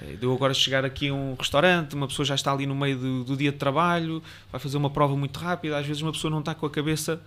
eh, 0.00 0.16
De 0.16 0.24
eu 0.24 0.32
agora 0.34 0.52
chegar 0.54 0.84
aqui 0.84 1.08
a 1.08 1.14
um 1.14 1.34
restaurante, 1.34 1.94
uma 1.94 2.06
pessoa 2.08 2.24
já 2.26 2.34
está 2.34 2.52
ali 2.52 2.66
no 2.66 2.74
meio 2.74 2.98
do, 2.98 3.24
do 3.24 3.36
dia 3.36 3.52
de 3.52 3.58
trabalho, 3.58 4.22
vai 4.50 4.60
fazer 4.60 4.76
uma 4.76 4.90
prova 4.90 5.16
muito 5.16 5.38
rápida, 5.38 5.78
às 5.78 5.86
vezes 5.86 6.02
uma 6.02 6.12
pessoa 6.12 6.30
não 6.30 6.40
está 6.40 6.54
com 6.54 6.66
a 6.66 6.70
cabeça 6.70 7.20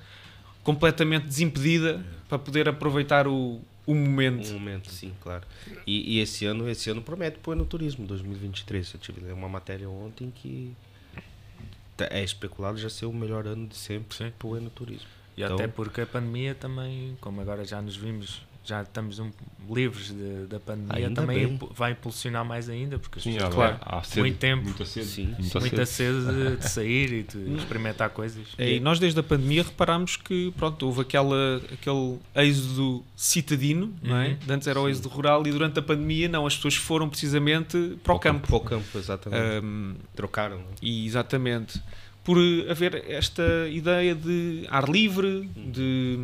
completamente 0.63 1.25
desimpedida 1.25 2.03
para 2.27 2.37
poder 2.37 2.67
aproveitar 2.67 3.27
o, 3.27 3.61
o 3.85 3.95
momento. 3.95 4.49
Um 4.49 4.53
momento, 4.59 4.91
sim, 4.91 5.13
claro. 5.21 5.43
E, 5.85 6.15
e 6.17 6.19
esse 6.19 6.45
ano, 6.45 6.69
esse 6.69 6.89
ano 6.89 7.01
promete 7.01 7.37
para 7.39 7.51
o 7.51 7.53
enoturismo 7.53 8.05
2023. 8.05 8.93
Eu 8.95 8.99
tive 8.99 9.31
uma 9.31 9.47
matéria 9.47 9.89
ontem 9.89 10.29
que 10.35 10.73
tá- 11.95 12.07
é 12.11 12.21
especulado 12.23 12.77
já 12.77 12.89
ser 12.89 13.05
o 13.05 13.13
melhor 13.13 13.47
ano 13.47 13.65
de 13.67 13.75
sempre 13.77 14.17
Sim. 14.17 14.31
para 14.37 14.47
o 14.47 14.57
enoturismo. 14.57 15.07
E 15.37 15.41
Então- 15.43 15.55
até 15.55 15.67
porque 15.67 16.01
a 16.01 16.05
pandemia 16.05 16.53
também, 16.53 17.17
como 17.21 17.39
agora 17.39 17.63
já 17.63 17.81
nos 17.81 17.95
vimos, 17.95 18.41
já 18.67 18.81
estamos 18.81 19.17
um- 19.19 19.31
livres 19.69 20.09
de- 20.13 20.45
da 20.47 20.59
pandemia, 20.59 21.07
Ainda 21.07 21.21
também 21.21 21.45
bem. 21.47 21.59
vai 21.75 21.91
impulsionar 21.91 22.45
mais 22.45 22.69
ainda, 22.69 22.97
porque 22.99 23.17
as 23.19 23.23
Sim, 23.23 23.33
pessoas 23.33 23.51
há, 23.51 23.55
Claro. 23.55 23.77
há 23.81 24.03
sede, 24.03 24.19
Muito 24.21 24.37
tempo. 24.37 24.63
Muita 24.63 24.85
sede. 24.85 25.05
Sim. 25.07 25.35
muita 25.39 25.59
muita 25.59 25.85
sede. 25.85 26.21
sede 26.23 26.49
de, 26.51 26.57
de 26.63 26.69
sair 26.69 27.13
e 27.13 27.23
de 27.23 27.55
experimentar 27.57 28.09
coisas. 28.11 28.45
É, 28.57 28.73
e 28.75 28.79
nós 28.79 28.99
desde 28.99 29.19
a 29.19 29.23
pandemia 29.23 29.63
reparámos 29.63 30.15
que 30.17 30.53
pronto, 30.57 30.85
houve 30.85 31.01
aquela, 31.01 31.57
aquele 31.71 32.17
êxodo 32.35 33.03
citadino, 33.15 33.93
não 34.01 34.15
é? 34.17 34.27
Uhum. 34.29 34.35
De 34.45 34.53
Antes 34.53 34.67
era 34.67 34.79
o 34.79 34.87
êxodo 34.89 35.09
rural 35.09 35.45
e 35.47 35.51
durante 35.51 35.79
a 35.79 35.81
pandemia 35.81 36.27
não, 36.29 36.45
as 36.45 36.55
pessoas 36.55 36.75
foram 36.75 37.09
precisamente 37.09 37.97
para 38.03 38.13
o 38.13 38.19
campo. 38.19 38.47
Para 38.47 38.55
o 38.55 38.59
campo, 38.61 38.97
exatamente. 38.97 39.65
Um, 39.65 39.95
Trocaram. 40.15 40.57
né? 40.57 40.63
E 40.81 41.05
exatamente. 41.05 41.81
Por 42.23 42.37
haver 42.69 43.05
esta 43.09 43.41
ideia 43.69 44.13
de 44.13 44.65
ar 44.69 44.89
livre, 44.89 45.49
de. 45.55 46.19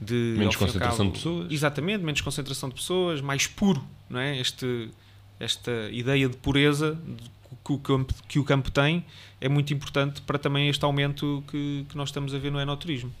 De 0.00 0.34
Menos 0.38 0.56
concentração 0.56 1.06
de 1.06 1.12
pessoas. 1.12 1.52
Exatamente, 1.52 2.02
menos 2.04 2.20
concentração 2.20 2.68
de 2.68 2.74
pessoas, 2.76 3.20
mais 3.20 3.46
puro, 3.46 3.84
não 4.08 4.18
é? 4.18 4.38
Este, 4.40 4.88
esta 5.38 5.70
ideia 5.92 6.28
de 6.28 6.36
pureza 6.36 6.98
que 7.64 7.72
o, 7.72 7.78
campo, 7.78 8.14
que 8.28 8.38
o 8.38 8.44
campo 8.44 8.70
tem 8.70 9.04
é 9.40 9.48
muito 9.48 9.74
importante 9.74 10.22
para 10.22 10.38
também 10.38 10.68
este 10.68 10.84
aumento 10.84 11.42
que, 11.48 11.84
que 11.88 11.96
nós 11.96 12.08
estamos 12.08 12.34
a 12.34 12.38
ver 12.38 12.50
no 12.50 12.60
enoturismo. 12.60 13.12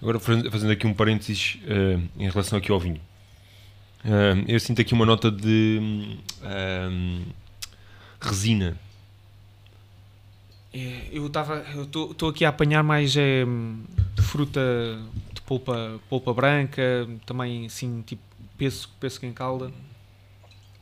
Agora, 0.00 0.18
faz- 0.18 0.46
fazendo 0.48 0.72
aqui 0.72 0.86
um 0.86 0.94
parênteses 0.94 1.58
eh, 1.66 1.98
em 2.18 2.28
relação 2.28 2.58
aqui 2.58 2.72
ao 2.72 2.80
vinho. 2.80 3.00
Eh, 4.04 4.44
eu 4.48 4.58
sinto 4.58 4.80
aqui 4.80 4.92
uma 4.94 5.06
nota 5.06 5.30
de 5.30 5.78
hum, 5.80 7.22
resina. 8.20 8.76
É, 10.74 11.08
eu 11.12 11.26
estava 11.26 11.56
eu 11.74 11.82
estou 11.82 12.28
aqui 12.30 12.44
a 12.44 12.48
apanhar 12.48 12.82
mais 12.82 13.14
é, 13.16 13.44
fruta 14.22 14.60
polpa, 15.58 16.00
polpa 16.08 16.32
branca, 16.32 16.82
também 17.26 17.66
assim 17.66 18.02
tipo 18.02 18.22
pêssego, 18.56 18.92
pêssego 18.98 19.26
em 19.26 19.32
calda. 19.32 19.70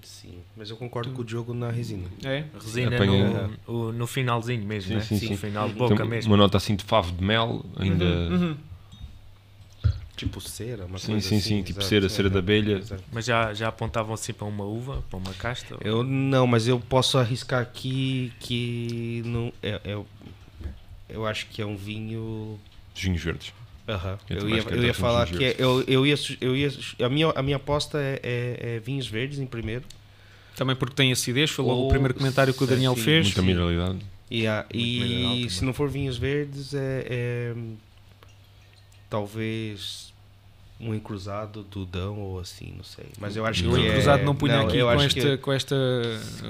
Sim, 0.02 0.38
mas 0.56 0.70
eu 0.70 0.76
concordo 0.76 1.10
com 1.12 1.22
o 1.22 1.24
Diogo 1.24 1.52
na 1.52 1.70
resina. 1.70 2.08
É? 2.24 2.44
A 2.54 2.58
resina 2.58 2.94
Apanha- 2.96 3.48
no, 3.66 3.88
o- 3.88 3.92
no 3.92 4.06
finalzinho 4.06 4.64
mesmo, 4.64 4.90
Sim, 4.92 4.94
né? 4.96 5.00
sim, 5.00 5.18
sim. 5.18 5.30
No 5.30 5.36
final 5.36 5.66
de 5.68 5.72
Uhum. 5.72 5.78
boca 5.78 5.96
Tem 5.96 6.06
mesmo. 6.06 6.30
uma 6.30 6.36
nota 6.36 6.56
assim 6.56 6.76
de 6.76 6.84
favo 6.84 7.12
de 7.12 7.22
mel, 7.22 7.64
ainda. 7.76 8.04
Uhum. 8.04 8.56
Tipo 10.16 10.40
cera, 10.40 10.84
uma 10.84 10.98
Sim, 10.98 11.12
coisa 11.12 11.28
sim, 11.28 11.36
assim. 11.36 11.48
sim, 11.48 11.62
tipo 11.62 11.78
exato, 11.80 11.88
cera, 11.88 12.08
cera 12.10 12.28
da 12.30 12.38
abelha. 12.40 12.78
exato. 12.78 13.02
Mas 13.10 13.24
já, 13.24 13.54
já 13.54 13.68
apontavam 13.68 14.12
assim 14.12 14.32
para 14.34 14.46
uma 14.46 14.64
uva, 14.64 15.02
para 15.08 15.18
uma 15.18 15.32
casta? 15.34 15.76
Eu 15.80 16.02
não, 16.02 16.46
mas 16.46 16.68
eu 16.68 16.78
posso 16.78 17.16
arriscar 17.16 17.62
aqui 17.62 18.30
que 18.38 19.22
não 19.24 19.50
é, 19.62 19.80
é- 19.84 20.02
eu 21.08 21.26
acho 21.26 21.46
que 21.48 21.62
é 21.62 21.66
um 21.66 21.76
vinho. 21.76 22.58
Dos 22.92 23.02
vinhos 23.02 23.22
verdes. 23.22 23.52
Aham. 23.90 24.18
Eu 24.28 24.48
ia, 24.48 24.62
eu 24.70 24.84
ia 24.84 24.94
falar 24.94 25.26
que 25.28 25.44
é- 25.44 25.56
eu, 25.58 25.82
eu 25.86 26.06
ia, 26.06 26.14
eu 26.40 26.56
ia 26.56 26.70
a 27.02 27.08
minha 27.08 27.30
a 27.34 27.42
minha 27.42 27.56
aposta 27.56 27.98
é, 27.98 28.20
é- 28.22 28.74
é 28.76 28.78
vinhos 28.78 29.06
verdes 29.08 29.38
em 29.38 29.46
primeiro 29.46 29.84
Também 30.56 30.76
porque 30.76 30.94
tem 30.94 31.10
acidez, 31.12 31.50
foi 31.50 31.64
logo 31.64 31.86
o 31.86 31.88
primeiro 31.88 32.14
comentário 32.14 32.52
que 32.54 32.62
o 32.62 32.66
Daniel 32.66 32.94
sim, 32.94 33.02
fez. 33.02 33.26
Muita 33.26 33.42
mineralidade. 33.42 33.98
e, 34.30 34.46
a- 34.46 34.64
e 34.72 35.00
mineral 35.00 35.50
se 35.50 35.64
não 35.64 35.72
for 35.72 35.88
vinhos 35.88 36.16
verdes 36.18 36.72
é, 36.74 37.06
é, 37.08 37.54
talvez 39.08 40.10
um 40.82 40.94
encruzado 40.94 41.62
do 41.62 41.84
Dão 41.84 42.18
ou 42.18 42.40
assim, 42.40 42.72
não 42.74 42.84
sei. 42.84 43.04
Mas 43.18 43.36
eu 43.36 43.44
acho 43.44 43.64
Eu 43.64 43.70
que 43.72 43.76
O 43.76 43.84
é- 43.86 43.92
cruzado 43.92 44.22
não 44.24 44.34
punha 44.34 44.60
aqui 44.62 44.78
eu 44.78 44.86
com 44.86 44.92
acho 44.92 45.06
esta, 45.06 45.20
que- 45.20 45.36
com 45.36 45.52
esta 45.52 45.76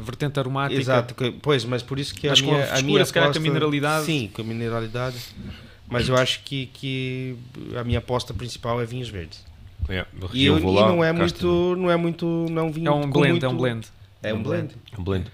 vertente 0.05 0.38
aromática. 0.38 0.81
Exato, 0.81 1.14
que- 1.16 1.33
pois, 1.33 1.64
mas 1.64 1.83
por 1.83 1.98
isso 1.98 2.14
que 2.14 2.29
Mas 2.29 2.38
a 2.38 2.42
a 2.42 2.44
minha, 2.44 2.57
a 2.57 2.66
frescura, 2.66 2.83
minha 2.87 3.05
se 3.05 3.12
calhar 3.12 3.26
com 3.26 3.31
a 3.31 3.31
aposta- 3.33 3.40
mineralidade. 3.53 4.07
Sim, 4.07 4.31
com 4.33 4.42
a 4.42 4.44
mineralidade. 4.44 5.16
Mas 5.90 6.09
eu 6.09 6.16
acho 6.16 6.40
que, 6.44 6.66
que 6.72 7.37
a 7.76 7.83
minha 7.85 7.98
aposta 7.98 8.33
principal 8.33 8.81
é 8.81 8.87
vinhos 8.87 9.09
verdes. 9.09 9.44
É, 9.88 10.05
E, 10.22 10.26
região 10.26 10.57
eu- 10.57 10.62
vou 10.62 10.72
e 10.72 10.76
lá, 10.76 10.88
não 10.88 11.03
é 11.05 11.12
muito, 11.12 11.74
não 11.76 11.90
é 11.90 11.96
muito, 11.96 12.46
não 12.50 12.62
é 12.62 12.64
um 12.66 12.70
vinho 12.70 12.88
É 12.88 12.90
um 12.92 13.11
blend, 13.11 13.31
muito- 13.33 13.46
é 13.46 13.48
um 13.48 13.57
blend. 13.57 13.87
É 14.22 14.35
um 14.35 14.42
blend. 14.42 14.74
Um 14.98 15.03
blend. 15.03 15.26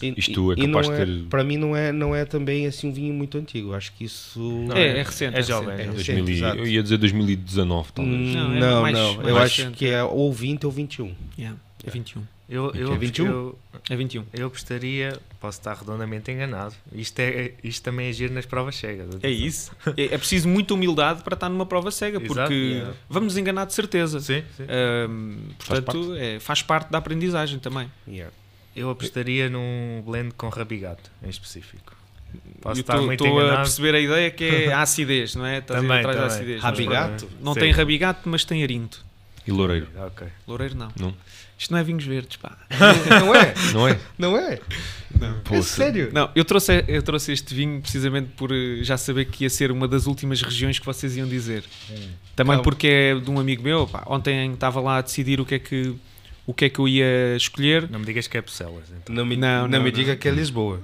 E- 0.00 0.14
Isto 0.16 0.52
é 0.52 0.56
capaz 0.56 0.86
de 0.88 0.92
é- 0.94 0.96
ter- 1.06 1.22
Para 1.30 1.44
mim 1.44 1.56
não 1.56 1.76
é, 1.76 1.92
não 1.92 2.12
é 2.14 2.24
também 2.24 2.66
assim 2.66 2.88
um 2.88 2.92
vinho 2.92 3.14
muito 3.14 3.38
antigo. 3.38 3.72
Acho 3.72 3.92
que 3.92 4.04
isso 4.04 4.40
Não, 4.40 4.76
É, 4.76 4.98
é 4.98 5.02
recente. 5.02 5.36
é 5.36 5.38
é 5.38 5.42
jovem, 5.42 5.76
recente. 5.76 5.90
é 5.90 5.92
2000 5.92 6.28
e- 6.28 6.32
exato. 6.38 6.58
eu 6.58 6.66
ia 6.66 6.82
dizer 6.82 6.96
2019, 6.98 7.92
talvez. 7.92 8.16
Hum, 8.16 8.32
Não, 8.34 8.52
é 8.56 8.60
não, 8.60 8.82
mais- 8.82 8.98
não. 8.98 9.14
mais 9.16 9.28
eu 9.28 9.38
acho 9.38 9.56
recente. 9.62 9.76
que 9.76 9.86
é 9.86 10.02
ou 10.02 10.32
20 10.32 10.64
ou 10.64 10.72
21. 10.72 11.14
Yeah, 11.38 11.56
é 11.86 11.90
21. 11.90 12.22
Eu, 12.48 12.70
eu, 12.74 12.92
É 12.92 12.96
21? 12.98 13.26
eu, 13.26 13.58
É 13.88 13.96
21. 13.96 14.24
eu 14.34 14.46
apostaria, 14.46 15.18
posso 15.40 15.58
estar 15.58 15.74
redondamente 15.74 16.30
enganado. 16.30 16.74
Isto, 16.92 17.18
é, 17.20 17.52
isto 17.64 17.82
também 17.82 18.08
é 18.08 18.12
giro 18.12 18.32
nas 18.34 18.44
provas 18.44 18.76
cegas. 18.76 19.08
É 19.22 19.30
isso. 19.30 19.72
É, 19.96 20.04
é 20.14 20.18
preciso 20.18 20.48
muita 20.48 20.74
humildade 20.74 21.22
para 21.22 21.34
estar 21.34 21.48
numa 21.48 21.64
prova 21.66 21.90
cega, 21.90 22.18
Exato. 22.18 22.34
porque 22.34 22.54
Yeah. 22.54 22.94
vamos 23.08 23.36
enganar 23.36 23.64
de 23.64 23.72
certeza. 23.74 24.20
Sim, 24.20 24.42
sim. 24.56 24.64
Ahm, 24.68 25.38
portanto, 25.58 26.14
é, 26.16 26.38
faz 26.40 26.62
parte 26.62 26.90
da 26.90 26.98
aprendizagem 26.98 27.58
também. 27.58 27.90
Yeah. 28.06 28.32
Eu 28.76 28.90
apostaria 28.90 29.48
num 29.50 30.02
blend 30.04 30.32
com 30.34 30.48
rabigato, 30.48 31.10
em 31.22 31.28
específico. 31.30 31.94
Posso 32.60 32.78
Eu 32.78 32.80
estar 32.80 32.94
estou- 32.94 33.06
muito 33.06 33.24
estou 33.24 33.40
a 33.50 33.56
perceber 33.56 33.94
a 33.94 34.00
ideia 34.00 34.30
que 34.30 34.44
é 34.44 34.72
a 34.72 34.80
acidez, 34.82 35.34
não 35.34 35.44
é? 35.44 35.58
Estás 35.58 35.80
Também, 35.82 35.98
atrás 35.98 36.16
da 36.16 36.22
também. 36.22 36.36
acidez. 36.36 36.62
Rabigato? 36.62 37.28
Não 37.42 37.54
Sim. 37.54 37.60
tem 37.60 37.72
rabigato, 37.72 38.28
mas 38.28 38.44
tem 38.44 38.62
arinto. 38.62 39.04
E 39.46 39.50
loureiro. 39.50 39.88
Ok. 40.06 40.26
Loureiro 40.46 40.74
não. 40.76 40.88
Não? 40.98 41.14
Isto 41.62 41.70
não 41.72 41.78
é 41.78 41.84
vinhos 41.84 42.04
verdes, 42.04 42.36
pá. 42.36 42.56
Não 43.20 43.34
é? 43.34 43.54
Não 43.72 43.88
é? 43.88 43.98
Não 44.18 44.36
é? 44.36 44.54
É 44.54 44.60
Poça. 45.44 45.76
sério? 45.76 46.10
Não, 46.12 46.28
eu 46.34 46.44
trouxe, 46.44 46.84
eu 46.88 47.00
trouxe 47.02 47.30
este 47.32 47.54
vinho 47.54 47.80
precisamente 47.80 48.30
por 48.36 48.50
eh, 48.50 48.78
já 48.82 48.96
saber 48.96 49.26
que 49.26 49.44
ia 49.44 49.50
ser 49.50 49.70
uma 49.70 49.86
das 49.86 50.06
últimas 50.08 50.42
regiões 50.42 50.78
que 50.80 50.84
vocês 50.86 51.16
iam 51.16 51.28
dizer. 51.28 51.62
Também 52.34 52.54
Calma. 52.54 52.62
porque 52.64 52.86
é 52.88 53.14
de 53.14 53.30
um 53.30 53.38
amigo 53.38 53.62
meu. 53.62 53.86
pá, 53.86 54.02
ontem 54.06 54.52
estava 54.52 54.80
lá 54.80 54.96
a 54.98 55.00
decidir 55.02 55.40
o 55.40 55.46
que 55.46 55.54
é 55.54 55.58
que, 55.60 55.94
o 56.44 56.52
que, 56.52 56.64
é 56.64 56.68
que 56.68 56.80
eu 56.80 56.88
ia 56.88 57.36
escolher. 57.36 57.88
Não 57.88 58.00
me 58.00 58.06
digas 58.06 58.26
que 58.26 58.36
é 58.36 58.42
Pucelas, 58.42 58.84
então. 59.00 59.14
Não 59.14 59.24
me, 59.24 59.36
Não, 59.36 59.62
não, 59.62 59.68
não, 59.68 59.78
me 59.84 59.90
não. 59.92 59.96
diga 59.96 60.16
que 60.16 60.26
é 60.26 60.32
Lisboa. 60.32 60.80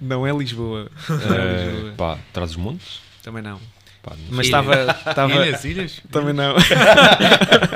Não 0.00 0.26
é 0.26 0.32
Lisboa. 0.32 0.90
Não 1.08 1.16
é 1.34 1.66
Eh, 1.66 1.70
Lisboa. 1.74 1.92
pá, 1.98 2.18
traz 2.32 2.52
os 2.52 2.56
montes? 2.56 3.00
Também 3.22 3.42
não. 3.42 3.60
Pá, 4.08 4.16
não 4.28 4.36
Mas 4.36 4.46
estava. 4.46 4.74
estava- 5.08 5.34
Ilhas, 5.46 5.64
ilhas? 5.64 6.00
Também 6.10 6.34
não. 6.34 6.54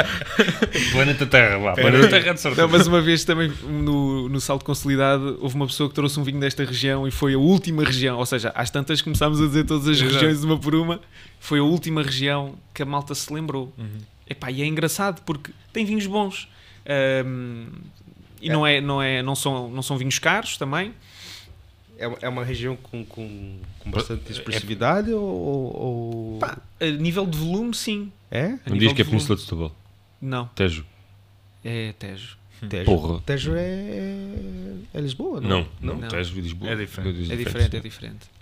Planeta 0.93 1.27
Terra, 1.27 1.57
lá. 1.59 1.73
Planeta. 1.75 2.09
Terra 2.09 2.35
de 2.35 2.41
certeza. 2.41 2.63
Não, 2.63 2.69
mas 2.69 2.87
uma 2.87 3.01
vez 3.01 3.25
também 3.25 3.53
no, 3.69 4.29
no 4.29 4.41
salto 4.41 4.65
consolidado 4.65 5.39
houve 5.41 5.55
uma 5.55 5.67
pessoa 5.67 5.89
que 5.89 5.95
trouxe 5.95 6.19
um 6.19 6.25
vinho 6.25 6.41
desta 6.41 6.65
região 6.65 7.07
e 7.07 7.11
foi 7.11 7.35
a 7.35 7.39
última 7.39 7.85
região, 7.85 8.19
ou 8.19 8.27
seja, 8.27 8.53
às 8.55 8.71
tantas 8.71 9.01
começámos 9.03 9.41
a 9.41 9.47
dizer 9.47 9.65
todas 9.65 9.89
as 9.89 9.97
Exato. 9.97 10.13
regiões 10.13 10.45
uma 10.45 10.59
por 10.59 10.75
uma, 10.75 11.01
foi 11.41 11.59
a 11.59 11.63
última 11.63 12.03
região 12.03 12.55
que 12.75 12.83
a 12.83 12.87
malta 12.87 13.15
se 13.15 13.33
lembrou. 13.33 13.73
Uhum. 13.77 13.99
Epá, 14.29 14.51
e 14.51 14.63
é 14.63 14.67
engraçado 14.67 15.23
porque 15.23 15.53
tem 15.73 15.85
vinhos 15.85 16.07
bons. 16.07 16.49
Ahm, 16.87 17.67
e 18.41 18.49
Não, 18.49 18.67
é, 18.67 18.81
não, 18.81 19.01
é, 19.01 19.23
não, 19.23 19.37
são, 19.37 19.71
não 19.71 19.83
são 19.83 19.97
vinhos 19.97 20.19
caros 20.19 20.57
também. 20.57 20.93
É, 22.05 22.27
é 22.27 22.29
uma 22.29 22.45
região 22.45 22.75
com, 22.77 23.05
com, 23.05 23.57
com 23.79 23.91
bastante 23.91 24.31
expressividade 24.33 25.11
ou... 25.13 25.23
ou- 25.23 26.39
Pá, 26.41 26.59
a 26.81 26.87
nível 26.87 27.25
de 27.27 27.39
volume, 27.39 27.75
sim. 27.75 28.11
É? 28.31 28.59
Não 28.67 28.77
diz 28.77 28.93
que 28.93 29.03
é 29.03 29.05
Península 29.05 29.37
de 29.37 29.43
Setúbal. 29.43 29.75
Não, 30.21 30.47
Tejo. 30.55 30.85
é 31.65 31.93
Tejo. 31.99 32.37
Tejo. 32.69 32.85
Porra. 32.85 33.21
Tejo 33.27 33.55
é, 33.57 34.75
é 34.95 35.01
Lisboa, 35.01 35.41
não? 35.41 35.49
Não, 35.49 35.67
não. 35.81 35.97
Não. 35.97 36.09
Tejo 36.09 36.37
e 36.39 36.41
Lisboa. 36.41 36.71
É 36.71 36.77
diferente. 36.77 37.33
É 37.33 37.37
diferente, 37.37 37.77
é 37.77 37.81
diferente. 37.81 38.33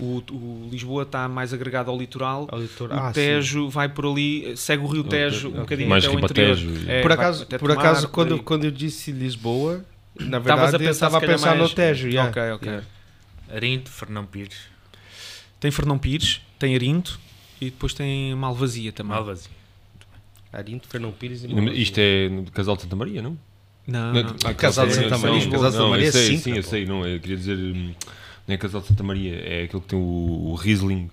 O, 0.00 0.22
o 0.30 0.68
Lisboa 0.70 1.02
está 1.02 1.28
mais 1.28 1.52
agregado 1.52 1.90
ao 1.90 1.98
litoral. 1.98 2.46
Ao 2.50 2.60
litor- 2.60 2.90
O 2.90 2.94
Ah, 2.94 3.08
sim. 3.08 3.14
Tejo 3.14 3.68
vai 3.68 3.88
por 3.88 4.06
ali, 4.06 4.56
segue 4.56 4.82
o 4.84 4.86
Rio 4.86 5.04
Tejo 5.04 5.48
um 5.48 5.50
ok. 5.50 5.60
bocadinho 5.62 5.88
Mais 5.88 6.04
até 6.04 6.14
o 6.16 6.20
interior. 6.20 6.56
Tejo. 6.56 6.90
É, 6.90 7.02
Por 7.02 7.12
acaso, 7.12 7.46
por 7.46 7.58
Tomar, 7.58 7.72
acaso 7.74 8.08
quando, 8.08 8.38
quando 8.42 8.64
eu 8.64 8.70
disse 8.70 9.10
Lisboa, 9.12 9.84
na 10.18 10.38
Estavas 10.38 10.44
verdade 10.44 10.76
a 10.76 10.76
eu 10.76 10.78
pensar, 10.78 11.06
estava 11.06 11.16
a 11.18 11.20
pensar 11.20 11.52
no 11.54 11.60
mais- 11.60 11.74
Tejo. 11.74 12.08
yeah. 12.08 12.30
Ok, 12.30 12.42
ok. 12.52 12.68
Yeah. 12.68 12.86
Arinto, 13.54 13.90
Fernão 13.90 14.24
Pires, 14.26 14.56
Tem 15.60 15.70
Fernão 15.70 15.98
Pires, 15.98 16.40
tem 16.58 16.74
Arinto 16.74 17.18
e 17.60 17.66
depois 17.66 17.92
tem 17.94 18.34
Malvazia 18.34 18.92
também. 18.92 19.12
Malvasia. 19.14 19.50
Arinto, 20.52 20.88
Fernão 20.88 21.12
Pires 21.12 21.44
e 21.44 21.48
Não, 21.48 21.56
Malvasia. 21.56 21.82
Isto 21.82 21.98
é 21.98 22.28
no 22.28 22.50
Casal 22.50 22.76
de 22.76 22.82
Santa 22.82 22.96
Maria, 22.96 23.20
não? 23.22 23.38
Não, 23.86 24.12
Não, 24.12 24.22
não. 24.22 24.36
ah, 24.44 24.54
Casal 24.54 24.86
de 24.86 24.94
sim, 24.94 25.02
Santa 25.02 25.16
sim, 25.16 25.22
Maria, 25.26 25.40
sim. 25.40 25.50
Casal 25.50 25.70
de 25.70 25.76
Santa 25.76 25.88
Maria 25.88 26.04
eu 26.04 26.08
é 26.08 26.12
sei, 26.12 26.26
Sintra, 26.26 26.42
sim, 26.42 26.56
eu 26.56 26.62
sei. 26.62 26.84
Não, 26.86 27.06
eu 27.06 27.20
queria 27.20 27.36
dizer. 27.36 27.56
hum, 27.56 27.94
Não 28.46 28.54
é 28.54 28.58
Casal 28.58 28.80
de 28.82 28.86
Santa 28.88 29.02
Maria, 29.02 29.34
é 29.36 29.62
aquele 29.64 29.82
que 29.82 29.88
tem 29.88 29.98
o, 29.98 30.02
o 30.02 30.54
Riesling. 30.54 31.10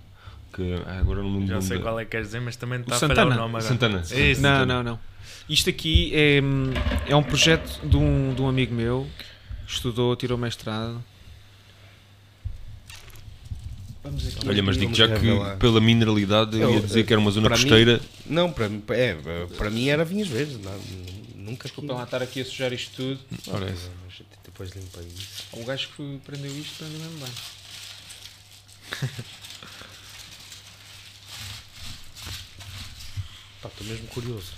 Que, 0.52 0.74
ah, 0.86 0.98
agora 1.00 1.22
não 1.22 1.30
me 1.30 1.38
lembro 1.40 1.54
Já 1.54 1.60
sei 1.62 1.78
qual 1.78 1.98
é 2.00 2.04
que 2.04 2.10
queres 2.12 2.28
dizer, 2.28 2.40
mas 2.40 2.56
também 2.56 2.80
está 2.80 2.96
a 2.96 2.98
Santana. 2.98 3.22
falhar 3.22 3.38
o 3.38 3.40
nome 3.42 3.56
agora. 3.56 3.64
Santana. 3.72 4.00
Isso. 4.00 4.14
Não, 4.14 4.34
Santana. 4.34 4.66
não, 4.66 4.82
não. 4.82 4.98
Isto 5.48 5.70
aqui 5.70 6.10
é, 6.14 6.40
hum, 6.42 6.72
é 7.06 7.14
um 7.16 7.22
projeto 7.22 7.80
de 7.86 7.96
um, 7.96 8.34
de 8.34 8.42
um 8.42 8.48
amigo 8.48 8.74
meu, 8.74 9.06
estudou, 9.66 10.14
tirou 10.16 10.36
mestrado. 10.38 11.02
Vamos 14.06 14.26
aqui. 14.28 14.48
Olha, 14.48 14.62
mas 14.62 14.78
digo 14.78 14.94
já 14.94 15.08
que 15.08 15.14
revelar. 15.14 15.56
pela 15.58 15.80
mineralidade 15.80 16.58
eu 16.60 16.74
ia 16.74 16.80
dizer 16.80 17.04
que 17.04 17.12
era 17.12 17.20
uma 17.20 17.30
zona 17.30 17.48
para 17.48 17.56
mim- 17.58 17.62
costeira. 17.64 18.00
Não, 18.24 18.52
para 18.52 18.68
mim, 18.68 18.82
é, 18.90 19.14
para 19.58 19.68
mim 19.70 19.88
era 19.88 20.04
vinhos 20.04 20.28
verdes. 20.28 20.58
Nunca 21.34 21.64
Desculpa 21.64 21.92
lá 21.94 22.04
estar 22.04 22.22
aqui 22.22 22.40
a 22.40 22.44
sujar 22.44 22.72
isto 22.72 22.94
tudo. 22.96 23.20
Ora, 23.48 23.66
Mas 23.66 24.22
Depois 24.44 24.70
limpei 24.70 25.06
isso. 25.06 25.44
O 25.52 25.64
gajo 25.64 25.88
que 25.96 26.20
prendeu 26.24 26.50
isto 26.56 26.78
prendeu 26.78 26.98
mesmo 27.00 27.18
bem. 27.18 27.32
Pá, 33.62 33.68
estou 33.68 33.86
mesmo 33.86 34.06
curioso. 34.08 34.52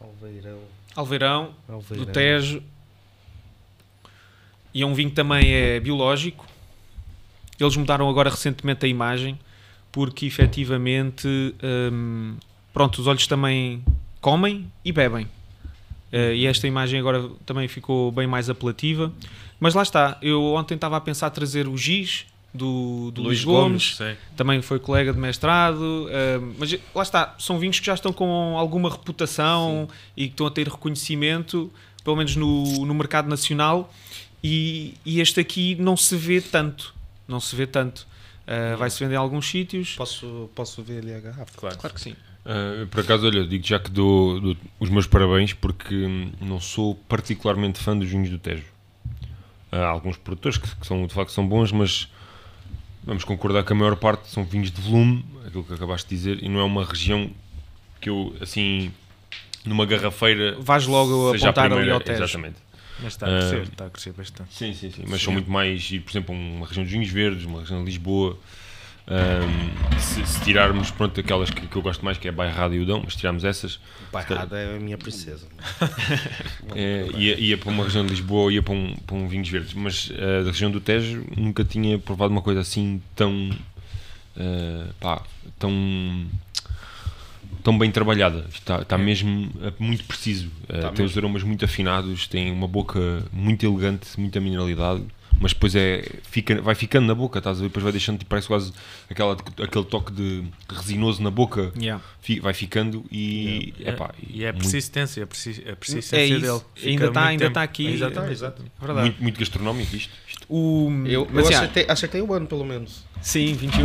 Alveirão. 0.00 0.60
Alveirão, 0.94 1.54
Alveirão. 1.68 2.04
do 2.06 2.12
Tejo. 2.12 2.62
E 4.72 4.82
é 4.82 4.86
um 4.86 4.94
vinho 4.94 5.10
que 5.10 5.16
também 5.16 5.52
é 5.52 5.80
biológico. 5.80 6.46
Eles 7.60 7.76
mudaram 7.76 8.08
agora 8.08 8.30
recentemente 8.30 8.86
a 8.86 8.88
imagem 8.88 9.38
porque 9.92 10.26
efetivamente 10.26 11.28
hum, 11.92 12.36
pronto, 12.72 13.00
os 13.00 13.06
olhos 13.06 13.26
também 13.26 13.82
comem 14.20 14.70
e 14.84 14.92
bebem. 14.92 15.26
Eh, 16.12 16.36
e 16.36 16.46
esta 16.46 16.66
imagem 16.66 16.98
agora 16.98 17.28
também 17.46 17.68
ficou 17.68 18.10
bem 18.10 18.26
mais 18.26 18.48
apelativa. 18.50 19.12
Mas 19.58 19.74
lá 19.74 19.82
está, 19.82 20.18
eu 20.22 20.54
ontem 20.54 20.74
estava 20.74 20.96
a 20.96 21.00
pensar 21.00 21.30
trazer 21.30 21.68
o 21.68 21.76
Giz 21.76 22.26
do, 22.52 23.10
do 23.12 23.22
Luís 23.22 23.44
Luís 23.44 23.44
Gomes, 23.44 23.96
Sei. 23.96 24.16
também 24.36 24.60
foi 24.60 24.78
colega 24.78 25.12
de 25.12 25.18
mestrado, 25.18 26.08
eh, 26.10 26.40
mas 26.58 26.76
lá 26.94 27.02
está, 27.02 27.34
são 27.38 27.58
vinhos 27.58 27.78
que 27.78 27.86
já 27.86 27.94
estão 27.94 28.12
com 28.12 28.58
alguma 28.58 28.90
reputação 28.90 29.88
e 30.16 30.26
que 30.26 30.32
estão 30.32 30.46
a 30.46 30.50
ter 30.50 30.66
reconhecimento, 30.66 31.70
pelo 32.02 32.16
menos 32.16 32.34
no, 32.34 32.84
no 32.84 32.94
mercado 32.94 33.28
nacional, 33.28 33.92
e, 34.42 34.94
e 35.04 35.20
este 35.20 35.38
aqui 35.38 35.76
não 35.76 35.96
se 35.96 36.16
vê 36.16 36.40
tanto, 36.40 36.92
não 37.30 37.40
se 37.40 37.54
vê 37.56 37.66
tanto. 37.66 38.06
Eh, 38.46 38.74
Vai-se 38.76 38.98
vender 38.98 39.14
em 39.14 39.18
alguns 39.18 39.48
sítios. 39.48 39.94
Posso, 39.96 40.50
posso 40.54 40.82
ver 40.82 40.98
ali 40.98 41.14
a 41.14 41.20
garrafa? 41.20 41.52
Claro. 41.56 41.78
Claro 41.78 41.94
que 41.94 42.00
sim. 42.00 42.16
Ah, 42.44 42.86
por 42.90 43.00
acaso, 43.00 43.26
olha, 43.26 43.44
digo 43.46 43.66
já 43.66 43.78
que 43.78 43.90
dou, 43.90 44.40
dou 44.40 44.56
os 44.80 44.88
meus 44.88 45.06
parabéns 45.06 45.52
porque 45.52 45.94
hum, 45.94 46.32
não 46.40 46.58
sou 46.58 46.94
particularmente 47.08 47.78
fã 47.78 47.96
dos 47.96 48.08
vinhos 48.08 48.30
do 48.30 48.38
Tejo. 48.38 48.64
Há 49.70 49.84
alguns 49.86 50.16
produtores 50.16 50.58
que, 50.58 50.74
que 50.76 50.86
são 50.86 51.06
de 51.06 51.14
facto 51.14 51.30
são 51.30 51.46
bons, 51.46 51.70
mas 51.70 52.08
vamos 53.04 53.22
concordar 53.24 53.62
que 53.62 53.72
a 53.72 53.76
maior 53.76 53.94
parte 53.94 54.28
são 54.28 54.42
vinhos 54.44 54.70
de 54.72 54.80
volume, 54.80 55.24
aquilo 55.46 55.62
que 55.62 55.74
acabaste 55.74 56.08
de 56.08 56.16
dizer, 56.16 56.42
e 56.42 56.48
não 56.48 56.58
é 56.60 56.64
uma 56.64 56.84
região 56.84 57.30
que 58.00 58.08
eu, 58.10 58.34
assim, 58.40 58.90
numa 59.64 59.84
garrafeira. 59.86 60.56
Vais 60.58 60.86
logo 60.86 61.30
seja 61.32 61.46
a 61.48 61.50
apontar 61.50 61.64
ali 61.66 61.74
primeira- 61.74 61.94
ao 61.94 62.00
Tejo. 62.00 62.24
Exatamente. 62.24 62.56
Mas 63.02 63.12
está 63.12 63.26
a 63.26 63.38
crescer, 63.38 63.62
está 63.62 63.86
a 63.86 63.90
crescer 63.90 64.12
bastante. 64.12 64.54
Sim, 64.54 64.74
sim, 64.74 64.90
sim. 64.90 65.04
Mas 65.06 65.22
são 65.22 65.32
muito 65.32 65.50
mais, 65.50 65.86
por 65.88 66.10
exemplo, 66.10 66.34
uma 66.34 66.66
região 66.66 66.84
dos 66.84 66.92
vinhos 66.92 67.10
verdes, 67.10 67.44
uma 67.44 67.60
região 67.60 67.80
de 67.80 67.86
Lisboa. 67.86 68.38
Ahm, 69.06 69.98
se, 69.98 70.24
se 70.24 70.40
tirarmos, 70.44 70.90
pronto, 70.90 71.18
aquelas 71.18 71.50
que, 71.50 71.66
que 71.66 71.76
eu 71.76 71.82
gosto 71.82 72.04
mais, 72.04 72.16
que 72.16 72.28
é 72.28 72.30
Bairrada 72.32 72.74
e 72.74 72.80
Udão, 72.80 73.02
mas 73.04 73.16
tirarmos 73.16 73.44
essas, 73.44 73.80
Bairrada 74.12 74.58
é 74.58 74.76
a 74.76 74.80
minha 74.80 74.98
princesa. 74.98 75.46
é, 76.74 77.08
ia, 77.16 77.38
ia 77.38 77.58
para 77.58 77.70
uma 77.70 77.84
região 77.84 78.04
de 78.04 78.10
Lisboa 78.10 78.42
ou 78.42 78.50
ia 78.50 78.62
para 78.62 78.74
um, 78.74 78.94
para 79.06 79.16
um 79.16 79.28
vinhos 79.28 79.48
verdes. 79.48 79.72
Mas 79.72 80.12
ah, 80.14 80.44
da 80.44 80.50
região 80.50 80.70
do 80.70 80.80
Tejo 80.80 81.24
nunca 81.36 81.64
tinha 81.64 81.98
provado 81.98 82.32
uma 82.32 82.42
coisa 82.42 82.60
assim 82.60 83.00
tão. 83.14 83.50
ah, 84.36 84.88
pá, 84.98 85.22
tão. 85.58 86.26
Tão 87.62 87.78
bem 87.78 87.90
trabalhada. 87.90 88.46
Está, 88.52 88.82
está 88.82 88.98
mesmo 88.98 89.50
ah, 89.62 89.72
muito 89.78 90.04
preciso. 90.04 90.50
Tá 90.66 90.90
tem 90.90 91.04
os 91.04 91.16
aromas 91.16 91.42
muito 91.42 91.64
afinados, 91.64 92.26
tem 92.26 92.50
uma 92.52 92.68
boca 92.68 93.24
muito 93.32 93.64
elegante, 93.64 94.08
muita 94.18 94.40
mineralidade. 94.40 95.02
Mas 95.42 95.54
depois 95.54 95.74
é, 95.74 96.04
fica, 96.24 96.60
vai 96.60 96.74
ficando 96.74 97.06
na 97.06 97.14
boca, 97.14 97.38
estás 97.38 97.56
a 97.56 97.60
ver? 97.62 97.68
Depois 97.68 97.82
vai 97.82 97.92
deixando, 97.92 98.18
tipo, 98.18 98.28
parece 98.28 98.46
quase 98.46 98.72
aquela, 99.08 99.32
aquele 99.62 99.84
toque 99.86 100.12
de 100.12 100.44
resinoso 100.68 101.22
na 101.22 101.30
boca, 101.30 101.72
Yeah. 101.80 102.02
fi- 102.20 102.40
vai 102.40 102.52
ficando 102.52 103.02
e, 103.10 103.72
epá, 103.80 104.10
e 104.28 104.44
é 104.44 104.50
a 104.50 104.52
muito- 104.52 104.64
persistência, 104.64 105.24
a 105.24 105.26
persistência 105.26 106.16
É 106.16 106.26
isso. 106.26 106.40
dele. 106.42 106.60
Fica 106.74 106.88
Ainda 106.90 107.06
está 107.06 107.24
ainda 107.26 107.44
tempo. 107.44 107.54
tá 107.54 107.62
aqui. 107.62 107.86
Exato. 107.86 108.20
É. 108.20 108.92
Muito, 109.00 109.22
muito 109.22 109.40
gastronómico 109.40 109.96
isto. 109.96 110.12
O, 110.52 110.90
Eu, 111.06 111.28
mas, 111.32 111.44
eu 111.44 111.52
já, 111.52 111.58
acertei, 111.58 111.86
acertei 111.88 112.20
o 112.20 112.34
ano, 112.34 112.44
pelo 112.44 112.64
menos. 112.64 113.04
Sim, 113.22 113.54
21. 113.54 113.82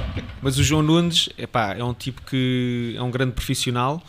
Mas 0.40 0.56
o 0.56 0.64
João 0.64 0.82
Nunes 0.82 1.28
epá, 1.36 1.74
é 1.74 1.84
um 1.84 1.92
tipo 1.92 2.22
que 2.22 2.94
é 2.96 3.02
um 3.02 3.10
grande 3.10 3.32
profissional 3.32 4.02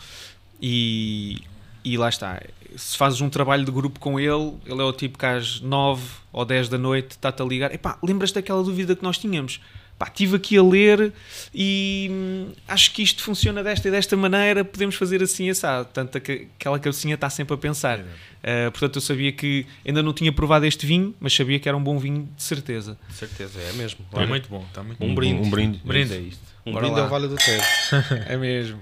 e, 0.58 1.42
e 1.84 1.98
lá 1.98 2.08
está. 2.08 2.40
Se 2.76 2.96
fazes 2.96 3.20
um 3.20 3.28
trabalho 3.28 3.62
de 3.62 3.70
grupo 3.70 4.00
com 4.00 4.18
ele, 4.18 4.54
ele 4.64 4.80
é 4.80 4.84
o 4.84 4.92
tipo 4.92 5.18
que 5.18 5.26
às 5.26 5.60
9 5.60 6.02
ou 6.32 6.46
10 6.46 6.70
da 6.70 6.78
noite 6.78 7.10
está-te 7.10 7.42
a 7.42 7.44
ligar. 7.44 7.74
Epá, 7.74 7.98
lembras-te 8.02 8.36
daquela 8.36 8.62
dúvida 8.62 8.96
que 8.96 9.02
nós 9.02 9.18
tínhamos? 9.18 9.60
Pá, 9.98 10.06
estive 10.06 10.36
aqui 10.36 10.56
a 10.56 10.62
ler 10.62 11.12
e 11.52 12.08
hum, 12.10 12.52
acho 12.68 12.92
que 12.92 13.02
isto 13.02 13.20
funciona 13.22 13.64
desta 13.64 13.88
e 13.88 13.90
desta 13.90 14.16
maneira, 14.16 14.64
podemos 14.64 14.94
fazer 14.94 15.20
assim 15.22 15.50
assado. 15.50 15.88
Tanto 15.92 16.20
que 16.20 16.46
aquela 16.56 16.78
cabecinha 16.78 17.16
está 17.16 17.28
sempre 17.28 17.54
a 17.54 17.58
pensar. 17.58 17.98
Uh, 17.98 18.70
portanto, 18.70 18.96
eu 18.96 19.00
sabia 19.00 19.32
que 19.32 19.66
ainda 19.84 20.00
não 20.00 20.12
tinha 20.12 20.32
provado 20.32 20.64
este 20.66 20.86
vinho, 20.86 21.12
mas 21.18 21.34
sabia 21.34 21.58
que 21.58 21.68
era 21.68 21.76
um 21.76 21.82
bom 21.82 21.98
vinho 21.98 22.28
de 22.36 22.42
certeza. 22.42 22.96
De 23.08 23.14
certeza, 23.14 23.60
é 23.60 23.72
mesmo. 23.72 24.04
Está 24.08 24.24
muito 24.24 24.48
bom, 24.48 24.64
está 24.68 24.82
muito 24.84 25.02
Um 25.04 25.08
bom. 25.08 25.14
brinde. 25.16 25.42
Um 25.48 25.50
brinde. 25.50 25.80
Brinde 25.84 26.14
é 26.14 26.20
isto. 26.20 26.42
Um 26.64 26.72
Bora 26.72 26.84
brinde 26.84 27.00
lá. 27.00 27.06
ao 27.06 27.10
Vale 27.10 27.26
do 27.26 27.34
Tejo. 27.36 27.62
É 28.28 28.36
mesmo. 28.36 28.78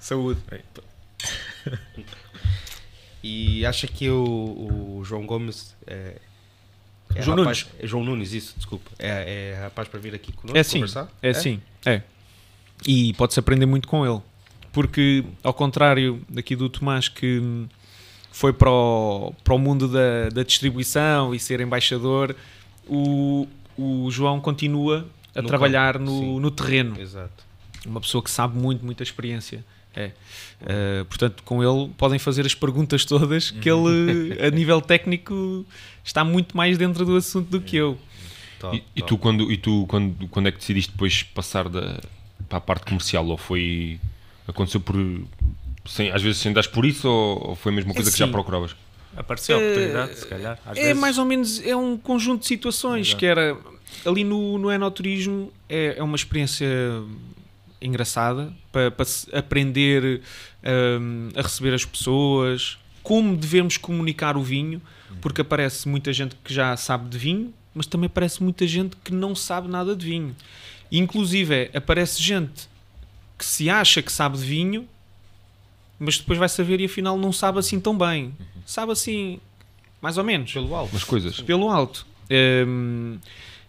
Saúde. 0.00 0.40
E 3.22 3.66
acha 3.66 3.86
que 3.88 4.08
o, 4.08 4.98
o 5.00 5.04
João 5.04 5.26
Gomes 5.26 5.74
é, 5.86 6.16
É 7.14 7.22
João 7.22 7.36
rapaz, 7.38 7.64
Nunes. 7.64 7.82
É 7.82 7.86
João 7.86 8.04
Nunes, 8.04 8.32
isso, 8.32 8.54
desculpa. 8.56 8.90
É, 8.98 9.52
é 9.54 9.62
rapaz 9.62 9.88
para 9.88 9.98
vir 10.00 10.14
aqui 10.14 10.32
conosco 10.32 10.58
É 10.58 10.62
sim, 10.62 10.78
conversar? 10.78 11.08
é 11.22 11.32
sim, 11.32 11.60
é. 11.84 12.02
E 12.86 13.14
pode-se 13.14 13.40
aprender 13.40 13.66
muito 13.66 13.88
com 13.88 14.04
ele. 14.06 14.20
Porque, 14.72 15.24
ao 15.42 15.54
contrário 15.54 16.20
daqui 16.28 16.54
do 16.54 16.68
Tomás, 16.68 17.08
que 17.08 17.66
foi 18.30 18.52
para 18.52 18.70
o, 18.70 19.32
para 19.42 19.54
o 19.54 19.58
mundo 19.58 19.88
da, 19.88 20.28
da 20.28 20.42
distribuição 20.42 21.34
e 21.34 21.40
ser 21.40 21.60
embaixador, 21.60 22.36
o, 22.86 23.48
o 23.78 24.10
João 24.10 24.38
continua 24.40 25.06
a 25.34 25.40
No 25.40 25.48
trabalhar 25.48 25.94
campo, 25.94 26.10
no, 26.10 26.40
no 26.40 26.50
terreno. 26.50 27.00
Exato. 27.00 27.44
Uma 27.86 28.00
pessoa 28.00 28.22
que 28.22 28.30
sabe 28.30 28.58
muito, 28.58 28.84
muita 28.84 29.02
experiência. 29.02 29.64
É. 29.96 30.10
Uh, 30.60 31.04
portanto, 31.06 31.42
com 31.42 31.62
ele 31.64 31.90
podem 31.96 32.18
fazer 32.18 32.44
as 32.44 32.54
perguntas 32.54 33.04
todas, 33.04 33.50
que 33.50 33.68
ele, 33.70 34.38
a 34.46 34.50
nível 34.50 34.80
técnico, 34.82 35.64
está 36.04 36.22
muito 36.24 36.56
mais 36.56 36.76
dentro 36.78 37.04
do 37.04 37.16
assunto 37.16 37.48
do 37.50 37.60
que 37.60 37.76
eu. 37.76 37.98
Top, 38.60 38.76
E, 38.76 38.82
e 38.94 39.00
top. 39.00 39.08
tu, 39.08 39.18
quando, 39.18 39.50
e 39.52 39.56
tu 39.56 39.86
quando, 39.88 40.28
quando 40.28 40.48
é 40.48 40.52
que 40.52 40.58
decidiste 40.58 40.92
depois 40.92 41.22
passar 41.22 41.68
da, 41.68 41.98
para 42.48 42.58
a 42.58 42.60
parte 42.60 42.84
comercial? 42.86 43.26
Ou 43.26 43.36
foi. 43.36 43.98
aconteceu 44.46 44.80
por. 44.80 44.96
Sem, 45.86 46.10
às 46.10 46.20
vezes 46.22 46.38
sem 46.40 46.52
dar 46.52 46.66
por 46.68 46.84
isso? 46.84 47.08
Ou, 47.08 47.50
ou 47.50 47.54
foi 47.56 47.72
a 47.72 47.74
mesma 47.74 47.94
coisa 47.94 48.10
que 48.10 48.18
já 48.18 48.28
procuravas? 48.28 48.74
Apareceu 49.16 49.56
a 49.56 49.60
Eh, 49.62 49.64
oportunidade, 49.70 50.18
se 50.18 50.26
calhar. 50.26 50.58
Às 50.66 50.76
é 50.78 50.82
vezes, 50.82 50.98
mais 51.00 51.16
ou 51.16 51.24
menos 51.24 51.64
é 51.66 51.74
um 51.74 51.96
conjunto 51.96 52.40
de 52.40 52.46
situações 52.48 53.06
Exato. 53.08 53.18
que 53.18 53.24
era 53.26 53.56
ali 54.04 54.24
no, 54.24 54.58
no 54.58 54.70
enoturismo 54.70 55.50
é, 55.68 55.94
é 55.96 56.02
uma 56.02 56.16
experiência 56.16 56.66
engraçada 57.80 58.52
para, 58.72 58.90
para 58.90 59.06
aprender 59.32 60.22
hum, 61.00 61.28
a 61.36 61.42
receber 61.42 61.74
as 61.74 61.84
pessoas 61.84 62.78
como 63.02 63.36
devemos 63.36 63.76
comunicar 63.76 64.36
o 64.36 64.42
vinho 64.42 64.80
porque 65.20 65.40
aparece 65.40 65.88
muita 65.88 66.12
gente 66.12 66.34
que 66.42 66.52
já 66.52 66.76
sabe 66.76 67.08
de 67.08 67.18
vinho 67.18 67.52
mas 67.74 67.86
também 67.86 68.06
aparece 68.06 68.42
muita 68.42 68.66
gente 68.66 68.96
que 69.04 69.12
não 69.12 69.34
sabe 69.34 69.68
nada 69.68 69.94
de 69.94 70.06
vinho 70.06 70.34
inclusive 70.90 71.70
aparece 71.74 72.22
gente 72.22 72.68
que 73.38 73.44
se 73.44 73.68
acha 73.68 74.00
que 74.02 74.10
sabe 74.10 74.38
de 74.38 74.44
vinho 74.44 74.88
mas 75.98 76.18
depois 76.18 76.38
vai 76.38 76.48
saber 76.48 76.80
e 76.80 76.86
afinal 76.86 77.16
não 77.18 77.32
sabe 77.32 77.58
assim 77.58 77.78
tão 77.78 77.96
bem 77.96 78.34
sabe 78.64 78.92
assim 78.92 79.40
mais 80.00 80.18
ou 80.18 80.24
menos 80.24 80.52
Pelo 80.52 80.74
alto. 80.74 80.92
Umas 80.92 81.04
coisas. 81.04 81.40
pelo 81.40 81.68
alto. 81.68 82.06
Hum, 82.30 83.18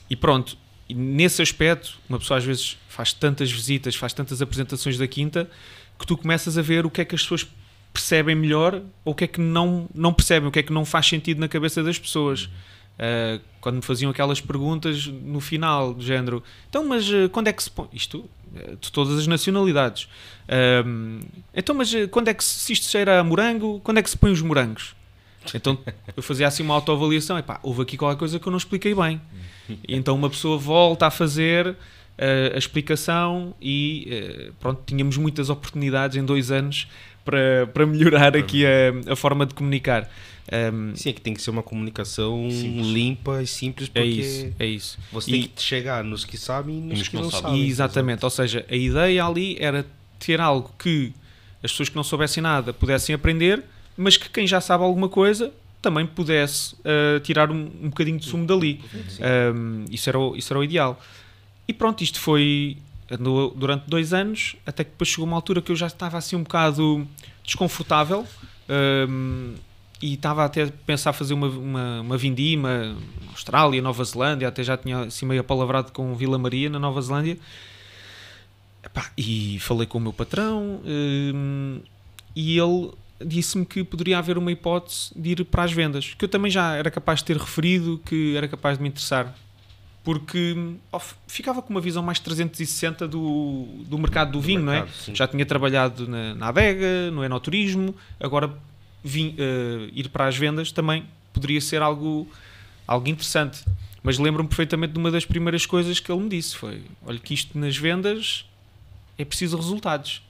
e 0.09 0.15
pronto, 0.15 0.57
nesse 0.89 1.41
aspecto, 1.41 1.97
uma 2.07 2.19
pessoa 2.19 2.37
às 2.37 2.43
vezes 2.43 2.77
faz 2.97 3.13
tantas 3.13 3.51
visitas, 3.51 3.95
faz 3.95 4.11
tantas 4.11 4.41
apresentações 4.41 4.97
da 4.97 5.07
quinta, 5.07 5.47
que 5.99 6.07
tu 6.07 6.17
começas 6.17 6.57
a 6.57 6.63
ver 6.63 6.83
o 6.83 6.89
que 6.89 7.01
é 7.01 7.05
que 7.05 7.13
as 7.13 7.21
pessoas 7.21 7.47
percebem 7.93 8.35
melhor 8.35 8.81
ou 9.05 9.13
o 9.13 9.15
que 9.15 9.25
é 9.25 9.27
que 9.27 9.39
não, 9.39 9.87
não 9.93 10.11
percebem, 10.11 10.49
o 10.49 10.51
que 10.51 10.57
é 10.57 10.63
que 10.63 10.73
não 10.73 10.83
faz 10.83 11.05
sentido 11.05 11.39
na 11.39 11.47
cabeça 11.47 11.83
das 11.83 11.99
pessoas. 11.99 12.45
Uh, 12.97 13.39
quando 13.61 13.75
me 13.75 13.81
faziam 13.83 14.09
aquelas 14.09 14.41
perguntas 14.41 15.05
no 15.05 15.39
final, 15.39 15.93
do 15.93 16.03
género, 16.03 16.43
então, 16.67 16.83
mas 16.87 17.07
uh, 17.07 17.29
quando 17.31 17.47
é 17.47 17.53
que 17.53 17.61
se 17.61 17.69
põe? 17.69 17.87
Isto, 17.93 18.27
uh, 18.55 18.75
de 18.81 18.91
todas 18.91 19.19
as 19.19 19.27
nacionalidades. 19.27 20.09
Um, 20.83 21.19
então, 21.53 21.75
mas 21.75 21.93
uh, 21.93 22.07
quando 22.07 22.29
é 22.29 22.33
que 22.33 22.43
se, 22.43 22.59
se 22.59 22.73
isto 22.73 22.87
cheira 22.87 23.19
a 23.19 23.23
morango, 23.23 23.79
quando 23.83 23.99
é 23.99 24.01
que 24.01 24.09
se 24.09 24.17
põe 24.17 24.31
os 24.31 24.41
morangos? 24.41 24.95
Então 25.53 25.77
eu 26.15 26.23
fazia 26.23 26.47
assim 26.47 26.63
uma 26.63 26.73
autoavaliação, 26.73 27.37
epá, 27.37 27.59
houve 27.61 27.83
aqui 27.83 27.95
qualquer 27.95 28.17
coisa 28.17 28.39
que 28.39 28.47
eu 28.47 28.51
não 28.51 28.57
expliquei 28.57 28.95
bem. 28.95 29.21
E 29.69 29.95
então 29.95 30.15
uma 30.15 30.29
pessoa 30.31 30.57
volta 30.57 31.05
a 31.05 31.11
fazer 31.11 31.77
eh, 32.17 32.51
a 32.53 32.57
explicação 32.57 33.53
e 33.61 34.07
eh, 34.09 34.51
pronto, 34.59 34.81
tínhamos 34.85 35.17
muitas 35.17 35.49
oportunidades 35.49 36.17
em 36.17 36.25
dois 36.25 36.51
anos 36.51 36.87
para, 37.23 37.67
para 37.73 37.85
melhorar 37.85 38.35
aqui 38.37 38.65
a, 38.65 39.11
a 39.11 39.15
forma 39.15 39.45
de 39.45 39.53
comunicar. 39.53 40.09
Um, 40.49 40.95
Sim, 40.95 41.09
é 41.09 41.13
que 41.13 41.19
tem 41.19 41.33
que 41.33 41.41
ser 41.41 41.49
uma 41.49 41.61
comunicação 41.61 42.49
Simples. 42.49 42.87
limpa 42.87 43.43
e 43.43 43.47
simples 43.47 43.89
porque 43.89 43.99
é 43.99 44.05
isso, 44.05 44.53
é 44.59 44.65
isso. 44.65 44.97
você 45.11 45.29
E- 45.29 45.33
tem 45.33 45.51
que 45.53 45.61
chegar 45.61 46.05
nos 46.05 46.23
que 46.23 46.37
sabem 46.37 46.77
e 46.77 46.81
nos, 46.81 47.07
que, 47.09 47.15
não, 47.17 47.29
sabem. 47.29 47.63
E 47.63 47.67
exatamente, 47.67 48.23
ou 48.23 48.29
seja, 48.29 48.65
a 48.69 48.75
ideia 48.75 49.25
ali 49.25 49.57
era 49.59 49.85
ter 50.17 50.39
algo 50.39 50.71
que 50.79 51.11
as 51.61 51.71
pessoas 51.71 51.89
que 51.89 51.95
não 51.97 52.03
soubessem 52.03 52.41
nada 52.41 52.71
pudessem 52.71 53.13
aprender, 53.13 53.61
mas 53.97 54.15
que 54.15 54.29
quem 54.29 54.47
já 54.47 54.61
sabe 54.61 54.85
alguma 54.85 55.09
coisa 55.09 55.51
também 55.81 56.05
pudesse 56.05 56.75
uh, 56.75 57.19
tirar 57.21 57.51
um, 57.51 57.69
um 57.83 57.89
bocadinho 57.89 58.17
de 58.17 58.25
sumo 58.25 58.45
dali. 58.45 58.79
Um, 59.53 59.83
isso, 59.91 60.09
era 60.09 60.17
o, 60.17 60.35
isso 60.35 60.51
era 60.53 60.59
o 60.59 60.63
ideal. 60.63 61.01
E 61.67 61.73
pronto, 61.73 62.03
isto 62.03 62.19
foi 62.19 62.77
andou 63.09 63.53
durante 63.55 63.89
dois 63.89 64.13
anos, 64.13 64.55
até 64.65 64.83
que 64.83 64.91
depois 64.91 65.09
chegou 65.09 65.25
uma 65.25 65.35
altura 65.35 65.61
que 65.61 65.71
eu 65.71 65.75
já 65.75 65.87
estava 65.87 66.17
assim 66.17 66.35
um 66.35 66.43
bocado 66.43 67.07
desconfortável. 67.43 68.25
um, 69.09 69.55
e 70.01 70.13
estava 70.13 70.45
até 70.45 70.63
a 70.63 70.67
pensar 70.85 71.11
fazer 71.11 71.33
uma, 71.33 71.47
uma, 71.47 72.01
uma 72.01 72.17
vindima 72.17 72.95
Austrália, 73.29 73.81
Nova 73.81 74.03
Zelândia, 74.03 74.47
até 74.47 74.63
já 74.63 74.77
tinha 74.77 74.99
assim 75.01 75.25
meio 75.25 75.41
apalavrado 75.41 75.91
com 75.91 76.13
Vila 76.15 76.37
Maria 76.37 76.69
na 76.69 76.77
Nova 76.77 77.01
Zelândia. 77.01 77.37
Epá, 78.83 79.11
e 79.17 79.57
falei 79.59 79.87
com 79.87 79.97
o 79.97 80.01
meu 80.01 80.13
patrão 80.13 80.81
hum, 80.85 81.81
e 82.35 82.59
ele 82.59 82.91
disse-me 83.19 83.65
que 83.65 83.83
poderia 83.83 84.19
haver 84.19 84.37
uma 84.37 84.51
hipótese 84.51 85.11
de 85.15 85.31
ir 85.31 85.43
para 85.45 85.63
as 85.63 85.71
vendas, 85.71 86.13
que 86.13 86.23
eu 86.23 86.29
também 86.29 86.51
já 86.51 86.75
era 86.75 86.91
capaz 86.91 87.19
de 87.19 87.25
ter 87.25 87.37
referido 87.37 87.99
que 88.05 88.35
era 88.35 88.47
capaz 88.47 88.77
de 88.77 88.83
me 88.83 88.89
interessar. 88.89 89.35
Porque 90.07 90.55
ó, 90.89 91.01
ficava 91.27 91.61
com 91.61 91.69
uma 91.69 91.81
visão 91.81 92.01
mais 92.01 92.17
360 92.17 93.05
do, 93.09 93.67
do 93.85 93.97
mercado 93.97 94.31
do, 94.31 94.37
Do 94.37 94.41
vinho, 94.41 94.61
não 94.61 94.71
mercado, 94.71 94.89
é? 94.89 95.03
sim. 95.03 95.13
Já 95.13 95.27
tinha 95.27 95.45
trabalhado 95.45 96.07
na, 96.07 96.33
na 96.33 96.47
adega, 96.47 97.11
no 97.11 97.25
enoturismo, 97.25 97.93
agora 98.17 98.57
vim, 99.03 99.35
eh, 99.37 99.89
ir 99.91 100.07
para 100.07 100.25
as 100.27 100.37
vendas 100.37 100.71
também 100.71 101.03
poderia 101.33 101.59
ser 101.59 101.81
algo, 101.81 102.25
algo 102.87 103.09
interessante. 103.09 103.65
Mas 104.01 104.17
lembro-me 104.17 104.47
perfeitamente 104.47 104.93
de 104.93 104.97
uma 104.99 105.11
das 105.11 105.25
primeiras 105.25 105.65
coisas 105.65 105.99
que 105.99 106.09
ele 106.09 106.21
me 106.21 106.29
disse: 106.29 106.55
foi: 106.55 106.83
olha, 107.05 107.19
que 107.19 107.33
isto 107.33 107.59
nas 107.59 107.75
vendas 107.75 108.45
é 109.17 109.25
preciso 109.25 109.57
resultados. 109.57 110.21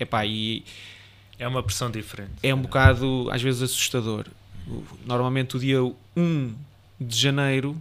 Epá, 0.00 0.26
e 0.26 0.64
É 1.38 1.46
uma 1.46 1.62
pressão 1.62 1.88
diferente. 1.88 2.32
é 2.42 2.52
um 2.52 2.62
bocado, 2.62 3.28
às 3.30 3.40
vezes, 3.40 3.62
assustador. 3.62 4.26
Normalmente, 5.06 5.56
o 5.56 5.60
dia 5.60 5.80
1 6.16 6.52
de 7.00 7.16
janeiro 7.16 7.80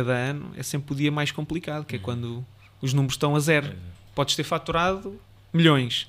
cada 0.00 0.12
ano 0.12 0.50
é 0.56 0.62
sempre 0.62 0.92
o 0.92 0.96
dia 0.96 1.10
mais 1.10 1.30
complicado, 1.30 1.84
que 1.84 1.96
é 1.96 1.98
quando 1.98 2.44
os 2.82 2.92
números 2.92 3.14
estão 3.14 3.34
a 3.34 3.40
zero. 3.40 3.72
Podes 4.14 4.36
ter 4.36 4.44
faturado 4.44 5.18
milhões, 5.52 6.06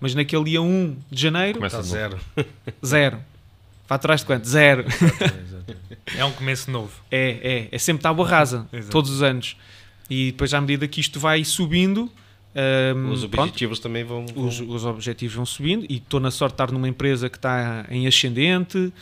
mas 0.00 0.14
naquele 0.14 0.44
dia 0.44 0.60
1 0.62 0.96
de 1.10 1.20
janeiro, 1.22 1.58
Começa 1.58 1.80
Está 1.80 1.96
de 2.08 2.14
novo. 2.14 2.24
zero. 2.34 2.48
zero. 2.84 3.18
Faturaste 3.86 4.26
quanto? 4.26 4.46
Zero. 4.48 4.84
É 6.16 6.24
um 6.24 6.32
começo 6.32 6.70
novo. 6.70 6.92
É, 7.10 7.68
é, 7.70 7.76
é 7.76 7.78
sempre 7.78 8.02
tábua 8.02 8.26
rasa, 8.26 8.66
Exato. 8.72 8.90
todos 8.92 9.10
os 9.10 9.22
anos. 9.22 9.56
E 10.10 10.32
depois, 10.32 10.52
à 10.54 10.60
medida 10.60 10.86
que 10.88 11.00
isto 11.00 11.18
vai 11.20 11.44
subindo, 11.44 12.10
hum, 12.94 13.10
Os 13.10 13.20
pronto, 13.26 13.40
objetivos 13.48 13.78
também 13.78 14.04
vão. 14.04 14.26
vão- 14.26 14.46
os, 14.46 14.60
os 14.60 14.84
objetivos 14.84 15.34
vão 15.34 15.46
subindo. 15.46 15.86
E 15.88 15.96
estou 15.96 16.20
na 16.20 16.30
sorte 16.30 16.52
de 16.52 16.54
estar 16.62 16.72
numa 16.72 16.88
empresa 16.88 17.28
que 17.30 17.36
está 17.36 17.86
em 17.90 18.06
ascendente. 18.06 18.92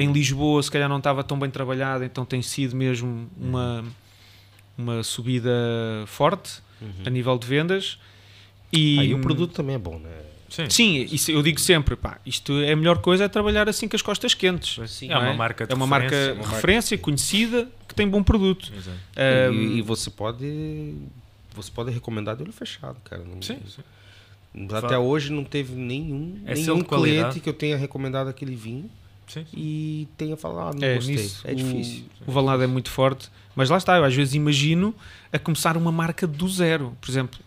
Em 0.00 0.12
Lisboa, 0.12 0.62
se 0.62 0.70
calhar 0.70 0.88
não 0.88 0.98
estava 0.98 1.24
tão 1.24 1.38
bem 1.38 1.50
trabalhada, 1.50 2.04
então 2.04 2.24
tem 2.24 2.40
sido 2.40 2.76
mesmo 2.76 3.28
uma, 3.36 3.84
uma 4.76 5.02
subida 5.02 5.50
forte 6.06 6.62
a 7.04 7.10
nível 7.10 7.36
de 7.36 7.46
vendas. 7.46 7.98
E, 8.72 8.98
Ah, 8.98 9.04
e 9.04 9.14
o 9.14 9.20
produto 9.20 9.52
também 9.54 9.74
é 9.74 9.78
bom, 9.78 9.98
né? 9.98 10.10
Sim. 10.48 10.70
Sim, 10.70 11.06
isso 11.12 11.30
eu 11.30 11.42
digo 11.42 11.60
sempre, 11.60 11.94
pá, 11.96 12.18
isto 12.24 12.52
é 12.60 12.72
a 12.72 12.76
melhor 12.76 12.98
coisa 12.98 13.24
é 13.24 13.28
trabalhar 13.28 13.68
assim 13.68 13.86
com 13.88 13.96
as 13.96 14.00
costas 14.02 14.32
quentes. 14.34 14.78
Sim. 14.90 15.10
É 15.10 15.18
uma 15.18 15.34
marca 15.34 15.66
de 15.66 15.72
é 15.72 15.74
uma 15.76 15.86
marca 15.86 16.04
referência, 16.08 16.26
de 16.26 16.32
uma 16.32 16.42
marca- 16.42 16.56
referência, 16.56 16.98
conhecida, 16.98 17.68
que 17.86 17.94
tem 17.94 18.08
bom 18.08 18.22
produto. 18.22 18.72
Exato. 18.74 18.96
E, 19.16 19.48
Um, 19.50 19.76
e 19.78 19.82
você 19.82 20.08
pode. 20.10 20.94
Você 21.54 21.70
pode 21.70 21.90
recomendar 21.90 22.36
de 22.36 22.42
olho 22.44 22.52
fechado, 22.52 22.96
cara. 23.04 23.22
Não- 23.24 23.42
Sim, 23.42 23.58
sim. 23.66 23.82
Até 24.74 24.96
hoje 24.98 25.30
não 25.32 25.44
teve 25.44 25.74
nenhum, 25.74 26.40
É 26.46 26.54
nenhum 26.54 26.80
cliente 26.82 27.40
que 27.40 27.48
eu 27.48 27.52
tenha 27.52 27.76
recomendado 27.76 28.28
aquele 28.28 28.54
vinho 28.54 28.88
Sim, 29.28 29.44
sim. 29.50 29.56
e 29.56 30.08
tenha 30.16 30.36
falado, 30.36 30.76
ah, 30.76 30.80
não 30.80 30.86
é, 30.88 30.94
gostei. 30.96 31.16
nisso, 31.16 31.42
é 31.46 31.52
o- 31.52 31.54
difícil. 31.54 32.04
O, 32.26 32.32
Valnado 32.32 32.62
é 32.62 32.66
muito 32.66 32.90
forte, 32.90 33.28
mas 33.54 33.68
lá 33.70 33.76
está, 33.76 33.96
eu 33.96 34.04
às 34.04 34.14
vezes 34.14 34.34
imagino 34.34 34.94
a 35.32 35.38
começar 35.38 35.76
uma 35.76 35.92
marca 35.92 36.26
do 36.26 36.48
zero, 36.48 36.96
por 37.00 37.10
exemplo, 37.10 37.38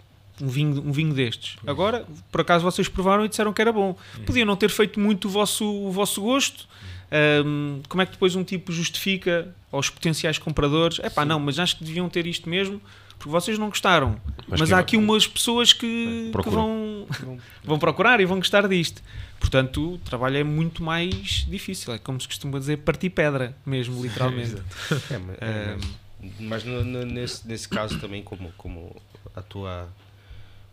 um 0.42 0.48
vinho, 0.48 0.82
um 0.88 0.92
vinho 0.92 1.14
destes. 1.14 1.58
Agora, 1.68 2.06
por 2.32 2.42
acaso 2.42 2.64
vocês 2.64 2.88
provaram 2.88 3.26
e 3.26 3.30
disseram 3.30 3.54
que 3.54 3.62
era 3.62 3.72
bom. 3.72 3.96
Podiam 4.26 4.46
não 4.46 4.56
ter 4.56 4.70
feito 4.70 5.00
muito 5.00 5.28
o 5.28 5.32
vosso, 5.32 5.66
o 5.66 5.92
vosso 5.92 6.22
gosto. 6.22 6.68
Ahm, 7.12 7.82
como 7.90 8.02
é 8.02 8.06
que 8.06 8.14
depois 8.14 8.36
um 8.36 8.44
tipo 8.44 8.72
justifica 8.72 9.54
aos 9.72 9.90
potenciais 9.90 10.38
compradores? 10.38 11.00
É 11.02 11.10
pá, 11.10 11.26
não, 11.26 11.40
mas 11.40 11.60
acho 11.60 11.78
que 11.78 11.84
deviam 11.84 12.08
ter 12.10 12.26
isto 12.26 12.50
mesmo, 12.50 12.82
porque 13.18 13.30
vocês 13.30 13.58
não 13.60 13.68
gostaram. 13.70 14.20
Mas 14.48 14.62
Mas, 14.62 14.72
há 14.72 14.76
vai- 14.76 14.82
aqui 14.84 14.96
umas 14.98 15.28
pessoas 15.28 15.74
que, 15.74 16.32
que 16.44 16.50
vão, 16.50 17.06
vão 17.64 17.78
procurar 17.78 18.20
e 18.22 18.26
vão 18.26 18.38
gostar 18.38 18.68
disto. 18.68 19.02
Portanto, 19.40 19.96
o 19.96 19.98
trabalho 19.98 20.38
é 20.38 20.44
muito 20.44 20.84
mais 20.84 21.46
difícil. 21.50 21.94
É 21.94 21.98
como 21.98 22.20
se 22.22 22.28
costuma 22.28 22.60
dizer, 22.60 22.78
partir 22.78 23.10
pedra, 23.10 23.56
mesmo, 23.66 24.02
literalmente. 24.02 24.56
É, 25.12 25.18
mas, 25.18 25.38
é, 25.42 25.78
mas- 25.78 26.32
mas 26.40 26.64
no- 26.64 26.84
no- 26.86 27.06
nesse, 27.06 27.48
nesse 27.48 27.68
caso 27.68 28.00
também, 28.00 28.22
como, 28.24 28.52
como 28.56 28.96
a 29.36 29.42
tua, 29.42 29.90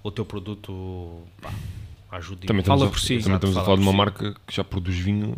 o 0.03 0.11
teu 0.11 0.24
produto 0.24 1.22
pá, 1.40 1.51
ajuda 2.12 2.46
Também 2.46 2.62
Fala 2.62 2.85
estamos, 2.85 3.01
por 3.01 3.05
a, 3.05 3.09
si. 3.09 3.22
também 3.22 3.37
estamos 3.37 3.57
a 3.57 3.61
Fala 3.61 3.64
falar 3.64 3.77
de 3.79 3.83
uma 3.83 3.90
si. 3.92 3.96
marca 3.96 4.37
que 4.46 4.55
já 4.55 4.62
produz 4.62 4.96
vinho 4.98 5.35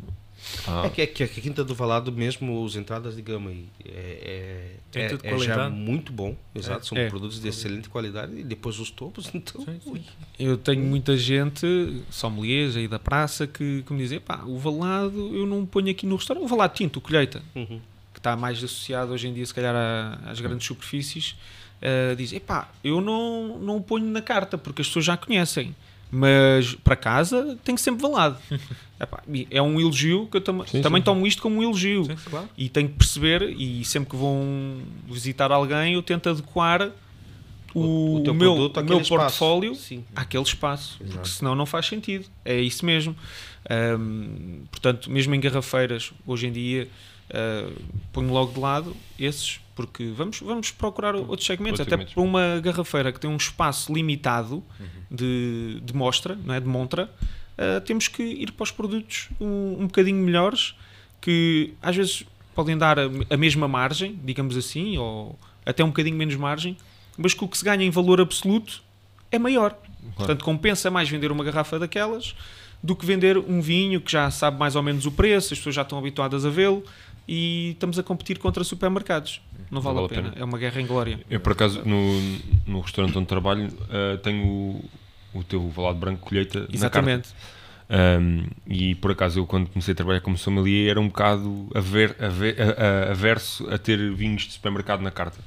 Ah, 0.66 0.82
É 0.86 0.88
que, 0.90 1.02
é 1.02 1.06
que 1.06 1.22
a 1.22 1.28
Quinta 1.28 1.62
do 1.64 1.74
Valado 1.74 2.10
mesmo, 2.10 2.62
os 2.62 2.74
entradas 2.76 3.14
de 3.16 3.22
gama 3.22 3.50
é, 3.84 4.70
é, 4.94 5.00
é, 5.00 5.18
é 5.22 5.38
já 5.38 5.68
muito 5.68 6.12
bom, 6.12 6.34
exato, 6.54 6.86
são 6.86 6.98
É. 6.98 7.08
produtos 7.08 7.40
de 7.40 7.48
excelente 7.48 7.88
qualidade 7.88 8.36
e 8.38 8.42
depois 8.42 8.78
os 8.78 8.90
topos, 8.90 9.30
então, 9.34 9.64
Sim, 9.64 9.80
sim. 9.82 10.04
Eu 10.38 10.56
tenho 10.56 10.82
muita 10.82 11.16
gente, 11.16 11.66
sommeliers 12.10 12.76
aí 12.76 12.88
da 12.88 12.98
praça, 12.98 13.46
que, 13.46 13.82
que 13.86 13.92
me 13.92 13.98
dizem, 14.00 14.18
pá, 14.20 14.42
o 14.46 14.58
valado 14.58 15.34
eu 15.34 15.46
não 15.46 15.64
ponho 15.66 15.90
aqui 15.90 16.06
no 16.06 16.16
restaurante, 16.16 16.44
o 16.44 16.48
valado 16.48 16.74
tinto, 16.74 16.96
o 16.96 17.00
colheita, 17.00 17.42
Uhum. 17.54 17.80
que 18.12 18.18
está 18.18 18.36
mais 18.36 18.58
associado 18.58 19.12
hoje 19.12 19.28
em 19.28 19.34
dia, 19.34 19.46
se 19.46 19.54
calhar, 19.54 19.74
às 20.26 20.40
grandes 20.40 20.66
superfícies, 20.66 21.36
uh, 21.80 22.16
diz, 22.16 22.32
epá, 22.32 22.70
eu 22.82 23.00
não, 23.00 23.58
não 23.58 23.76
o 23.76 23.82
ponho 23.82 24.06
na 24.06 24.20
carta, 24.22 24.58
porque 24.58 24.82
as 24.82 24.88
pessoas 24.88 25.04
já 25.04 25.16
conhecem, 25.16 25.74
mas 26.10 26.74
para 26.74 26.96
casa 26.96 27.56
tem 27.64 27.74
que 27.74 27.80
sempre 27.80 28.02
valado. 28.02 28.36
Epá, 29.00 29.22
é 29.50 29.62
um 29.62 29.80
elogio 29.80 30.26
que 30.30 30.36
eu 30.36 30.40
tam 30.42 30.66
Sim, 30.66 30.82
também 30.82 31.00
sim. 31.00 31.04
tomo 31.04 31.26
isto 31.26 31.40
como 31.40 31.56
um 31.56 31.62
elogio. 31.62 32.04
Sim, 32.04 32.16
claro. 32.28 32.48
E 32.58 32.68
tenho 32.68 32.88
que 32.88 32.96
perceber, 32.96 33.42
e 33.58 33.82
sempre 33.84 34.10
que 34.10 34.16
vão 34.16 34.82
visitar 35.08 35.50
alguém, 35.50 35.94
eu 35.94 36.02
tento 36.02 36.28
adequar 36.28 36.90
o, 37.74 37.80
O 37.80 38.16
o 38.30 38.34
meu, 38.34 38.52
produto 38.54 38.76
o 38.80 38.84
meu 38.84 39.00
espaço. 39.00 39.08
portfólio 39.16 39.74
Sim. 39.74 40.04
àquele 40.14 40.42
espaço, 40.42 40.98
Exato. 41.00 41.14
porque 41.20 41.28
senão 41.30 41.54
não 41.54 41.64
faz 41.64 41.86
sentido. 41.86 42.26
É 42.44 42.60
isso 42.60 42.84
mesmo. 42.84 43.16
Portanto, 44.70 45.10
mesmo 45.10 45.34
em 45.34 45.40
garrafeiras, 45.40 46.12
hoje 46.26 46.46
em 46.48 46.52
dia, 46.52 46.88
ah, 47.32 47.70
ponho 48.12 48.32
logo 48.32 48.52
de 48.52 48.60
lado 48.60 48.96
esses, 49.18 49.60
porque 49.74 50.10
vamos, 50.14 50.40
vamos 50.40 50.70
procurar 50.70 51.14
outros 51.14 51.46
segmentos. 51.46 51.80
Outros 51.80 51.92
Até 51.92 52.04
segmentos. 52.04 52.14
para 52.14 52.22
uma 52.22 52.60
garrafeira 52.60 53.12
que 53.12 53.20
tem 53.20 53.30
um 53.30 53.36
espaço 53.36 53.92
limitado 53.92 54.62
de, 55.10 55.80
de 55.82 55.94
mostra, 55.94 56.36
não 56.44 56.54
é? 56.54 56.60
de 56.60 56.66
montra, 56.66 57.10
ah, 57.56 57.80
temos 57.80 58.08
que 58.08 58.22
ir 58.22 58.52
para 58.52 58.64
os 58.64 58.70
produtos 58.70 59.28
um, 59.40 59.76
um 59.80 59.86
bocadinho 59.86 60.22
melhores, 60.22 60.74
que 61.20 61.74
às 61.82 61.94
vezes 61.94 62.24
podem 62.54 62.76
dar 62.76 62.98
a, 62.98 63.04
a 63.30 63.36
mesma 63.36 63.68
margem, 63.68 64.18
digamos 64.24 64.56
assim, 64.56 64.96
ou 64.96 65.38
até 65.64 65.84
um 65.84 65.88
bocadinho 65.88 66.16
menos 66.16 66.34
margem, 66.36 66.76
mas 67.16 67.34
que 67.34 67.44
o 67.44 67.48
que 67.48 67.58
se 67.58 67.64
ganha 67.64 67.84
em 67.84 67.90
valor 67.90 68.20
absoluto 68.20 68.82
é 69.30 69.38
maior. 69.38 69.76
Portanto, 70.16 70.44
compensa 70.44 70.90
mais 70.90 71.08
vender 71.08 71.30
uma 71.30 71.44
garrafa 71.44 71.78
daquelas 71.78 72.34
do 72.82 72.96
que 72.96 73.04
vender 73.04 73.36
um 73.36 73.60
vinho 73.60 74.00
que 74.00 74.10
já 74.10 74.30
sabe 74.30 74.58
mais 74.58 74.74
ou 74.74 74.82
menos 74.82 75.04
o 75.04 75.12
preço, 75.12 75.52
as 75.52 75.58
pessoas 75.58 75.74
já 75.74 75.82
estão 75.82 75.98
habituadas 75.98 76.46
a 76.46 76.50
vê-lo 76.50 76.82
e 77.32 77.70
estamos 77.74 77.96
a 77.96 78.02
competir 78.02 78.38
contra 78.40 78.64
supermercados. 78.64 79.40
Não 79.70 79.80
vale, 79.80 80.00
vale 80.00 80.04
a 80.04 80.06
a 80.06 80.08
pena. 80.08 80.30
pena. 80.32 80.42
É 80.42 80.44
uma 80.44 80.58
guerra 80.58 80.80
em 80.80 80.86
glória. 80.86 81.20
Eu, 81.30 81.38
por 81.38 81.52
acaso, 81.52 81.80
no, 81.84 82.20
no 82.66 82.80
restaurante 82.80 83.16
onde 83.16 83.28
trabalho, 83.28 83.68
ah, 83.88 84.18
tenho 84.20 84.44
o, 84.44 84.84
o 85.32 85.44
teu 85.44 85.68
valado 85.68 85.96
branco 85.98 86.28
colheita. 86.28 86.66
Exatamente. 86.72 87.28
Um, 87.88 88.44
e 88.68 88.94
por 88.96 89.10
acaso 89.12 89.38
eu 89.40 89.46
quando 89.46 89.68
comecei 89.68 89.92
a 89.92 89.94
trabalhar 89.96 90.20
como 90.20 90.36
sommelier 90.38 90.90
era 90.90 91.00
um 91.00 91.08
bocado 91.08 91.68
aver, 91.74 92.16
aver, 92.20 92.56
a- 92.60 92.64
a- 93.08 93.10
averso 93.10 93.68
a 93.68 93.76
ter 93.78 94.12
vinhos 94.14 94.42
de 94.42 94.52
supermercado 94.52 95.00
na 95.00 95.10
carta 95.10 95.38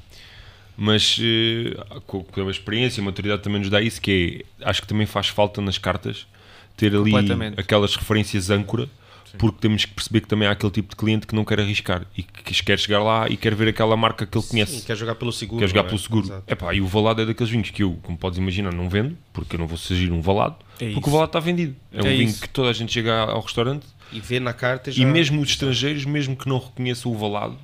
mas 0.75 1.17
eh, 1.21 1.73
com, 2.05 2.21
com 2.21 2.47
a 2.47 2.51
experiência 2.51 2.99
e 2.99 3.01
a 3.01 3.05
maturidade 3.05 3.41
também 3.43 3.59
nos 3.59 3.69
dá 3.69 3.79
isso 3.81 4.01
que 4.01 4.45
é, 4.59 4.69
acho 4.69 4.81
que 4.81 4.87
também 4.87 5.05
faz 5.05 5.29
falta 5.29 5.61
nas 5.61 5.77
cartas 5.77 6.27
ter 6.75 6.93
ali 6.93 7.13
aquelas 7.55 7.95
referências 7.95 8.49
âncora 8.49 8.89
porque 9.37 9.57
temos 9.59 9.85
que 9.85 9.93
perceber 9.93 10.21
que 10.21 10.27
também 10.27 10.47
há 10.47 10.51
aquele 10.51 10.71
tipo 10.71 10.89
de 10.89 10.95
cliente 10.95 11.25
que 11.27 11.33
não 11.35 11.43
quer 11.43 11.59
arriscar 11.59 12.05
e 12.17 12.23
que 12.23 12.63
quer 12.63 12.77
chegar 12.77 13.01
lá 13.03 13.27
e 13.27 13.35
quer 13.35 13.53
ver 13.55 13.67
aquela 13.69 13.97
marca 13.97 14.25
que 14.25 14.37
ele 14.37 14.45
conhece 14.45 14.79
Sim, 14.79 14.85
quer 14.85 14.95
jogar 14.95 15.15
pelo 15.15 15.31
seguro. 15.31 15.59
quer 15.59 15.67
jogar 15.67 15.81
é? 15.81 15.83
pelo 15.85 15.99
seguro. 15.99 16.25
Exato. 16.27 16.43
Epá, 16.47 16.73
e 16.73 16.81
o 16.81 16.87
valado 16.87 17.21
é 17.21 17.25
daqueles 17.25 17.51
vinhos 17.51 17.69
que 17.71 17.83
eu, 17.83 17.97
como 18.03 18.17
podes 18.17 18.37
imaginar, 18.37 18.71
não 18.73 18.87
vendo, 18.89 19.17
porque 19.33 19.55
eu 19.55 19.59
não 19.59 19.67
vou 19.67 19.77
surgir 19.77 20.11
um 20.11 20.21
valado, 20.21 20.55
É 20.79 20.85
porque 20.91 20.99
isso. 20.99 21.09
o 21.09 21.11
valado 21.11 21.29
está 21.29 21.39
vendido. 21.39 21.75
É, 21.91 22.01
um 22.01 22.05
É 22.05 22.09
vinho 22.11 22.23
isso. 22.29 22.41
que 22.41 22.49
toda 22.49 22.69
a 22.69 22.73
gente 22.73 22.91
chega 22.93 23.13
ao 23.23 23.41
restaurante 23.41 23.85
E 24.11 24.19
vê 24.19 24.39
na 24.39 24.53
carta 24.53 24.91
já... 24.91 25.01
e 25.01 25.05
mesmo 25.05 25.41
os 25.41 25.49
estrangeiros, 25.49 26.05
mesmo 26.05 26.35
que 26.35 26.47
não 26.47 26.59
reconheçam 26.59 27.11
o 27.11 27.17
valado, 27.17 27.57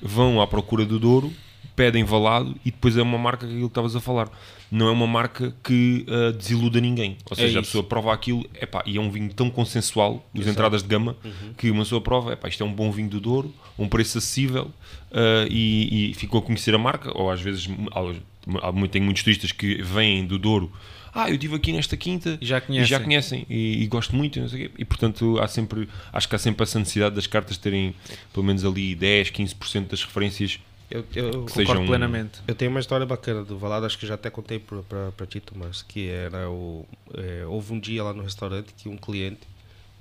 vão 0.00 0.40
à 0.40 0.46
procura 0.46 0.84
do 0.84 0.98
Douro, 0.98 1.32
pedem 1.76 2.04
valado 2.04 2.54
e 2.64 2.70
depois 2.70 2.96
é 2.96 3.02
uma 3.02 3.18
marca 3.18 3.46
que 3.46 3.52
aquilo 3.52 3.68
que 3.68 3.72
estavas 3.72 3.96
a 3.96 4.00
falar. 4.00 4.28
Não 4.70 4.88
é 4.88 4.90
uma 4.90 5.06
marca 5.06 5.54
que 5.62 6.06
ah, 6.08 6.32
desiluda 6.32 6.80
ninguém. 6.80 7.16
Ou 7.28 7.36
seja, 7.36 7.58
a 7.58 7.60
isso. 7.60 7.70
pessoa 7.70 7.84
prova 7.84 8.12
aquilo 8.12 8.48
epá, 8.60 8.82
e 8.86 8.96
é 8.96 9.00
um 9.00 9.10
vinho 9.10 9.32
tão 9.32 9.50
consensual, 9.50 10.26
Exato. 10.34 10.50
entradas 10.50 10.82
de 10.82 10.88
gama, 10.88 11.16
que 11.58 11.70
uma 11.70 11.82
pessoa 11.82 12.00
prova, 12.00 12.32
epá, 12.32 12.48
isto 12.48 12.62
é 12.62 12.66
um 12.66 12.72
bom 12.72 12.90
vinho 12.90 13.08
do 13.08 13.20
Douro, 13.20 13.52
um 13.78 13.86
preço 13.86 14.16
acessível 14.18 14.70
ah, 15.12 15.46
e, 15.50 16.10
e 16.10 16.14
ficou 16.14 16.40
a 16.40 16.42
conhecer 16.42 16.74
a 16.74 16.78
marca. 16.78 17.16
Ou 17.16 17.30
às 17.30 17.40
vezes, 17.40 17.68
há, 17.92 18.88
tenho 18.88 19.04
muitos 19.04 19.22
turistas 19.22 19.52
que 19.52 19.82
vêm 19.82 20.24
do 20.26 20.38
Douro. 20.38 20.72
Ah, 21.14 21.28
eu 21.28 21.34
estive 21.34 21.54
aqui 21.56 21.72
nesta 21.72 21.94
quinta 21.94 22.38
E 22.40 22.46
já 22.46 22.56
e 22.56 22.60
conhecem. 22.62 22.86
já 22.86 22.98
conhecem 22.98 23.46
e, 23.50 23.82
e 23.82 23.86
gosto 23.86 24.16
muito 24.16 24.38
e, 24.38 24.40
não 24.40 24.48
sei 24.48 24.64
o 24.64 24.68
quê. 24.70 24.74
e 24.78 24.84
portanto 24.86 25.38
há 25.42 25.46
sempre 25.46 25.86
acho 26.10 26.26
que 26.26 26.34
há 26.34 26.38
sempre 26.38 26.62
essa 26.62 26.78
necessidade 26.78 27.14
das 27.14 27.26
cartas 27.26 27.58
terem 27.58 27.94
pelo 28.32 28.46
menos 28.46 28.64
ali 28.64 28.94
10, 28.94 29.30
15% 29.30 29.88
das 29.88 30.02
referências 30.02 30.58
Eu, 30.92 31.06
eu, 31.14 31.30
Concordo 31.30 31.50
sejam- 31.52 31.86
plenamente. 31.86 32.40
eu 32.46 32.54
tenho 32.54 32.70
uma 32.70 32.78
história 32.80 33.06
bacana 33.06 33.42
do 33.42 33.56
Valado, 33.58 33.86
acho 33.86 33.96
que 33.98 34.06
já 34.06 34.12
até 34.14 34.28
contei 34.28 34.58
para 34.58 35.26
ti, 35.26 35.40
Tomás, 35.40 35.80
que 35.80 36.08
era 36.10 36.50
o... 36.50 36.86
é, 37.14 37.46
houve 37.46 37.72
um 37.72 37.80
dia 37.80 38.04
lá 38.04 38.12
no 38.12 38.22
restaurante 38.22 38.74
que 38.76 38.90
um 38.90 38.96
cliente 38.98 39.40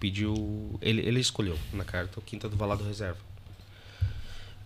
pediu... 0.02 0.78
Ele, 0.82 1.00
ele 1.02 1.22
escolheu 1.22 1.58
na 1.72 1.86
carta 1.86 2.20
o 2.20 2.22
Quinta 2.22 2.50
do 2.50 2.58
Valado 2.58 2.84
Reserva. 2.84 3.20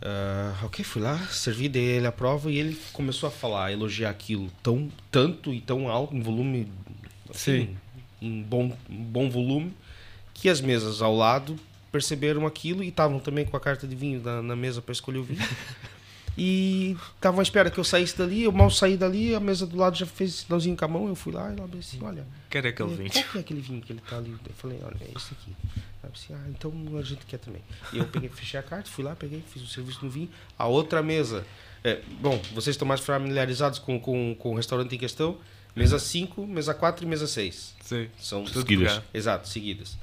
Ah, 0.01 0.53
ok, 0.63 0.83
fui 0.83 1.01
lá, 1.01 1.17
servi 1.27 1.69
dele 1.69 2.07
a 2.07 2.11
prova 2.11 2.51
e 2.51 2.57
ele 2.57 2.75
começou 2.91 3.27
a 3.27 3.31
falar, 3.31 3.65
a 3.65 3.71
elogiar 3.71 4.09
aquilo 4.09 4.51
tão, 4.63 4.91
tanto 5.11 5.53
e 5.53 5.61
tão 5.61 5.89
alto, 5.89 6.15
em 6.15 6.21
volume, 6.21 6.67
assim, 7.29 7.75
em 8.21 8.41
bom, 8.41 8.75
bom 8.89 9.29
volume, 9.29 9.73
que 10.33 10.49
as 10.49 10.59
mesas 10.59 11.01
ao 11.01 11.15
lado 11.15 11.55
perceberam 11.91 12.45
aquilo 12.45 12.83
e 12.83 12.89
estavam 12.89 13.19
também 13.19 13.45
com 13.45 13.55
a 13.55 13.59
carta 13.59 13.87
de 13.87 13.95
vinho 13.95 14.21
na, 14.21 14.41
na 14.41 14.55
mesa 14.55 14.81
para 14.81 14.91
escolher 14.91 15.19
o 15.19 15.23
vinho. 15.23 15.39
E 16.37 16.97
estavam 17.15 17.39
à 17.39 17.43
espera 17.43 17.71
que 17.71 17.77
eu 17.77 17.83
saísse 17.83 18.17
dali, 18.17 18.43
eu 18.43 18.51
mal 18.51 18.69
saí 18.69 18.97
dali, 18.97 19.33
a 19.33 19.39
mesa 19.39 19.65
do 19.65 19.77
lado 19.77 19.95
já 19.95 20.05
fez 20.05 20.35
sinalzinho 20.35 20.75
com 20.75 20.85
a 20.85 20.87
mão, 20.87 21.07
eu 21.07 21.15
fui 21.15 21.31
lá 21.31 21.49
e 21.49 21.57
ela 21.57 21.67
disse 21.67 21.95
assim, 21.95 22.05
olha, 22.05 22.25
Quer 22.49 22.67
aquele 22.67 22.93
é, 22.93 22.95
vinho. 22.95 23.11
Qual 23.11 23.23
que 23.23 23.37
é 23.37 23.41
aquele 23.41 23.61
vinho 23.61 23.81
que 23.81 23.93
ele 23.93 24.01
tá 24.09 24.17
ali? 24.17 24.31
Eu 24.31 24.53
falei, 24.55 24.79
olha, 24.83 24.97
é 25.01 25.11
esse 25.15 25.33
aqui. 25.33 25.55
Ela 26.03 26.11
disse, 26.11 26.33
ah, 26.33 26.45
então 26.49 26.71
a 26.97 27.01
gente 27.01 27.25
quer 27.25 27.37
também. 27.37 27.61
E 27.93 27.97
eu 27.97 28.05
peguei, 28.05 28.29
fechei 28.29 28.59
a 28.59 28.63
carta, 28.63 28.89
fui 28.89 29.03
lá, 29.03 29.15
peguei, 29.15 29.43
fiz 29.51 29.63
o 29.63 29.67
serviço 29.67 30.03
no 30.03 30.11
vinho. 30.11 30.29
A 30.57 30.67
outra 30.67 31.01
mesa, 31.01 31.45
é, 31.83 32.01
bom, 32.21 32.41
vocês 32.53 32.75
estão 32.75 32.87
mais 32.87 33.01
familiarizados 33.01 33.79
com, 33.79 33.99
com, 33.99 34.35
com 34.37 34.51
o 34.51 34.55
restaurante 34.55 34.93
em 34.95 34.97
questão. 34.97 35.37
Mesa 35.75 35.99
5, 35.99 36.47
mesa 36.47 36.73
4 36.73 37.05
e 37.05 37.07
mesa 37.07 37.27
6. 37.27 37.75
Sim. 37.81 38.07
São 38.17 38.47
Seguidas. 38.47 39.01
Exato, 39.13 39.47
seguidas. 39.49 39.97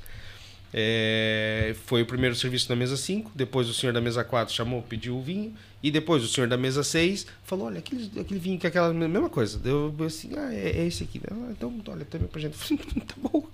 É, 0.75 1.75
foi 1.85 2.03
o 2.03 2.07
primeiro 2.07 2.35
serviço 2.35 2.69
na 2.71 2.77
mesa 2.77 2.97
5, 2.97 3.33
depois 3.35 3.69
o 3.69 3.75
senhor 3.75 3.93
da 3.93 4.01
mesa 4.01 4.25
4 4.25 4.55
chamou, 4.55 4.83
pediu 4.83 5.17
o 5.17 5.23
vinho, 5.23 5.55
e 5.83 5.91
depois 5.91 6.25
o 6.25 6.29
senhor 6.29 6.49
da 6.49 6.57
mesa 6.57 6.83
6 6.83 7.27
falou, 7.45 7.67
olha, 7.67 7.79
aquele, 7.79 8.11
aquele 8.19 8.41
vinho 8.41 8.59
que 8.59 8.67
é 8.67 8.69
aquela 8.69 8.93
mesma 8.93 9.29
coisa. 9.29 9.59
Deu 9.59 9.95
assim, 10.07 10.31
ah, 10.37 10.53
é, 10.55 10.81
é 10.81 10.87
esse 10.87 11.03
aqui. 11.03 11.21
Ah, 11.31 11.51
então, 11.51 11.75
olha, 11.89 12.05
também 12.05 12.29
pra 12.29 12.41
gente. 12.41 12.57
Tá 13.03 13.15
bom. 13.17 13.47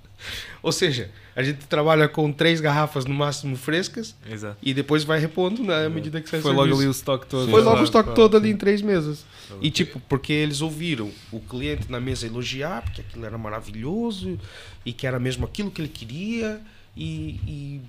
Ou 0.62 0.72
seja, 0.72 1.11
a 1.35 1.42
gente 1.42 1.66
trabalha 1.66 2.09
com 2.09 2.33
três 2.33 2.61
garrafas 2.61 3.04
no 3.04 3.14
máximo 3.14 3.57
frescas 3.57 4.16
Exato. 4.28 4.57
e 4.61 4.74
depois 4.74 5.04
vai 5.04 5.18
repondo 5.20 5.62
na 5.62 5.88
medida 5.88 6.20
que 6.20 6.28
sai 6.28 6.40
Foi 6.40 6.52
logo 6.52 6.74
ali 6.74 6.87
o 6.87 6.90
estoque 6.90 7.26
todo. 7.26 7.48
Foi 7.48 7.62
logo 7.62 7.81
o 7.81 7.85
estoque 7.85 8.14
todo 8.14 8.37
ali 8.37 8.50
em 8.50 8.57
três 8.57 8.83
meses. 8.83 9.24
E 9.62 9.70
tipo, 9.70 10.00
porque 10.09 10.33
eles 10.33 10.61
ouviram 10.61 11.11
o 11.33 11.40
cliente 11.40 11.90
na 11.90 12.00
mesa 12.00 12.26
elogiar, 12.26 12.83
porque 12.83 13.00
aquilo 13.00 13.24
era 13.24 13.38
maravilhoso 13.38 14.38
e 14.85 14.92
que 14.92 15.07
era 15.07 15.18
mesmo 15.18 15.44
aquilo 15.46 15.70
que 15.70 15.81
ele 15.81 15.88
queria 15.88 16.61
e, 16.98 17.40
e 17.46 17.80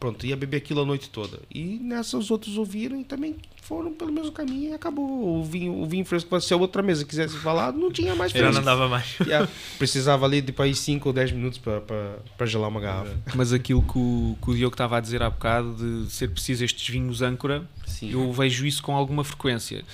pronto, 0.00 0.26
ia 0.26 0.36
beber 0.36 0.56
aquilo 0.58 0.80
a 0.80 0.84
noite 0.84 1.08
toda. 1.10 1.38
E 1.54 1.78
nessa 1.80 2.18
os 2.18 2.30
outros 2.30 2.56
ouviram 2.58 3.00
e 3.00 3.04
também 3.04 3.36
foram 3.62 3.92
pelo 3.92 4.10
mesmo 4.10 4.32
caminho 4.32 4.70
e 4.70 4.72
acabou. 4.74 5.38
O 5.38 5.44
vinho, 5.44 5.80
o 5.80 5.86
vinho 5.86 6.04
fresco, 6.04 6.40
se 6.40 6.52
a 6.52 6.56
outra 6.56 6.82
mesa 6.82 7.04
quisesse 7.04 7.36
falar, 7.36 7.72
não 7.72 7.92
tinha 7.92 8.16
mais 8.16 8.32
Já 8.32 8.38
fresco. 8.40 8.56
não 8.56 8.62
dava 8.64 8.88
mais. 8.88 9.16
Precisava 9.78 10.26
ali 10.26 10.40
de 10.40 10.50
para 10.50 10.66
ir 10.66 10.74
5 10.74 11.08
ou 11.08 11.12
10 11.12 11.32
minutos 11.32 11.58
para 11.58 12.46
gelar 12.46 12.68
uma 12.68 12.80
garrafa. 12.80 13.16
Mas 13.36 13.52
aquilo 13.52 13.82
que 13.82 13.96
o, 13.96 14.36
que 14.42 14.50
o 14.50 14.54
Diogo 14.56 14.74
estava 14.74 14.96
a 14.96 15.00
dizer 15.00 15.22
há 15.22 15.30
bocado 15.30 15.74
de 15.74 16.10
ser 16.10 16.30
preciso 16.30 16.64
estes 16.64 16.88
vinhos 16.88 17.22
âncora, 17.22 17.64
Sim. 17.86 18.10
eu 18.10 18.32
vejo 18.32 18.66
isso 18.66 18.82
com 18.82 18.96
alguma 18.96 19.22
frequência. 19.22 19.84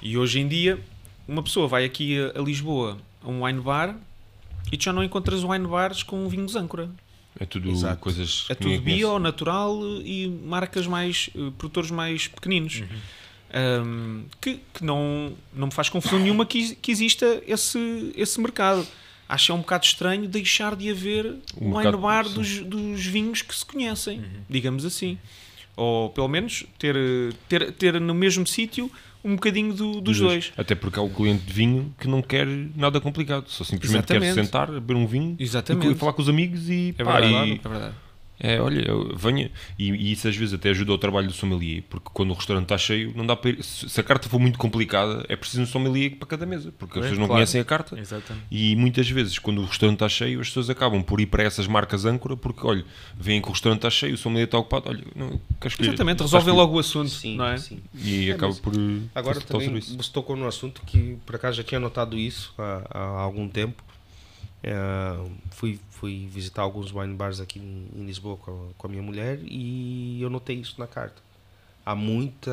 E 0.00 0.16
hoje 0.16 0.38
em 0.38 0.46
dia, 0.46 0.78
uma 1.26 1.42
pessoa 1.42 1.66
vai 1.66 1.84
aqui 1.84 2.16
a, 2.20 2.38
a 2.38 2.42
Lisboa 2.42 2.98
a 3.24 3.28
um 3.28 3.44
wine 3.44 3.60
bar 3.60 3.96
e 4.70 4.76
tu 4.76 4.84
já 4.84 4.92
não 4.92 5.02
encontras 5.02 5.42
wine 5.42 5.66
bars 5.66 6.02
com 6.04 6.28
vinhos 6.28 6.54
âncora. 6.54 6.88
É 7.38 7.44
tudo 7.44 7.70
Exato. 7.70 8.00
coisas 8.00 8.46
É 8.48 8.54
tudo 8.54 8.80
bio, 8.80 9.18
natural 9.18 9.78
e 10.04 10.28
marcas 10.28 10.86
mais, 10.86 11.30
eh, 11.34 11.50
produtores 11.58 11.90
mais 11.90 12.28
pequeninos. 12.28 12.82
Um, 13.54 14.24
que, 14.40 14.60
que 14.74 14.84
não, 14.84 15.32
não 15.54 15.68
me 15.68 15.72
faz 15.72 15.88
confusão 15.88 16.18
nenhuma 16.18 16.44
que, 16.44 16.74
que 16.76 16.90
exista 16.90 17.42
esse, 17.46 18.12
esse 18.16 18.40
mercado. 18.40 18.86
Acho 19.28 19.52
é 19.52 19.54
um 19.54 19.58
bocado 19.58 19.84
estranho 19.84 20.28
deixar 20.28 20.76
de 20.76 20.90
haver 20.90 21.26
Um 21.60 21.76
wine 21.76 21.76
mercado, 21.76 21.98
bar 21.98 22.28
dos, 22.28 22.60
dos 22.60 23.04
vinhos 23.04 23.42
que 23.42 23.54
se 23.54 23.64
conhecem, 23.64 24.24
digamos 24.48 24.84
assim. 24.84 25.18
Ou 25.76 26.10
pelo 26.10 26.28
menos 26.28 26.64
ter, 26.78 26.96
ter, 27.48 27.72
ter 27.72 28.00
no 28.00 28.14
mesmo 28.14 28.46
sítio 28.46 28.90
um 29.26 29.34
bocadinho 29.34 29.74
do- 29.74 30.00
dos 30.00 30.18
dois. 30.18 30.52
Até 30.56 30.74
porque 30.74 30.98
há 30.98 31.02
o 31.02 31.10
cliente 31.10 31.44
de 31.44 31.52
vinho 31.52 31.94
que 31.98 32.06
não 32.08 32.22
quer 32.22 32.46
nada 32.76 33.00
complicado, 33.00 33.44
só 33.48 33.64
simplesmente 33.64 34.06
quer 34.06 34.16
Exatamente. 34.16 34.46
sentar, 34.46 34.70
beber 34.70 34.94
um 34.96 35.06
vinho 35.06 35.36
Exatamente. 35.38 35.92
e 35.92 35.94
falar 35.94 36.12
com 36.12 36.22
os 36.22 36.28
amigos 36.28 36.68
e, 36.70 36.94
É 36.96 37.04
pá, 37.04 37.18
verdade, 37.20 37.50
e, 37.50 37.60
é 37.64 37.68
verdade. 37.68 37.94
É, 38.38 38.60
olha, 38.60 38.86
eu- 38.86 39.16
venha. 39.16 39.50
E, 39.78 39.90
e 39.90 40.12
isso 40.12 40.28
às 40.28 40.36
vezes 40.36 40.52
até 40.54 40.70
ajuda 40.70 40.92
ao 40.92 40.98
trabalho 40.98 41.26
do 41.26 41.32
sommelier, 41.32 41.82
porque 41.88 42.08
quando 42.12 42.30
o 42.30 42.34
restaurante 42.34 42.64
está 42.64 42.76
cheio, 42.78 43.12
não 43.16 43.26
dá 43.26 43.34
para 43.34 43.50
ir. 43.50 43.62
Se, 43.64 43.88
se 43.88 43.98
a 44.00 44.02
carta 44.02 44.28
for 44.28 44.38
muito 44.38 44.58
complicada, 44.58 45.24
é 45.28 45.36
preciso 45.36 45.62
um 45.62 45.66
sommelier 45.66 46.16
para 46.16 46.28
cada 46.28 46.44
mesa, 46.46 46.72
porque 46.78 46.98
as 46.98 47.02
Pois, 47.02 47.04
pessoas 47.04 47.18
não 47.18 47.26
claro. 47.26 47.38
conhecem 47.38 47.60
a 47.60 47.64
carta. 47.64 47.98
Exatamente. 47.98 48.46
E 48.50 48.76
muitas 48.76 49.08
vezes, 49.08 49.38
quando 49.38 49.62
o 49.62 49.64
restaurante 49.64 49.96
está 49.96 50.08
cheio, 50.08 50.40
as 50.40 50.48
pessoas 50.48 50.68
acabam 50.68 51.02
por 51.02 51.20
ir 51.20 51.26
para 51.26 51.42
essas 51.44 51.66
marcas 51.66 52.04
âncora, 52.04 52.36
porque, 52.36 52.66
olha, 52.66 52.84
veem 53.18 53.40
que 53.40 53.48
o 53.48 53.52
restaurante 53.52 53.78
está 53.78 53.90
cheio, 53.90 54.14
o 54.14 54.18
sommelier 54.18 54.44
está 54.46 54.58
ocupado, 54.58 54.90
olha, 54.90 55.04
não. 55.14 55.40
Exatamente, 55.80 56.20
resolvem 56.22 56.54
logo 56.54 56.76
o 56.76 56.78
assunto, 56.78 57.08
Sim, 57.10 57.36
não 57.36 57.46
é? 57.46 57.56
sim. 57.58 57.80
E 57.94 58.28
É, 58.30 58.32
acaba 58.34 58.54
por. 58.54 58.72
Agora 59.14 59.38
o 59.38 59.42
também 59.42 59.70
você 59.80 60.10
tocou 60.12 60.36
num 60.36 60.46
assunto 60.46 60.82
que 60.86 61.16
por 61.24 61.36
acaso 61.36 61.56
já 61.56 61.62
tinha 61.64 61.80
notado 61.80 62.18
isso 62.18 62.52
há, 62.58 62.82
há 62.90 63.20
algum 63.20 63.48
tempo. 63.48 63.82
É, 64.68 64.74
fui, 65.52 65.78
fui 65.90 66.26
visitar 66.28 66.62
alguns 66.62 66.90
wine 66.92 67.14
bars 67.14 67.38
aqui 67.40 67.60
em, 67.60 67.88
em 68.00 68.04
Lisboa 68.04 68.36
com 68.36 68.50
a, 68.50 68.74
com 68.76 68.86
a 68.88 68.90
minha 68.90 69.02
mulher 69.02 69.38
e 69.44 70.20
eu 70.20 70.28
notei 70.28 70.56
isso 70.56 70.74
na 70.78 70.88
carta. 70.88 71.22
Há 71.84 71.94
muita 71.94 72.50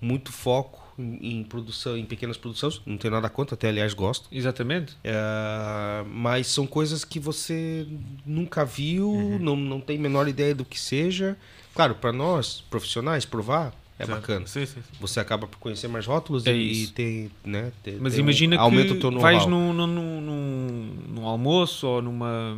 muito 0.00 0.30
foco 0.30 0.82
em, 0.98 1.38
em 1.40 1.44
produção, 1.44 1.96
em 1.96 2.04
pequenas 2.04 2.36
produções. 2.36 2.80
Não 2.84 2.98
tenho 2.98 3.14
nada 3.14 3.30
contra, 3.30 3.54
até 3.54 3.68
aliás 3.68 3.94
gosto. 3.94 4.28
Exatamente. 4.30 4.94
É, 5.02 6.04
mas 6.06 6.48
são 6.48 6.66
coisas 6.66 7.04
que 7.04 7.18
você 7.18 7.86
nunca 8.26 8.64
viu, 8.64 9.10
Uhum. 9.10 9.38
não, 9.38 9.56
não 9.56 9.80
tem 9.80 9.96
menor 9.98 10.28
ideia 10.28 10.54
do 10.54 10.64
que 10.64 10.78
seja. 10.78 11.36
Claro, 11.74 11.94
para 11.94 12.12
nós, 12.12 12.62
profissionais, 12.68 13.24
provar 13.24 13.72
é 13.98 14.06
bacana. 14.06 14.46
Sim, 14.46 14.66
sim. 14.66 14.74
sim. 14.76 14.96
Você 15.00 15.20
acaba 15.20 15.46
por 15.46 15.58
conhecer 15.58 15.88
mais 15.88 16.06
rótulos 16.06 16.46
É 16.46 16.52
e, 16.52 16.84
e 16.84 16.86
tem, 16.88 17.30
né, 17.44 17.72
tem- 17.82 17.96
Mas 18.00 18.14
tem 18.14 18.22
um- 18.22 18.24
imagina 18.24 18.58
aumenta 18.58 18.94
que 18.94 19.10
vais 19.18 19.46
num, 19.46 19.72
num, 19.72 19.86
num, 19.86 20.96
num 21.08 21.26
almoço 21.26 21.86
ou 21.86 22.02
numa 22.02 22.56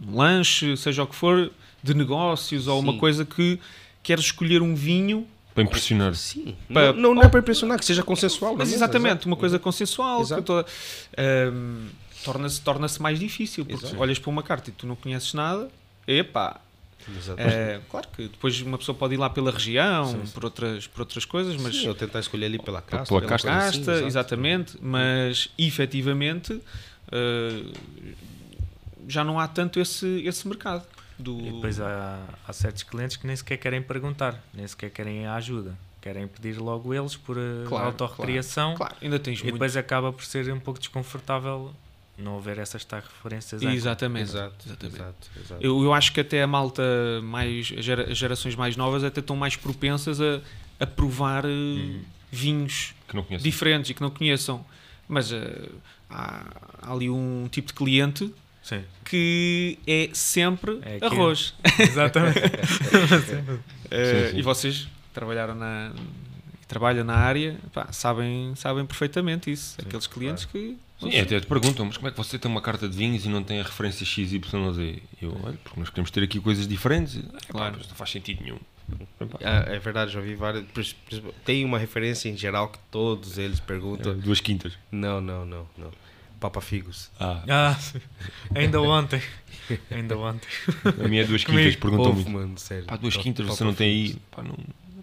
num 0.00 0.14
lanche, 0.16 0.76
seja 0.76 1.02
o 1.02 1.06
que 1.06 1.14
for, 1.14 1.50
de 1.82 1.94
negócios 1.94 2.66
ou 2.68 2.78
uma 2.80 2.96
coisa 2.98 3.24
que 3.24 3.58
queres 4.02 4.24
escolher 4.26 4.62
um 4.62 4.74
vinho, 4.74 5.26
Para 5.54 5.62
impressionar. 5.64 6.14
Sim, 6.14 6.54
Pa- 6.72 6.92
não, 6.92 7.14
não 7.14 7.22
é 7.22 7.28
para 7.28 7.40
impressionar, 7.40 7.78
que 7.78 7.84
seja 7.86 8.02
consensual. 8.02 8.54
mas 8.54 8.68
mesa, 8.68 8.76
exatamente, 8.84 9.12
exato. 9.12 9.28
uma 9.28 9.36
coisa 9.36 9.58
consensual, 9.58 10.20
toda- 10.42 10.66
Ahm, 11.16 11.86
torna-se 12.24 12.60
torna 12.60 12.86
mais 13.00 13.18
difícil, 13.18 13.64
porque 13.64 13.86
Exato. 13.86 14.00
olhas 14.00 14.18
para 14.18 14.30
uma 14.30 14.42
carta 14.42 14.68
e 14.70 14.72
tu 14.72 14.86
não 14.86 14.94
conheces 14.96 15.32
nada, 15.32 15.68
epá. 16.06 16.60
É, 17.36 17.80
claro 17.88 18.08
que 18.08 18.22
depois 18.28 18.60
uma 18.62 18.78
pessoa 18.78 18.96
pode 18.96 19.14
ir 19.14 19.16
lá 19.16 19.30
pela 19.30 19.50
região, 19.50 20.06
Sim, 20.06 20.26
sim. 20.26 20.32
Por, 20.32 20.44
outras, 20.44 20.86
por 20.86 21.00
outras 21.00 21.24
coisas, 21.24 21.56
mas 21.56 21.76
Sim, 21.76 21.86
eu 21.86 21.94
tentar 21.94 22.20
escolher 22.20 22.46
ali 22.46 22.58
pela 22.58 22.82
casta. 22.82 23.06
pela 23.06 23.20
pela 23.20 23.38
casta, 23.38 23.92
assim, 23.92 24.06
exatamente, 24.06 24.76
mas 24.80 25.48
efetivamente 25.56 26.60
eh, 27.12 27.62
já 29.08 29.22
não 29.22 29.38
há 29.38 29.46
tanto 29.46 29.78
esse, 29.80 30.22
esse 30.26 30.46
mercado. 30.48 30.84
Do... 31.18 31.38
E 31.38 31.52
depois 31.52 31.80
há, 31.80 32.18
há 32.46 32.52
certos 32.52 32.82
clientes 32.82 33.16
que 33.16 33.26
nem 33.26 33.36
sequer 33.36 33.56
querem 33.56 33.80
perguntar, 33.80 34.42
nem 34.52 34.66
sequer 34.66 34.90
querem 34.90 35.26
a 35.26 35.34
ajuda. 35.36 35.74
Querem 36.00 36.28
pedir 36.28 36.58
logo 36.58 36.94
eles 36.94 37.16
por 37.16 37.36
eh, 37.36 37.64
Claro, 37.66 37.86
autorrecriação. 37.86 38.74
Claro, 38.76 38.94
ainda 39.02 39.18
tens 39.18 39.40
E 39.40 39.42
muito. 39.44 39.54
depois 39.54 39.76
acaba 39.76 40.12
por 40.12 40.24
ser 40.24 40.52
um 40.52 40.60
pouco 40.60 40.78
desconfortável 40.78 41.72
não 42.18 42.38
haver 42.38 42.58
essas 42.58 42.84
tais 42.84 43.04
referências. 43.04 43.62
Exatamente. 43.62 44.30
Exato, 44.30 44.54
exatamente. 44.66 44.96
exato, 44.96 45.30
exato. 45.38 45.62
Eu, 45.64 45.82
eu 45.82 45.92
acho 45.92 46.12
que 46.12 46.20
até 46.20 46.42
a 46.42 46.46
malta 46.46 46.82
mais, 47.22 47.72
as 47.76 47.84
gera- 47.84 48.14
gerações 48.14 48.54
mais 48.54 48.76
novas 48.76 49.04
até 49.04 49.20
estão 49.20 49.36
mais 49.36 49.54
propensas 49.56 50.20
a, 50.20 50.40
a 50.80 50.86
provar 50.86 51.44
Uhum. 51.44 52.02
vinhos 52.32 52.94
Que 53.08 53.14
não 53.16 53.22
conheço. 53.22 53.44
diferentes 53.44 53.90
e 53.90 53.94
que 53.94 54.00
não 54.00 54.10
conheçam. 54.10 54.64
Mas 55.08 55.30
eh, 55.32 55.68
há, 56.10 56.44
há 56.82 56.92
ali 56.92 57.08
um 57.10 57.48
tipo 57.50 57.68
de 57.68 57.74
cliente 57.74 58.32
Sim. 58.62 58.82
que 59.04 59.78
é 59.86 60.08
sempre 60.12 60.80
É 60.82 61.04
arroz. 61.04 61.54
Exatamente. 61.78 62.40
Eh, 63.88 64.04
Sim, 64.26 64.30
sim. 64.32 64.38
E 64.38 64.42
vocês 64.42 64.88
trabalharam 65.14 65.54
na 65.54 65.92
trabalham 66.68 67.04
na 67.04 67.14
área, 67.16 67.58
pá, 67.72 67.92
sabem, 67.92 68.54
sabem 68.56 68.84
perfeitamente 68.86 69.50
isso. 69.50 69.76
Aqueles 69.80 70.06
clientes 70.06 70.44
que 70.44 70.76
Sim, 70.98 71.18
até 71.18 71.38
te 71.40 71.46
perguntam, 71.46 71.84
mas 71.84 71.96
como 71.98 72.08
é 72.08 72.10
que 72.10 72.16
você 72.16 72.38
tem 72.38 72.50
uma 72.50 72.62
carta 72.62 72.88
de 72.88 72.96
vinhos 72.96 73.24
e 73.26 73.28
não 73.28 73.42
tem 73.42 73.60
a 73.60 73.62
referência 73.62 74.04
XYZ? 74.06 74.40
Eu, 75.20 75.38
olha, 75.44 75.58
porque 75.62 75.78
nós 75.78 75.90
queremos 75.90 76.10
ter 76.10 76.22
aqui 76.22 76.40
coisas 76.40 76.66
diferentes. 76.66 77.16
Pá, 77.18 77.38
Claro. 77.48 77.74
mas 77.78 77.88
não 77.88 77.94
faz 77.94 78.10
sentido 78.10 78.42
nenhum. 78.42 78.58
Ah, 79.44 79.64
é 79.66 79.78
verdade, 79.78 80.12
já 80.12 80.20
vi 80.20 80.34
várias. 80.34 80.64
Tem 81.44 81.64
uma 81.64 81.78
referência 81.78 82.28
em 82.28 82.36
geral 82.36 82.68
que 82.68 82.78
todos 82.90 83.36
eles 83.36 83.60
perguntam. 83.60 84.12
É, 84.12 84.14
duas 84.14 84.40
quintas. 84.40 84.72
Não, 84.90 85.20
não, 85.20 85.44
não, 85.44 85.66
não. 85.76 85.90
Papa 86.40 86.60
Figos. 86.60 87.10
Ah, 87.18 87.42
Ah, 87.48 87.78
ainda 88.54 88.80
ontem. 88.80 89.20
Ainda 89.90 90.16
ontem. 90.16 90.48
a 91.04 91.08
minha 91.08 91.22
é 91.22 91.24
duas 91.26 91.42
quintas, 91.44 91.74
perguntam 91.76 92.06
Ouve, 92.06 92.22
muito. 92.24 92.30
mano, 92.30 92.58
sério. 92.58 92.84
Pá, 92.84 92.96
duas 92.96 93.14
Papa- 93.14 93.22
quintas 93.24 93.46
você 93.46 93.52
Papa 93.58 93.64
não 93.64 93.74
tem 93.74 93.88
aí. 93.90 94.06
Figos. 94.08 94.22
Pá, 94.30 94.42
não, 94.42 94.56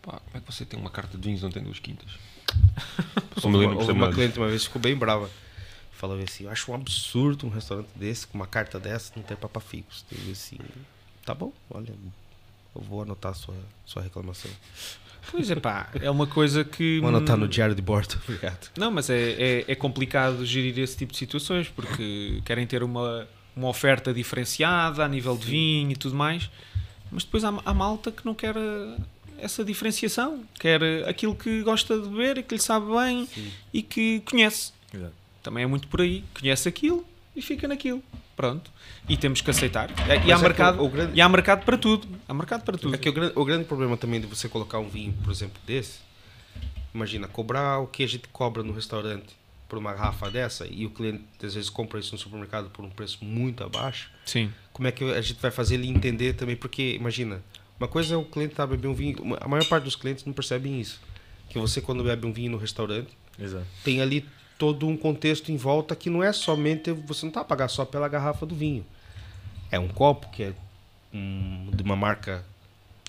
pá, 0.04 0.20
como 0.20 0.38
é 0.38 0.40
que 0.40 0.54
você 0.54 0.66
tem 0.66 0.80
uma 0.80 0.90
carta 0.90 1.18
de 1.18 1.24
vinhos 1.24 1.42
e 1.42 1.44
não 1.44 1.52
tem 1.52 1.64
duas 1.64 1.80
quintas? 1.80 2.12
Uma, 3.44 3.58
houve 3.74 3.92
uma 3.92 4.14
cliente 4.14 4.38
uma 4.38 4.48
vez 4.48 4.62
que 4.62 4.68
ficou 4.68 4.82
bem 4.82 4.96
brava. 4.96 5.30
Falou 5.92 6.18
assim: 6.22 6.44
Eu 6.44 6.52
acho 6.52 6.72
um 6.72 6.76
absurdo 6.76 7.48
um 7.48 7.50
restaurante 7.50 7.90
desse, 7.96 8.28
com 8.28 8.38
uma 8.38 8.46
carta 8.46 8.80
dessa, 8.80 9.12
não 9.16 9.24
ter 9.24 9.36
Papa 9.36 9.60
Figos. 9.60 10.06
Eu 10.12 10.18
disse 10.20 10.56
assim: 10.56 10.70
Tá 11.26 11.34
bom, 11.34 11.52
olha, 11.70 11.94
eu 12.76 12.82
vou 12.82 13.02
anotar 13.02 13.32
a 13.32 13.36
sua, 13.36 13.56
sua 13.86 14.02
reclamação. 14.02 14.52
Pois 15.32 15.50
é 15.50 15.56
pá, 15.56 15.90
é 15.96 16.10
uma 16.10 16.28
coisa 16.28 16.64
que. 16.64 17.00
Vou 17.00 17.10
anotar 17.10 17.38
no 17.38 17.48
diário 17.48 17.74
de 17.74 17.82
bordo, 17.82 18.20
obrigado. 18.24 18.70
Não, 18.78 18.92
mas 18.92 19.10
é, 19.10 19.32
é, 19.32 19.66
é 19.68 19.76
complicado 19.76 20.46
gerir 20.46 20.78
esse 20.80 20.98
tipo 20.98 21.12
de 21.12 21.18
situações 21.18 21.70
porque 21.70 22.42
querem 22.46 22.68
ter 22.68 22.84
uma, 22.84 23.28
uma 23.56 23.68
oferta 23.68 24.14
diferenciada 24.14 25.04
a 25.04 25.08
nível 25.08 25.38
de 25.38 25.48
vinho 25.48 25.92
e 25.92 25.96
tudo 25.96 26.16
mais, 26.16 26.50
mas 27.12 27.24
depois 27.24 27.44
há, 27.44 27.54
há 27.66 27.74
malta 27.74 28.12
que 28.12 28.26
não 28.26 28.34
quer 28.34 28.56
essa 29.44 29.64
diferenciação, 29.64 30.44
quer 30.60 30.82
eh, 30.82 31.08
aquilo 31.10 31.36
que 31.36 31.62
gosta 31.62 32.00
de 32.00 32.08
beber 32.08 32.38
e 32.40 32.44
que 32.44 32.56
lhe 32.56 32.62
sabe 32.62 32.86
bem 32.94 33.28
e 33.74 33.82
que 33.84 34.22
conhece. 34.22 34.72
Exato. 34.94 35.14
Também 35.42 35.64
é 35.64 35.68
muito 35.68 35.88
por 35.88 36.02
aí, 36.02 36.24
conhece 36.40 36.68
aquilo 36.70 37.06
e 37.36 37.42
fica 37.42 37.68
naquilo. 37.68 38.02
Pronto. 38.36 38.72
E 39.08 39.16
temos 39.18 39.42
que 39.42 39.50
aceitar. 39.52 39.90
E 40.26 40.32
há, 40.32 40.38
é 40.38 40.42
mercado, 40.42 40.88
grande- 40.90 41.12
e 41.16 41.22
há 41.22 41.30
mercado 41.30 41.66
para 41.66 41.78
tudo. 41.78 42.08
Há 42.28 42.34
mercado 42.34 42.64
para 42.64 42.78
tudo. 42.78 42.96
É 42.96 42.98
que 42.98 43.10
o 43.10 43.14
grande, 43.14 43.34
o 43.36 43.46
grande 43.46 43.66
problema 43.66 43.96
também 43.98 44.20
de 44.20 44.26
você 44.26 44.48
colocar 44.50 44.80
um 44.80 44.90
vinho, 44.90 45.14
por 45.24 45.32
exemplo, 45.32 45.62
desse, 45.68 46.00
imagina, 46.94 47.28
cobrar 47.28 47.80
o 47.80 47.88
que 47.88 48.04
a 48.04 48.08
gente 48.08 48.28
cobra 48.30 48.64
no 48.64 48.74
restaurante 48.74 49.36
por 49.68 49.78
uma 49.80 49.94
garrafa 49.94 50.30
dessa 50.30 50.68
e 50.68 50.86
o 50.86 50.90
cliente 50.92 51.24
às 51.44 51.54
vezes 51.56 51.70
compra 51.70 52.00
isso 52.00 52.12
no 52.14 52.18
supermercado 52.18 52.70
por 52.70 52.86
um 52.86 52.90
preço 52.90 53.24
muito 53.26 53.64
abaixo, 53.64 54.10
Sim. 54.26 54.52
como 54.72 54.88
é 54.88 54.92
que 54.92 55.04
a 55.04 55.22
gente 55.22 55.42
vai 55.42 55.50
fazer 55.52 55.76
ele 55.76 55.88
entender 55.88 56.34
também? 56.34 56.56
Porque, 56.56 56.96
imagina, 57.00 57.42
uma 57.84 57.88
coisa 57.90 58.14
é 58.16 58.18
o 58.18 58.24
cliente 58.24 58.54
estar 58.54 58.66
bebendo 58.66 58.90
um 58.92 58.94
vinho, 58.96 59.18
a 59.42 59.48
maior 59.48 59.66
parte 59.66 59.84
dos 59.84 59.96
clientes 59.96 60.24
não 60.26 60.32
percebem 60.34 60.80
isso. 60.80 61.02
Que 61.50 61.60
você, 61.60 61.82
quando 61.82 62.04
bebe 62.04 62.26
um 62.26 62.32
vinho 62.32 62.52
no 62.52 62.58
restaurante, 62.58 63.10
Exato. 63.38 63.66
tem 63.84 64.02
ali 64.02 64.26
todo 64.58 64.88
um 64.88 64.96
contexto 64.96 65.52
em 65.52 65.58
volta 65.58 65.94
que 65.96 66.10
não 66.10 66.24
é 66.24 66.32
somente 66.32 66.92
você 66.92 67.26
não 67.26 67.30
está 67.30 67.42
a 67.42 67.44
pagar 67.46 67.68
só 67.68 67.84
pela 67.84 68.08
garrafa 68.08 68.46
do 68.46 68.56
vinho. 68.56 68.86
É 69.70 69.78
um 69.78 69.88
copo 69.90 70.30
que 70.32 70.44
é 70.44 70.54
hum, 71.14 71.70
de 71.74 71.84
uma 71.84 71.96
marca 71.96 72.46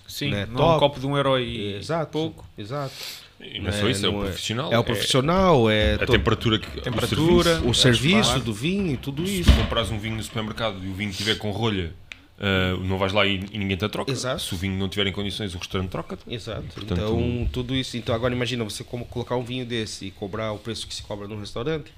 Sim, 0.09 0.31
Né, 0.31 0.45
não 0.47 0.53
é 0.53 0.65
um 0.65 0.69
top. 0.69 0.79
copo 0.81 1.01
de 1.01 1.07
um 1.07 1.17
herói 1.17 1.77
exato, 1.79 2.11
pouco. 2.13 2.45
exato. 2.59 2.93
E 3.41 3.59
não 3.61 3.69
é 3.69 3.73
só 3.73 3.89
isso, 3.89 4.05
é 4.05 4.09
o 4.09 4.13
não 4.13 4.21
profissional. 4.21 4.73
É 4.73 4.79
o 4.79 4.85
profissional, 4.85 5.71
é, 5.71 5.95
a 5.95 6.07
temperatura 6.07 6.59
que 6.59 6.81
Temperatura, 6.81 7.61
o 7.63 7.71
o 7.71 7.75
serviço. 7.75 7.81
serviço 7.81 8.29
claro. 8.31 8.45
do 8.45 8.53
vinho 8.55 8.93
e 8.93 8.97
tudo 8.97 9.27
Se 9.27 9.41
isso. 9.41 9.53
compras 9.55 9.91
um 9.91 9.99
vinho 9.99 10.17
no 10.17 10.23
supermercado 10.23 10.79
e 10.85 10.89
o 10.89 10.95
vinho 10.95 11.11
estiver 11.11 11.37
com 11.37 11.51
rolha, 11.51 11.93
ah, 12.39 12.77
não 12.81 12.99
vais 12.99 13.13
lá 13.13 13.27
e, 13.27 13.45
e 13.53 13.59
ninguém 13.59 13.77
te 13.77 13.89
troca. 13.89 14.11
Exato. 14.11 14.43
Se 14.43 14.55
o 14.55 14.57
vinho 14.57 14.77
não 14.79 14.89
tiver 14.89 15.07
em 15.07 15.13
condições, 15.13 15.55
o 15.55 15.59
restaurante 15.59 15.91
troca-te. 15.91 16.23
Exato. 16.29 16.63
Portanto, 16.75 17.01
então, 17.01 17.49
tudo 17.53 17.75
isso. 17.75 17.97
Então, 17.97 18.15
agora 18.15 18.35
imagina 18.35 18.65
você 18.65 18.83
como 18.85 19.05
colocar 19.05 19.37
um 19.37 19.45
vinho 19.45 19.65
desse 19.67 20.07
e 20.07 20.11
cobrar 20.11 20.53
o 20.53 20.59
preço 20.59 20.87
que 20.87 20.95
se 20.95 21.03
cobra 21.03 21.27
num 21.29 21.39
restaurante. 21.41 21.93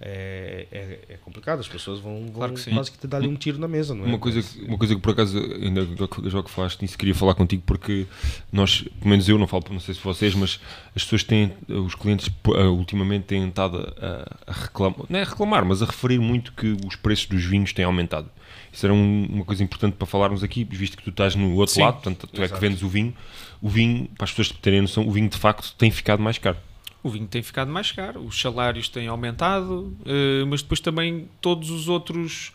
É, 0.00 0.66
é, 0.72 0.98
é 1.14 1.16
complicado, 1.18 1.60
as 1.60 1.68
pessoas 1.68 2.00
vão, 2.00 2.24
vão 2.24 2.32
Claro 2.32 2.52
que 2.54 2.60
sim. 2.60 2.72
quase 2.72 2.90
que 2.90 2.98
te 2.98 3.06
dar 3.06 3.18
ali 3.18 3.28
um 3.28 3.36
tiro 3.36 3.58
na 3.58 3.68
mesa, 3.68 3.94
não 3.94 4.04
é? 4.04 4.08
Uma 4.08 4.18
coisa, 4.18 4.38
Mas- 4.38 4.48
que, 4.52 4.62
uma 4.64 4.76
coisa 4.76 4.94
que 4.96 5.00
por 5.00 5.12
acaso, 5.12 5.38
ainda 5.38 5.84
já- 5.86 6.28
já 6.30 6.42
que 6.42 6.50
falaste 6.50 6.82
nisso, 6.82 6.98
queria 6.98 7.14
falar 7.14 7.34
contigo 7.34 7.62
porque 7.64 8.04
nós, 8.52 8.82
pelo 8.82 9.08
menos 9.08 9.28
eu, 9.28 9.38
não 9.38 9.46
falo, 9.46 9.64
não 9.70 9.78
sei 9.80 9.94
se 9.94 10.00
vocês, 10.02 10.34
mas 10.34 10.60
as 10.96 11.04
pessoas 11.04 11.22
têm, 11.22 11.52
os 11.68 11.94
clientes 11.94 12.28
ah, 12.56 12.68
ultimamente 12.70 13.22
têm 13.26 13.48
estado 13.48 13.94
a, 13.96 14.28
a 14.48 14.52
reclamar, 14.52 14.98
não 15.08 15.18
é 15.18 15.22
a 15.22 15.26
reclamar, 15.26 15.64
mas 15.64 15.80
a 15.80 15.86
referir 15.86 16.18
muito 16.18 16.52
que 16.52 16.76
os 16.86 16.96
preços 16.96 17.26
dos 17.26 17.44
vinhos 17.44 17.72
têm 17.72 17.84
aumentado. 17.84 18.28
Isso 18.74 18.84
era 18.86 18.92
um- 18.92 19.26
uma 19.30 19.44
coisa 19.44 19.62
importante 19.62 19.94
para 19.94 20.06
falarmos 20.06 20.42
aqui, 20.42 20.64
visto 20.64 20.96
que 20.96 21.04
tu 21.04 21.10
estás 21.10 21.34
no 21.36 21.54
outro 21.54 21.74
Sim. 21.74 21.82
lado, 21.82 21.94
portanto, 21.94 22.26
tu 22.26 22.34
é 22.34 22.38
que 22.38 22.42
Exato. 22.44 22.60
vendes 22.60 22.82
o 22.82 22.88
vinho. 22.88 23.14
O 23.62 23.68
vinho, 23.68 24.08
para 24.18 24.24
as 24.24 24.30
pessoas 24.32 24.50
terem 24.60 24.80
noção, 24.80 25.06
o 25.06 25.12
vinho 25.12 25.28
de 25.28 25.38
facto 25.38 25.72
tem 25.78 25.90
ficado 25.90 26.20
mais 26.20 26.38
caro. 26.38 26.56
O 27.02 27.08
vinho 27.08 27.26
tem 27.28 27.42
ficado 27.42 27.70
mais 27.70 27.92
caro, 27.92 28.20
os 28.24 28.40
salários 28.40 28.88
têm 28.88 29.06
aumentado, 29.06 29.96
eh, 30.04 30.44
mas 30.48 30.60
depois 30.62 30.80
também 30.80 31.28
todos 31.40 31.70
os 31.70 31.88
outros 31.88 32.52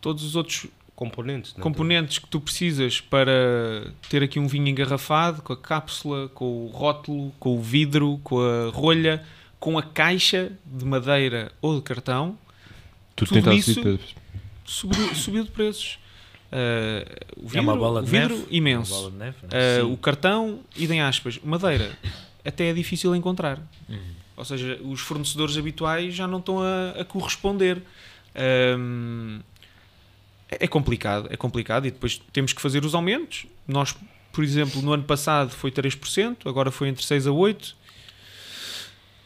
todos 0.00 0.22
os 0.22 0.36
outros 0.36 0.66
componentes. 0.94 1.54
né? 1.56 1.62
componentes 1.62 2.18
que 2.18 2.26
tu 2.28 2.40
precisas 2.40 3.00
para 3.00 3.90
ter 4.08 4.22
aqui 4.22 4.38
um 4.38 4.46
vinho 4.48 4.68
engarrafado, 4.68 5.42
com 5.42 5.52
a 5.52 5.56
cápsula, 5.56 6.28
com 6.28 6.66
o 6.66 6.68
rótulo, 6.68 7.32
com 7.38 7.56
o 7.56 7.62
vidro, 7.62 8.20
com 8.22 8.40
a 8.40 8.70
rolha, 8.72 9.24
com 9.60 9.78
a 9.78 9.82
caixa 9.82 10.52
de 10.66 10.84
madeira 10.84 11.50
ou 11.62 11.76
de 11.76 11.82
cartão, 11.82 12.36
Tu 13.16 13.26
Tudo 13.26 13.52
isso- 13.52 13.80
para- 13.82 13.98
subiu, 14.68 15.14
subiu 15.14 15.44
de 15.44 15.50
preços. 15.50 15.98
Uh, 16.50 17.44
o 17.44 17.48
vidro, 17.48 17.58
é 17.58 17.60
uma 17.60 17.76
bola 17.76 18.02
de 18.02 18.10
vidro 18.10 18.36
neve. 18.36 18.46
imenso. 18.50 18.94
Bola 18.94 19.10
de 19.10 19.16
neve, 19.16 19.36
né? 19.42 19.82
Uh, 19.82 19.92
o 19.92 19.96
cartão, 19.96 20.60
idem 20.76 21.00
aspas. 21.02 21.38
Madeira, 21.42 21.96
até 22.44 22.70
é 22.70 22.72
difícil 22.72 23.14
encontrar. 23.14 23.58
Uhum. 23.88 23.98
Ou 24.36 24.44
seja, 24.44 24.78
os 24.82 25.00
fornecedores 25.00 25.56
habituais 25.56 26.14
já 26.14 26.26
não 26.26 26.38
estão 26.38 26.60
a, 26.62 27.00
a 27.00 27.04
corresponder. 27.04 27.82
Um, 28.78 29.40
é 30.48 30.64
é 30.64 30.68
complicado, 30.68 31.28
é 31.30 31.36
complicado 31.36 31.86
e 31.86 31.90
depois 31.90 32.22
temos 32.32 32.52
que 32.52 32.62
fazer 32.62 32.84
os 32.84 32.94
aumentos. 32.94 33.46
Nós, 33.66 33.94
por 34.32 34.42
exemplo, 34.42 34.80
no 34.80 34.92
ano 34.92 35.02
passado 35.02 35.50
foi 35.50 35.70
3%, 35.70 36.46
agora 36.46 36.70
foi 36.70 36.88
entre 36.88 37.04
6 37.04 37.26
a 37.26 37.32
8. 37.32 37.76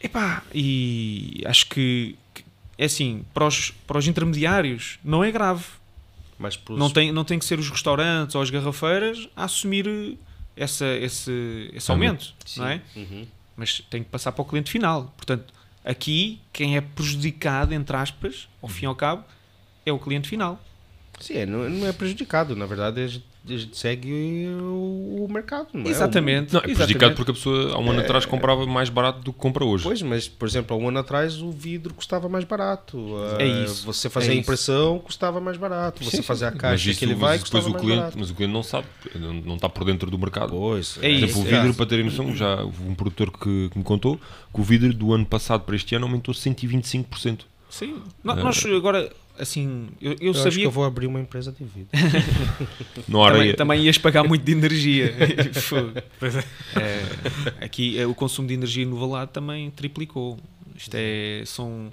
Epá, 0.01 0.43
e 0.53 1.41
acho 1.45 1.67
que 1.67 2.17
é 2.77 2.85
assim, 2.85 3.23
para 3.33 3.45
os, 3.47 3.71
para 3.85 3.97
os 3.97 4.07
intermediários 4.07 4.99
não 5.03 5.23
é 5.23 5.31
grave. 5.31 5.63
Mas 6.39 6.57
pros- 6.57 6.77
Não 6.79 6.89
tem, 6.89 7.11
não 7.11 7.23
tem 7.23 7.37
que 7.39 7.45
ser 7.45 7.59
os 7.59 7.69
restaurantes 7.69 8.35
ou 8.35 8.41
as 8.41 8.49
garrafeiras 8.49 9.29
a 9.35 9.43
assumir 9.45 10.17
essa, 10.55 10.85
esse, 10.97 11.69
esse 11.73 11.89
aumento, 11.91 12.33
Sim. 12.45 12.59
não 12.59 12.67
é? 12.67 12.81
Uhum. 12.95 13.27
mas 13.55 13.79
tem 13.89 14.03
que 14.03 14.09
passar 14.09 14.31
para 14.31 14.41
o 14.41 14.45
cliente 14.45 14.71
final. 14.71 15.13
Portanto, 15.15 15.53
aqui 15.85 16.39
quem 16.51 16.75
é 16.75 16.81
prejudicado, 16.81 17.73
entre 17.73 17.95
aspas, 17.95 18.47
ao 18.61 18.67
fim 18.69 18.85
e 18.85 18.87
ao 18.87 18.95
cabo, 18.95 19.23
é 19.85 19.91
o 19.91 19.99
cliente 19.99 20.27
final. 20.27 20.59
Sim, 21.19 21.33
é, 21.35 21.45
não, 21.45 21.69
não 21.69 21.87
é 21.87 21.93
prejudicado. 21.93 22.55
Na 22.55 22.65
verdade, 22.65 23.23
segue 23.73 24.47
o, 24.49 25.27
mercado. 25.29 25.67
Não 25.73 25.89
Exatamente. 25.89 26.53
Não, 26.53 26.59
é 26.59 26.63
prejudicado 26.63 26.91
exatamente. 27.11 27.15
porque 27.17 27.31
a 27.31 27.33
pessoa 27.33 27.73
há 27.75 27.79
um 27.79 27.91
ano 27.91 27.99
atrás 27.99 28.25
comprava 28.25 28.65
mais 28.65 28.89
barato 28.89 29.19
do 29.21 29.33
que 29.33 29.39
compra 29.39 29.63
É, 29.63 29.67
hoje. 29.67 29.83
pois, 29.83 30.01
mas, 30.01 30.27
por 30.29 30.47
exemplo, 30.47 30.75
há 30.75 30.79
um 30.79 30.87
ano 30.87 30.99
atrás 30.99 31.41
o 31.41 31.51
vidro 31.51 31.93
custava 31.93 32.29
mais 32.29 32.45
barato. 32.45 32.97
É 33.39 33.43
Ah, 33.43 33.63
isso, 33.65 33.85
Você 33.85 34.09
fazer 34.09 34.27
é 34.27 34.29
a 34.29 34.33
isso. 34.33 34.41
impressão 34.41 34.99
custava 34.99 35.41
mais 35.41 35.57
barato. 35.57 36.03
Você 36.03 36.17
Sim, 36.17 36.23
fazer 36.23 36.45
a 36.45 36.51
caixa 36.51 36.89
isso- 36.89 36.99
que 36.99 37.05
ele 37.05 37.13
mas 37.13 37.21
vai 37.21 37.35
isso 37.37 37.45
depois 37.45 37.63
custava 37.63 37.69
o 37.69 37.71
mais 37.73 37.83
cliente, 37.85 37.99
barato. 38.01 38.19
mas 38.19 38.29
o 38.29 38.33
cliente 38.35 38.53
não 38.53 38.63
sabe, 38.63 38.87
não, 39.15 39.33
não 39.33 39.55
está 39.55 39.67
por 39.69 39.83
dentro 39.85 40.09
do 40.09 40.17
mercado. 40.17 40.49
Pois, 40.51 40.97
É 40.97 41.01
Por 41.01 41.05
exemplo, 41.07 41.25
isso, 41.27 41.39
o 41.39 41.47
é. 41.47 41.59
vidro, 41.61 41.73
para 41.75 41.85
terem 41.85 42.05
noção, 42.05 42.35
já 42.35 42.61
houve 42.63 42.83
um 42.83 42.95
produtor 42.95 43.31
que, 43.31 43.69
que 43.69 43.77
me 43.77 43.83
contou 43.83 44.17
que 44.53 44.61
o 44.61 44.63
vidro 44.63 44.93
do 44.93 45.13
ano 45.13 45.25
passado 45.25 45.61
para 45.63 45.75
este 45.75 45.95
ano 45.95 46.05
aumentou 46.05 46.33
125%. 46.33 47.45
Sim. 47.69 47.95
No- 48.23 48.35
Nós 48.35 48.63
agora, 48.67 49.11
assim, 49.39 49.89
eu, 50.01 50.11
eu 50.13 50.17
Eu 50.21 50.31
acho 50.31 50.43
que 50.43 50.51
sabia 50.51 50.65
eu 50.65 50.71
vou 50.71 50.83
abrir 50.85 51.07
uma 51.07 51.19
empresa 51.19 51.51
de 51.51 51.63
há 51.63 51.65
também, 53.05 53.23
areia. 53.25 53.53
também 53.55 53.81
ias 53.83 53.97
pagar 53.97 54.23
muito 54.23 54.43
de 54.43 54.51
energia. 54.51 55.13
É. 56.75 56.79
É, 56.79 57.65
aqui 57.65 57.97
é, 57.99 58.05
o 58.05 58.13
consumo 58.15 58.47
de 58.47 58.53
energia 58.53 58.85
no 58.85 58.97
Valado 58.97 59.31
também 59.31 59.69
triplicou. 59.71 60.39
Isto 60.75 60.95
é, 60.95 61.43
são, 61.45 61.89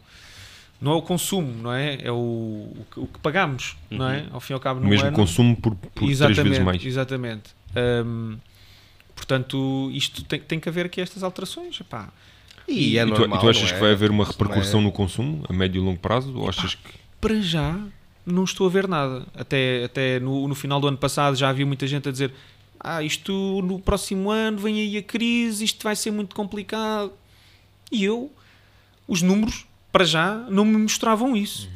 não 0.80 0.92
é 0.92 0.94
o 0.96 1.02
consumo, 1.02 1.52
não 1.62 1.72
é? 1.72 1.98
É 2.02 2.10
o, 2.10 2.14
o, 2.16 2.86
que- 2.92 3.00
o 3.00 3.06
que 3.06 3.18
pagamos, 3.20 3.76
não 3.90 4.08
é? 4.08 4.26
Ao 4.30 4.40
fim 4.40 4.52
e 4.52 4.54
ao 4.54 4.60
cabo, 4.60 4.80
O 4.80 4.82
no 4.84 4.88
mesmo 4.88 5.06
ano. 5.08 5.16
consumo 5.16 5.54
por, 5.56 5.74
por 5.74 5.90
três 5.90 6.12
exatamente, 6.12 6.42
vezes 6.48 6.64
mais. 6.64 6.84
Exatamente. 6.84 7.50
Hum, 8.06 8.36
portanto, 9.14 9.90
isto 9.92 10.24
tem, 10.24 10.40
tem 10.40 10.58
que 10.60 10.68
haver 10.68 10.86
aqui 10.86 11.00
estas 11.00 11.22
alterações. 11.22 11.78
Epá. 11.80 12.08
E, 12.66 12.96
é 12.98 13.02
e, 13.02 13.06
tu, 13.06 13.18
normal. 13.18 13.38
e 13.38 13.40
tu 13.40 13.48
achas 13.50 13.62
não 13.62 13.68
que 13.70 13.74
é? 13.74 13.78
vai 13.80 13.92
haver 13.92 14.10
uma 14.10 14.24
Não 14.24 14.30
é- 14.30 14.32
repercussão 14.32 14.80
no 14.80 14.92
consumo 14.92 15.44
a 15.48 15.52
médio 15.52 15.82
e 15.82 15.84
longo 15.84 15.98
prazo? 16.00 16.36
Ou 16.36 16.48
achas 16.48 16.74
que. 16.74 16.90
Para 17.20 17.40
já, 17.40 17.78
não 18.24 18.44
estou 18.44 18.66
a 18.66 18.70
ver 18.70 18.88
nada. 18.88 19.26
Até, 19.34 19.84
até 19.84 20.20
no, 20.20 20.48
no 20.48 20.54
final 20.54 20.80
do 20.80 20.88
ano 20.88 20.96
passado 20.96 21.36
já 21.36 21.48
havia 21.48 21.66
muita 21.66 21.86
gente 21.86 22.08
a 22.08 22.12
dizer: 22.12 22.32
Ah, 22.78 23.02
isto 23.02 23.32
no 23.62 23.78
próximo 23.78 24.30
ano 24.30 24.58
vem 24.58 24.80
aí 24.80 24.96
a 24.96 25.02
crise, 25.02 25.64
isto 25.64 25.82
vai 25.82 25.94
ser 25.96 26.10
muito 26.10 26.34
complicado. 26.34 27.12
E 27.92 28.04
eu, 28.04 28.32
os 29.06 29.20
números, 29.20 29.66
para 29.92 30.04
já, 30.04 30.34
não 30.48 30.64
me 30.64 30.76
mostravam 30.76 31.36
isso. 31.36 31.68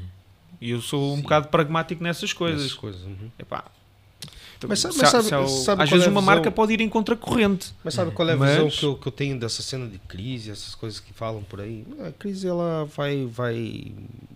E 0.60 0.70
eu 0.70 0.80
sou 0.80 1.12
um 1.12 1.16
Sim. 1.16 1.22
bocado 1.22 1.48
pragmático 1.48 2.02
nessas 2.02 2.32
coisas. 2.32 2.62
Essas 2.62 2.74
coisas. 2.74 3.02
uhum. 3.02 3.30
Epá, 3.38 3.64
Mas 4.66 4.78
sabe- 4.78 4.94
mas 4.96 5.08
sabe- 5.10 5.28
sabe 5.50 5.82
às 5.82 5.90
vezes 5.90 6.06
é 6.06 6.10
uma 6.10 6.22
marca 6.22 6.50
pode 6.50 6.72
ir 6.72 6.80
em 6.80 6.88
contracorrente. 6.88 7.74
Mas 7.84 7.92
sabe 7.92 8.12
qual 8.12 8.26
é 8.30 8.32
a 8.32 8.36
Mas- 8.36 8.50
visão 8.52 8.70
que 8.70 8.82
eu, 8.86 8.94
que 8.96 9.06
eu 9.08 9.12
tenho 9.12 9.38
dessa 9.38 9.62
cena 9.62 9.86
de 9.86 9.98
crise, 9.98 10.50
essas 10.50 10.74
coisas 10.74 11.00
que 11.00 11.12
falam 11.12 11.42
por 11.42 11.60
aí? 11.60 11.84
A 12.06 12.12
crise 12.12 12.46
ela 12.48 12.86
vai, 12.96 13.26
vai, 13.26 13.92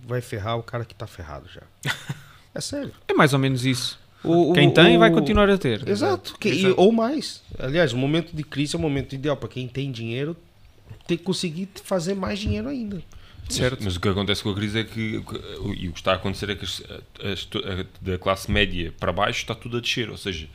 vai 0.07 0.21
ferrar 0.21 0.59
o 0.59 0.63
cara 0.63 0.85
que 0.85 0.95
tá 0.95 1.07
ferrado 1.07 1.47
já. 1.49 1.63
É 2.55 2.61
sério. 2.61 2.93
É 3.07 3.13
mais 3.15 3.33
ou 3.33 3.39
menos 3.39 3.65
isso. 3.65 4.01
O- 4.25 4.53
Quem 4.53 4.69
o- 4.69 4.75
tem 4.75 4.97
o- 4.97 4.99
vai 4.99 5.11
continuar 5.13 5.49
a 5.49 5.57
ter. 5.57 5.89
Exato. 5.89 6.37
que- 6.41 6.49
e- 6.49 6.75
ou 6.77 6.91
mais. 6.91 7.41
Aliás, 7.59 7.93
o 7.93 7.97
momento 7.97 8.35
de 8.35 8.43
crise 8.43 8.75
é 8.75 8.79
o 8.79 8.83
momento 8.83 9.15
ideal 9.15 9.37
para 9.37 9.49
quem 9.49 9.69
tem 9.69 9.93
dinheiro 9.93 10.37
ter 11.07 11.19
que 11.19 11.23
conseguir 11.23 11.69
fazer 11.85 12.15
mais 12.15 12.39
dinheiro 12.39 12.69
ainda. 12.69 13.01
Certo. 13.49 13.83
Mas 13.83 13.97
o 13.97 14.01
que 14.01 14.09
acontece 14.09 14.43
com 14.43 14.51
a 14.51 14.55
crise 14.55 14.81
é 14.81 14.85
que. 14.85 15.23
E 15.77 15.89
o 15.89 15.93
que 15.93 15.99
está 15.99 16.13
a 16.13 16.15
acontecer 16.17 16.51
é 16.51 16.55
que 16.55 16.65
as- 16.65 16.83
as- 17.23 17.49
a- 17.57 17.87
da 18.01 18.19
classe 18.19 18.51
média 18.51 18.93
para 18.99 19.13
baixo 19.13 19.41
está 19.41 19.55
tudo 19.55 19.79
a 19.79 19.81
descer. 19.81 20.11
Ou 20.11 20.17
seja, 20.17 20.49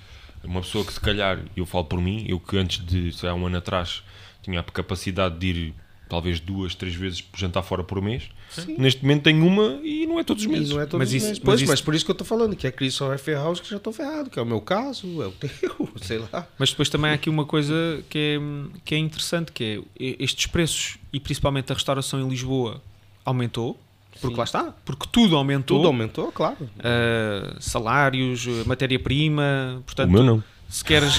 uma 0.43 0.61
pessoa 0.61 0.85
que 0.85 0.93
se 0.93 0.99
calhar, 0.99 1.39
eu 1.55 1.65
falo 1.65 1.85
por 1.85 1.99
mim, 2.01 2.25
eu 2.27 2.39
que 2.39 2.57
antes 2.57 2.85
de, 2.85 3.11
sei 3.13 3.29
lá, 3.29 3.35
um 3.35 3.45
ano 3.47 3.57
atrás 3.57 4.03
tinha 4.41 4.59
a 4.59 4.63
capacidade 4.63 5.37
de 5.39 5.47
ir 5.47 5.73
talvez 6.09 6.39
duas, 6.39 6.75
três 6.75 6.93
vezes 6.93 7.21
por 7.21 7.39
jantar 7.39 7.63
fora 7.63 7.83
por 7.83 8.01
mês, 8.01 8.23
Sim. 8.49 8.75
neste 8.77 9.01
momento 9.01 9.23
tenho 9.23 9.45
uma 9.45 9.79
e 9.83 10.05
não 10.05 10.19
é 10.19 10.23
todos 10.23 10.43
os 10.43 10.49
E 10.49 10.51
meses. 10.51 10.69
não 10.69 10.79
é 10.81 10.85
todos 10.85 10.99
Mas 10.99 11.09
os 11.09 11.13
isso- 11.15 11.25
meses. 11.27 11.39
mas 11.39 11.45
Pois, 11.45 11.61
isso- 11.61 11.71
mas 11.71 11.81
por 11.81 11.95
isso 11.95 12.05
que 12.05 12.11
eu 12.11 12.15
tô 12.15 12.23
falando, 12.25 12.55
que 12.55 12.67
a 12.67 12.71
crise 12.71 12.95
só 12.95 13.07
vai 13.07 13.17
ferrar 13.17 13.49
os 13.49 13.59
que 13.59 13.69
já 13.69 13.77
estão 13.77 13.91
ferrados, 13.91 14.31
que 14.31 14.37
é 14.37 14.41
o 14.41 14.45
meu 14.45 14.61
caso, 14.61 15.21
é 15.23 15.27
o 15.27 15.31
teu, 15.33 15.89
sei 16.01 16.19
lá. 16.31 16.47
Mas 16.59 16.69
depois 16.69 16.89
também 16.89 17.09
há 17.11 17.13
aqui 17.15 17.29
uma 17.29 17.45
coisa 17.45 17.73
que 18.09 18.17
é, 18.17 18.39
que 18.85 18.95
é 18.95 18.97
interessante, 18.97 19.51
que 19.51 19.83
é 19.99 20.15
estes 20.23 20.45
preços, 20.45 20.97
e 21.11 21.19
principalmente 21.19 21.71
a 21.71 21.75
restauração 21.75 22.19
em 22.21 22.27
Lisboa, 22.29 22.81
aumentou, 23.25 23.79
porque 24.21 24.27
Sim. 24.27 24.37
lá 24.37 24.43
está, 24.43 24.63
porque 24.85 25.07
tudo 25.11 25.35
aumentou. 25.35 25.77
Tudo 25.77 25.87
aumentou, 25.87 26.31
claro. 26.31 26.57
Uh, 26.61 27.59
salários, 27.59 28.45
matéria-prima, 28.65 29.81
portanto, 29.85 30.09
o 30.09 30.11
meu 30.13 30.23
não. 30.23 30.43
Se 30.73 30.83
queres, 30.83 31.13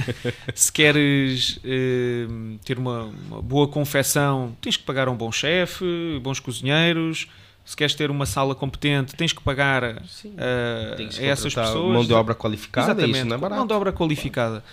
se 0.54 0.72
queres 0.72 1.56
uh, 1.58 2.58
ter 2.64 2.78
uma, 2.78 3.04
uma 3.28 3.42
boa 3.42 3.68
confecção, 3.68 4.56
tens 4.58 4.78
que 4.78 4.84
pagar 4.84 5.06
a 5.06 5.10
um 5.10 5.16
bom 5.16 5.30
chefe, 5.30 5.84
bons 6.22 6.40
cozinheiros. 6.40 7.28
Se 7.62 7.76
queres 7.76 7.94
ter 7.94 8.10
uma 8.10 8.24
sala 8.24 8.54
competente, 8.54 9.14
tens 9.14 9.34
que 9.34 9.42
pagar 9.42 10.02
Sim. 10.08 10.30
uh, 10.30 10.96
Tem 10.96 11.08
que 11.08 11.14
se 11.16 11.20
a 11.22 11.26
essas 11.26 11.52
pessoas. 11.52 11.92
Mão 11.92 12.04
de 12.06 12.14
obra 12.14 12.34
qualificada, 12.34 12.92
Exatamente, 12.92 13.16
isso 13.18 13.26
não 13.26 13.36
é 13.36 13.38
barato. 13.38 13.58
mão 13.58 13.66
de 13.66 13.74
obra 13.74 13.92
qualificada. 13.92 14.64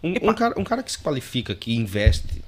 Um, 0.00 0.30
um 0.30 0.34
cara, 0.34 0.54
um 0.60 0.62
cara 0.62 0.82
que 0.84 0.92
se 0.92 0.98
qualifica, 0.98 1.52
que 1.52 1.74
investe, 1.74 2.40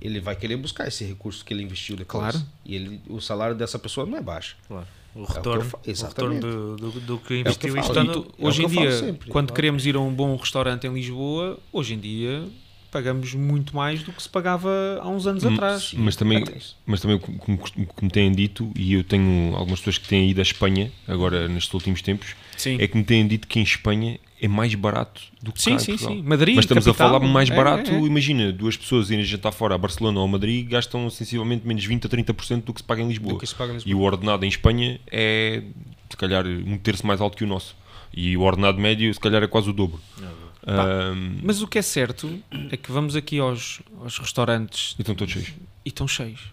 ele 0.00 0.18
vai 0.18 0.34
querer 0.34 0.56
buscar 0.56 0.88
esse 0.88 1.04
recurso 1.04 1.44
que 1.44 1.54
ele 1.54 1.62
investiu 1.62 1.94
depois. 1.94 2.32
Claro. 2.32 2.46
E 2.64 2.74
ele, 2.74 3.00
o 3.06 3.20
salário 3.20 3.54
dessa 3.54 3.78
pessoa 3.78 4.04
não 4.06 4.18
é 4.18 4.20
baixo. 4.20 4.56
Claro. 4.66 4.88
O 5.14 5.24
que 5.26 5.32
eu 5.32 5.36
retorno, 5.36 5.64
fa- 5.64 5.76
o 5.78 5.80
retorno 5.80 5.90
exatamente. 5.90 6.40
do, 6.40 6.76
do, 6.76 7.00
do 7.00 7.18
que 7.18 7.26
que 7.28 7.32
eu 7.34 7.40
investiu 7.40 7.74
falo. 7.74 7.80
isto 7.84 7.94
E 7.94 7.98
ano- 7.98 8.12
tu- 8.12 8.34
hoje 8.38 8.60
é 8.60 8.62
em 8.62 8.66
o 8.66 8.70
que 8.70 8.76
dia, 8.76 8.92
sempre, 8.92 9.28
quando 9.30 9.46
claro. 9.48 9.54
queremos 9.56 9.86
ir 9.86 9.96
a 9.96 10.00
um 10.00 10.12
bom 10.12 10.36
restaurante 10.36 10.86
em 10.86 10.92
Lisboa, 10.94 11.58
hoje 11.72 11.94
em 11.94 11.98
dia 11.98 12.44
pagamos 12.92 13.34
muito 13.34 13.74
mais 13.76 14.02
do 14.02 14.12
que 14.12 14.20
se 14.22 14.28
pagava 14.28 14.68
há 15.00 15.08
uns 15.08 15.26
anos 15.26 15.44
Hum, 15.44 15.54
atrás. 15.54 15.92
Mas 15.96 16.16
também, 16.16 16.42
isso. 16.56 16.76
mas 16.84 17.00
também 17.00 17.16
o 17.16 17.20
que, 17.20 17.32
como 17.38 17.58
que 17.58 18.04
me 18.04 18.10
têm 18.10 18.32
dito, 18.32 18.70
e 18.76 18.94
eu 18.94 19.04
tenho 19.04 19.54
algumas 19.56 19.78
pessoas 19.80 19.98
que 19.98 20.08
têm 20.08 20.28
ido 20.30 20.40
à 20.40 20.42
Espanha, 20.42 20.90
agora 21.06 21.46
nestes 21.48 21.72
últimos 21.72 22.02
tempos, 22.02 22.34
Sim, 22.56 22.76
é 22.80 22.86
que 22.88 22.96
me 22.96 23.04
têm 23.04 23.26
dito 23.28 23.46
que 23.46 23.60
em 23.60 23.62
Espanha 23.62 24.18
é 24.40 24.48
mais 24.48 24.74
barato 24.74 25.20
do 25.42 25.52
que 25.52 25.60
sim, 25.60 25.70
cá 25.70 25.76
em 25.76 25.78
sim, 25.80 25.92
Portugal. 25.92 26.14
sim. 26.16 26.22
Madrid, 26.22 26.56
Mas 26.56 26.64
estamos 26.64 26.84
capital, 26.84 27.06
a 27.08 27.10
falar 27.20 27.26
mais 27.32 27.50
é, 27.50 27.54
barato, 27.54 27.90
é, 27.90 27.94
é. 27.94 28.00
imagina, 28.00 28.50
duas 28.52 28.76
pessoas 28.76 29.10
irem 29.10 29.24
jantar 29.24 29.52
fora 29.52 29.74
a 29.74 29.78
Barcelona 29.78 30.18
ou 30.18 30.24
a 30.24 30.28
Madrid 30.28 30.68
gastam 30.68 31.08
sensivelmente 31.10 31.66
menos 31.66 31.84
20 31.84 32.06
a 32.06 32.08
30% 32.08 32.64
do 32.64 32.72
que 32.72 32.80
se 32.80 32.84
paga 32.84 33.02
em 33.02 33.08
Lisboa. 33.08 33.34
Do 33.34 33.38
que 33.38 33.46
se 33.46 33.54
paga 33.54 33.74
em 33.74 33.78
E 33.84 33.94
o 33.94 34.00
ordenado 34.00 34.44
em 34.44 34.48
Espanha 34.48 34.98
é, 35.10 35.62
se 36.08 36.16
calhar, 36.16 36.46
um 36.46 36.78
terço 36.78 37.06
mais 37.06 37.20
alto 37.20 37.36
que 37.36 37.44
o 37.44 37.46
nosso. 37.46 37.76
E 38.12 38.36
o 38.36 38.40
ordenado 38.40 38.78
médio, 38.80 39.12
se 39.12 39.20
calhar, 39.20 39.42
é 39.42 39.46
quase 39.46 39.68
o 39.70 39.72
dobro. 39.72 40.00
Ahm, 40.66 41.40
Mas 41.42 41.62
o 41.62 41.68
que 41.68 41.78
é 41.78 41.82
certo 41.82 42.38
é 42.70 42.76
que 42.76 42.90
vamos 42.90 43.16
aqui 43.16 43.38
aos, 43.38 43.80
aos 44.00 44.18
restaurantes 44.18 44.94
e 44.98 45.02
estão 45.02 45.14
todos 45.14 45.32
cheios. 45.32 45.48
e 45.84 45.88
estão 45.88 46.08
cheios. 46.08 46.52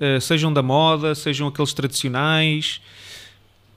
Uh, 0.00 0.18
sejam 0.20 0.50
da 0.52 0.62
moda, 0.62 1.14
sejam 1.14 1.48
aqueles 1.48 1.74
tradicionais. 1.74 2.80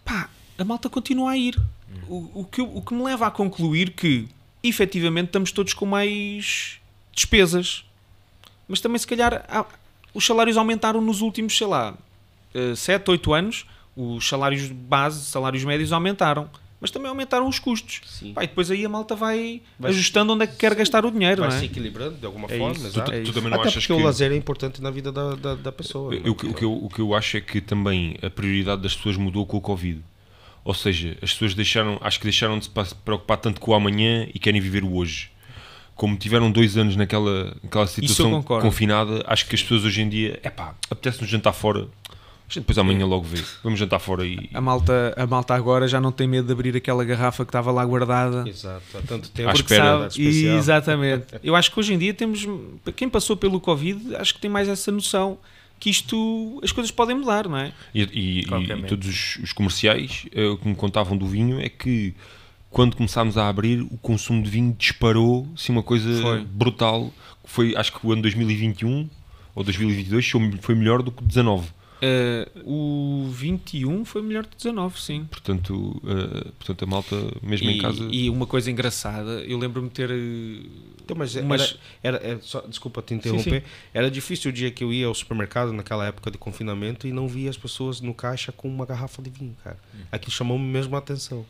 Pá, 0.05 0.29
a 0.57 0.63
malta 0.63 0.89
continua 0.89 1.31
a 1.31 1.37
ir. 1.37 1.59
O, 2.07 2.41
o 2.41 2.45
que, 2.45 2.61
o 2.61 2.81
que 2.81 2.93
me 2.93 3.03
leva 3.03 3.27
a 3.27 3.31
concluir 3.31 3.91
que, 3.91 4.27
efetivamente, 4.63 5.27
estamos 5.27 5.51
todos 5.51 5.73
com 5.73 5.85
mais 5.85 6.79
despesas. 7.11 7.85
Mas 8.67 8.79
também, 8.81 8.97
se 8.97 9.07
calhar, 9.07 9.45
há- 9.49 9.65
os 10.13 10.25
salários 10.25 10.57
aumentaram 10.57 11.01
nos 11.01 11.21
últimos, 11.21 11.57
sei 11.57 11.67
lá, 11.67 11.95
7, 12.75 13.09
8 13.11 13.33
anos. 13.33 13.65
Os 13.95 14.27
salários 14.27 14.67
base, 14.69 15.23
salários 15.25 15.63
médios 15.63 15.91
aumentaram. 15.91 16.49
Mas 16.81 16.91
também 16.91 17.07
aumentaram 17.07 17.47
os 17.47 17.59
custos. 17.59 18.01
Sim. 18.05 18.33
Pá, 18.33 18.43
e 18.43 18.47
depois 18.47 18.69
aí 18.69 18.83
a 18.83 18.89
malta 18.89 19.15
vai, 19.15 19.61
Vai- 19.79 19.91
ajustando 19.91 20.33
onde 20.33 20.43
é 20.43 20.47
que 20.47 20.57
quer 20.57 20.75
gastar 20.75 21.05
o 21.05 21.11
dinheiro, 21.11 21.41
Vai 21.41 21.49
não 21.51 21.57
se 21.57 21.63
é? 21.63 21.67
equilibrando 21.67 22.17
de 22.17 22.25
alguma 22.25 22.47
É 22.51 22.57
forma, 22.57 22.75
isso. 22.75 22.91
Tu, 22.91 23.11
É 23.13 23.21
tu 23.21 23.31
também 23.31 23.49
não 23.49 23.59
Até 23.59 23.69
achas 23.69 23.83
porque 23.85 23.95
que... 23.95 24.01
o 24.01 24.05
lazer 24.05 24.31
é 24.33 24.35
importante 24.35 24.81
na 24.81 24.91
vida 24.91 25.09
da, 25.09 25.33
da, 25.35 25.55
da 25.55 25.71
pessoa. 25.71 26.13
Eu- 26.13 26.33
o, 26.33 26.35
que, 26.35 26.45
o, 26.47 26.53
que 26.53 26.63
eu, 26.65 26.73
o 26.73 26.89
que 26.89 26.99
eu 26.99 27.13
acho 27.15 27.37
é 27.37 27.41
que 27.41 27.61
também 27.61 28.17
a 28.21 28.29
prioridade 28.29 28.81
das 28.81 28.93
pessoas 28.95 29.15
mudou 29.15 29.45
com 29.45 29.55
o 29.55 29.61
Covid. 29.61 30.01
Ou 30.65 30.73
seja, 30.73 31.17
as 31.21 31.33
pessoas 31.33 31.53
deixaram, 31.53 31.97
acho 32.01 32.17
que 32.19 32.23
deixaram 32.25 32.57
de 32.57 32.65
se 32.65 32.69
pa- 32.71 32.87
preocupar 33.03 33.37
tanto 33.37 33.59
com 33.59 33.71
o 33.71 33.73
amanhã 33.75 34.27
e 34.33 34.39
querem 34.39 34.61
viver 34.61 34.83
o 34.83 34.95
hoje. 34.95 35.29
Como 35.95 36.15
tiveram 36.17 36.49
dois 36.51 36.77
anos 36.77 36.95
naquela, 36.95 37.55
naquela 37.61 37.85
situação 37.85 38.41
confinada, 38.41 39.23
acho 39.27 39.45
que 39.47 39.55
as 39.55 39.61
pessoas 39.61 39.83
hoje 39.85 40.01
em 40.01 40.09
dia, 40.09 40.39
epá, 40.43 40.73
apetece-nos 40.89 41.29
jantar 41.29 41.53
fora, 41.53 41.87
depois 42.55 42.77
amanhã 42.77 43.05
logo 43.05 43.23
vê. 43.25 43.43
Vamos 43.63 43.77
jantar 43.79 43.99
fora 43.99 44.25
e. 44.25 44.49
A 44.53 44.61
malta, 44.61 45.13
a 45.17 45.27
malta 45.27 45.53
agora 45.53 45.87
já 45.87 45.99
não 45.99 46.11
tem 46.11 46.27
medo 46.27 46.45
de 46.47 46.53
abrir 46.53 46.75
aquela 46.77 47.03
garrafa 47.03 47.43
que 47.43 47.49
estava 47.49 47.71
lá 47.71 47.83
guardada. 47.85 48.47
Exato, 48.47 48.81
há 48.97 49.01
tanto 49.01 49.29
tempo. 49.29 49.49
À 49.49 49.53
Porque 49.53 49.73
espera. 49.73 49.83
sabe, 49.85 50.07
Especial. 50.07 50.57
exatamente. 50.57 51.25
Eu 51.43 51.55
acho 51.55 51.71
que 51.71 51.79
hoje 51.79 51.93
em 51.93 51.97
dia 51.97 52.13
temos, 52.13 52.47
quem 52.95 53.09
passou 53.09 53.35
pelo 53.37 53.59
Covid, 53.59 54.15
acho 54.15 54.33
que 54.33 54.39
tem 54.39 54.49
mais 54.49 54.67
essa 54.69 54.91
noção 54.91 55.37
que 55.83 55.89
isto, 55.89 56.61
as 56.63 56.71
coisas 56.71 56.91
podem 56.91 57.13
mudar, 57.17 57.49
não 57.49 57.57
é? 57.57 57.73
E, 57.93 58.03
e- 58.03 58.39
e- 58.39 58.71
e 58.79 58.83
todos 58.83 59.05
os, 59.07 59.35
os 59.43 59.51
comerciais 59.51 60.25
o 60.53 60.57
que 60.57 60.65
me 60.69 60.75
contavam 60.75 61.17
do 61.17 61.27
vinho 61.27 61.59
é 61.59 61.67
que 61.67 62.13
quando 62.69 62.95
começámos 62.95 63.37
a 63.37 63.49
abrir, 63.49 63.81
o 63.81 63.97
consumo 64.01 64.41
de 64.41 64.49
vinho 64.49 64.73
disparou, 64.79 65.45
assim, 65.53 65.73
uma 65.73 65.83
coisa 65.83 66.21
Foi. 66.21 66.43
brutal. 66.45 67.11
Foi, 67.43 67.75
acho 67.75 67.91
que 67.91 68.07
o 68.07 68.13
ano 68.13 68.21
2021 68.21 69.09
ou 69.53 69.61
2022 69.63 70.27
foi- 70.61 70.73
melhor 70.73 71.03
do 71.03 71.11
que 71.11 71.21
o 71.21 71.25
19. 71.25 71.67
Eh, 72.05 72.49
o 72.65 73.29
21 73.31 74.03
foi 74.03 74.21
melhor 74.21 74.45
que 74.45 74.57
19, 74.57 74.99
sim. 74.99 75.23
Portanto, 75.31 76.01
eh, 76.05 76.51
portanto 76.59 76.83
a 76.83 76.85
malta, 76.85 77.15
mesmo 77.41 77.69
E, 77.69 77.77
em 77.77 77.81
casa. 77.81 78.09
e 78.11 78.29
uma 78.29 78.45
coisa 78.45 78.69
engraçada, 78.69 79.41
eu 79.45 79.57
lembro-me 79.57 79.89
ter. 79.89 80.11
eh, 80.11 80.67
Então, 81.01 81.15
mas, 81.17 81.33
Mas- 81.35 81.77
era, 82.01 82.17
era, 82.17 82.27
era- 82.27 82.39
só, 82.41 82.61
desculpa 82.61 83.01
te 83.01 83.13
interromper. 83.13 83.61
Sim, 83.61 83.67
Era 83.93 84.09
difícil 84.11 84.51
o 84.51 84.53
dia 84.53 84.69
que 84.71 84.83
eu 84.83 84.91
ia 84.91 85.05
ao 85.07 85.13
supermercado 85.13 85.71
naquela 85.71 86.05
época 86.05 86.29
de 86.31 86.37
confinamento 86.37 87.07
e 87.07 87.11
não 87.13 87.27
via 87.27 87.49
as 87.49 87.57
pessoas 87.57 88.01
no 88.01 88.13
caixa 88.13 88.51
com 88.51 88.67
uma 88.67 88.85
garrafa 88.85 89.21
de 89.21 89.29
vinho, 89.29 89.55
cara. 89.63 89.77
Aquilo 90.11 90.31
chamou-me 90.31 90.65
mesmo 90.65 90.95
a 90.95 90.99
atenção. 90.99 91.45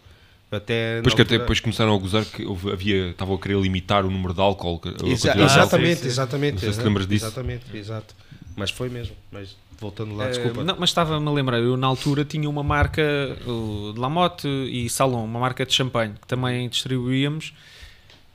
Até, 0.51 0.97
Depois 0.97 1.16
que 1.16 1.22
até 1.22 1.30
altura- 1.34 1.39
depois 1.39 1.60
começaram 1.60 1.95
a 1.95 1.97
gozar 1.97 2.26
que 2.26 2.43
havia, 2.72 3.10
estavam 3.10 3.34
a 3.36 3.39
querer 3.39 3.60
limitar 3.60 4.06
o 4.06 4.12
número 4.12 4.36
de 4.36 4.39
álcool. 4.41 4.80
Exa- 5.04 5.34
de 5.34 5.41
álcool. 5.41 5.43
exatamente, 5.45 5.95
sim, 5.95 6.01
sim. 6.04 6.08
exatamente. 6.10 6.54
Não 6.54 6.60
sei 6.60 6.74
se 6.74 6.82
lembras 6.84 7.08
disso. 7.08 7.26
Exatamente, 7.26 7.76
exato. 7.78 8.16
Mas 8.56 8.70
foi 8.70 8.88
mesmo. 8.89 9.16
Mas 9.32 9.56
voltando 9.84 10.15
lá, 10.15 10.25
Eh, 10.25 10.29
desculpa. 10.31 10.63
não, 10.63 10.75
mas 10.79 10.89
estava-me 10.89 11.27
a 11.27 11.31
lembrar, 11.31 11.59
eu 11.59 11.77
na 11.77 11.86
altura 11.88 12.25
tinha 12.25 12.49
uma 12.49 12.63
marca 12.63 13.01
o 13.45 13.91
de 13.93 13.99
Lamotte 13.99 14.47
e 14.47 14.89
Salon, 14.89 15.25
uma 15.25 15.39
marca 15.39 15.65
de 15.65 15.73
champanhe 15.73 16.13
que 16.19 16.25
também 16.27 16.67
distribuíamos. 16.69 17.53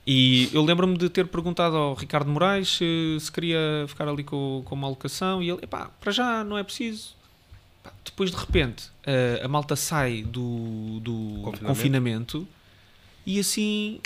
E 0.07 0.49
eu 0.53 0.63
lembro-me 0.63 0.97
de 0.97 1.07
ter 1.09 1.27
perguntado 1.27 1.75
ao 1.75 1.93
Ricardo 1.93 2.29
Moraes 2.31 2.67
se, 2.77 3.17
se 3.19 3.31
queria 3.31 3.59
ficar 3.87 4.07
ali 4.07 4.23
com, 4.23 4.61
com 4.65 4.73
uma 4.75 4.87
alocação 4.87 5.43
e 5.43 5.49
ele, 5.49 5.59
epá, 5.61 5.91
para 5.99 6.11
já 6.11 6.43
não 6.43 6.57
é 6.57 6.63
preciso. 6.63 7.09
Pá, 7.83 7.91
depois 8.03 8.31
de 8.31 8.37
repente 8.37 8.85
eh, 9.05 9.41
a 9.43 9.47
malta 9.47 9.75
sai 9.75 10.23
do, 10.23 10.99
do 11.01 11.41
Confinamento. 11.43 11.65
confinamento. 11.67 12.47
e 13.25 13.39
assim 13.39 13.99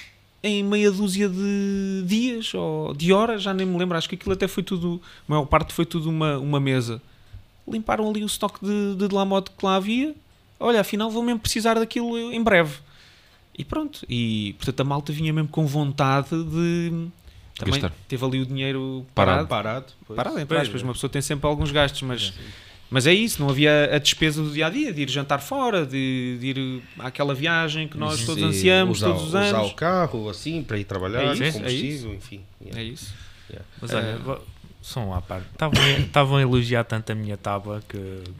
em 0.45 0.61
meia 0.61 0.91
dúzia 0.91 1.29
de 1.29 2.03
dias 2.05 2.53
ou 2.53 2.93
de 2.93 3.13
horas, 3.13 3.41
já 3.41 3.53
nem 3.53 3.65
me 3.65 3.77
lembro, 3.77 3.97
acho 3.97 4.09
que 4.09 4.15
aquilo 4.15 4.33
até 4.33 4.45
foi 4.45 4.61
tudo, 4.61 5.01
a 5.25 5.31
maior 5.31 5.45
parte 5.45 5.71
foi 5.71 5.85
tudo 5.85 6.09
uma, 6.09 6.37
uma 6.37 6.59
mesa 6.59 7.01
limparam 7.68 8.09
ali 8.09 8.24
o 8.24 8.26
estoque 8.26 8.59
de, 8.66 8.95
de 9.07 9.14
Lamotte 9.14 9.51
que 9.57 9.66
lá 9.66 9.76
havia. 9.76 10.14
Olha, 10.59 10.82
afinal 10.82 11.09
vou 11.11 11.24
mesmo 11.24 11.39
precisar 11.39 11.76
daquilo 11.76 12.18
em 12.32 12.41
breve. 12.41 12.78
E 13.57 13.64
pronto. 13.64 14.05
E 14.09 14.53
portanto 14.57 14.80
a 14.80 14.84
malta 14.84 15.11
vinha 15.14 15.32
mesmo 15.34 15.47
com 15.49 15.66
vontade 15.66 16.30
de. 16.32 17.07
Também 17.55 17.80
Gastar. 17.80 17.93
teve 18.07 18.26
ali 18.26 18.39
o 18.41 18.45
dinheiro 18.47 19.05
Parado. 19.14 19.47
parado. 19.47 19.47
Parado. 19.47 19.93
pois. 20.07 20.16
Parado, 20.18 20.39
entre 20.39 20.55
Pois, 20.55 20.61
aspas, 20.68 20.82
é. 20.82 20.84
uma 20.84 20.93
pessoa 20.93 21.09
tem 21.09 21.22
sempre 21.22 21.45
alguns 21.47 21.70
gastos, 21.72 22.01
mas, 22.01 22.34
mas 22.89 23.05
é 23.05 23.14
isso, 23.14 23.39
não 23.43 23.47
havia 23.49 23.91
a 23.93 23.99
despesa 23.99 24.41
do 24.41 24.49
dia 24.49 24.66
a 24.66 24.70
dia, 24.72 24.91
de 24.91 25.03
ir 25.03 25.09
jantar 25.09 25.39
fora, 25.39 25.86
de, 25.86 26.38
de 26.39 26.47
ir 26.47 26.82
àquela 26.97 27.36
viagem 27.36 27.88
que 27.88 27.95
nós 27.95 28.26
todos 28.26 28.41
ansiamos 28.43 28.97
usar, 28.97 29.07
todos 29.07 29.22
os 29.22 29.28
Usar 29.30 29.55
anos. 29.55 29.72
o 29.72 29.76
carro, 29.76 30.30
assim, 30.30 30.64
para 30.64 30.80
ir 30.80 30.84
trabalhar, 30.86 31.22
É 31.26 31.34
isso, 31.34 31.43
é 31.43 31.51
combustível, 31.51 32.14
enfim. 32.16 32.41
É 32.76 32.84
isso. 32.84 33.14
Mas 33.80 33.93
olha, 33.93 34.03
Eh, 34.28 34.38
um 34.99 35.13
à 35.13 35.21
parte. 35.21 35.45
Estavam 35.51 36.36
a- 36.36 36.39
a 36.39 36.41
elogiar 36.41 36.84
tanto 36.84 37.11
a 37.11 37.15
minha 37.15 37.38
tábua 37.38 37.81
que 37.88 37.97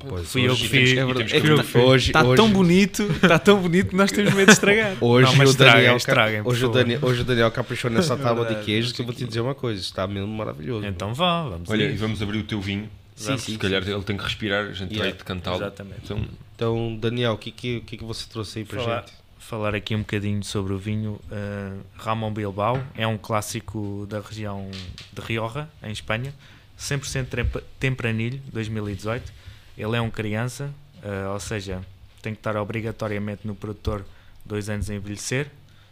Pois, 0.08 0.30
fui 0.30 0.48
eu 0.48 0.56
que 0.56 0.68
fiz. 0.68 0.92
é 0.98 1.02
É 1.02 1.80
Hoje, 1.80 2.08
Está 2.08 2.24
tão 2.36 2.50
bonito, 2.52 3.04
está 3.04 3.40
tão 3.40 3.62
bonito 3.62 3.90
que 3.90 3.96
nós 3.96 4.12
temos 4.12 4.34
medo 4.34 4.48
de 4.48 4.52
estragar. 4.54 4.96
Hoje, 5.02 5.32
Não, 5.38 5.46
o 5.46 5.50
estraguem, 5.50 5.74
Daniel, 6.04 6.44
hoje, 6.46 6.66
o. 6.66 6.70
Daniel, 6.70 7.00
hoje 7.02 7.22
o 7.22 7.24
Daniel 7.24 7.52
caprichou 7.52 7.90
nessa 7.90 8.18
tábua 8.18 8.46
de 8.46 8.56
queijo 8.64 8.94
que 8.94 9.02
eu 9.02 9.06
vou 9.06 9.14
te 9.16 9.26
dizer 9.26 9.40
uma 9.40 9.56
coisa, 9.56 9.80
está 9.82 10.06
mesmo 10.06 10.28
maravilhoso. 10.28 10.86
Então 10.86 11.14
vá, 11.14 11.44
vamos 11.44 11.70
Olha, 11.70 11.88
a 11.88 11.92
e 11.92 11.96
vamos 11.96 12.22
abrir 12.22 12.40
o 12.40 12.44
teu 12.44 12.60
vinho. 12.62 12.90
Sim, 13.16 13.38
Se 13.38 13.52
sim, 13.52 13.58
calhar 13.58 13.88
ele 13.88 14.02
tem 14.02 14.18
que 14.18 14.24
respirar, 14.24 14.66
a 14.66 14.74
gente 14.74 14.92
Yeah. 14.92 15.12
vai 15.12 15.12
de 15.18 15.24
cantá-lo. 15.24 15.58
Exatamente. 15.58 16.00
Então, 16.04 16.26
Então, 16.56 16.98
Daniel, 17.00 17.34
o 17.34 17.38
que, 17.38 17.52
que, 17.52 17.82
que, 17.82 17.98
que 17.98 18.04
você 18.04 18.26
trouxe 18.30 18.60
aí 18.60 18.66
para 18.66 18.82
Falar, 18.82 19.00
gente? 19.02 19.14
Falar 19.48 19.76
aqui 19.76 19.96
um 19.96 20.00
bocadinho 20.00 20.44
sobre 20.44 20.74
o 20.74 20.78
vinho 20.78 21.20
eh, 21.32 21.78
Ramon 21.98 22.32
Bilbao. 22.34 22.84
É 22.96 23.06
um 23.06 23.18
clássico 23.18 24.06
da 24.10 24.20
região 24.22 24.70
de 25.12 25.22
Rioja, 25.22 25.68
em 25.82 25.92
Espanha. 25.92 26.34
100% 26.80 27.28
tempa- 27.28 27.64
tempranilho, 27.80 28.42
2018. 28.52 29.32
Ele 29.78 29.96
é 29.98 30.02
um 30.02 30.10
criança, 30.10 30.74
eh, 31.04 31.28
ou 31.28 31.40
seja, 31.40 31.82
tem 32.22 32.34
que 32.34 32.40
estar 32.40 32.56
obrigatoriamente 32.58 33.46
no 33.46 33.54
produtor 33.56 34.06
dois 34.46 34.70
anos 34.70 34.90
a 34.90 34.96
envelhecer, 34.96 35.50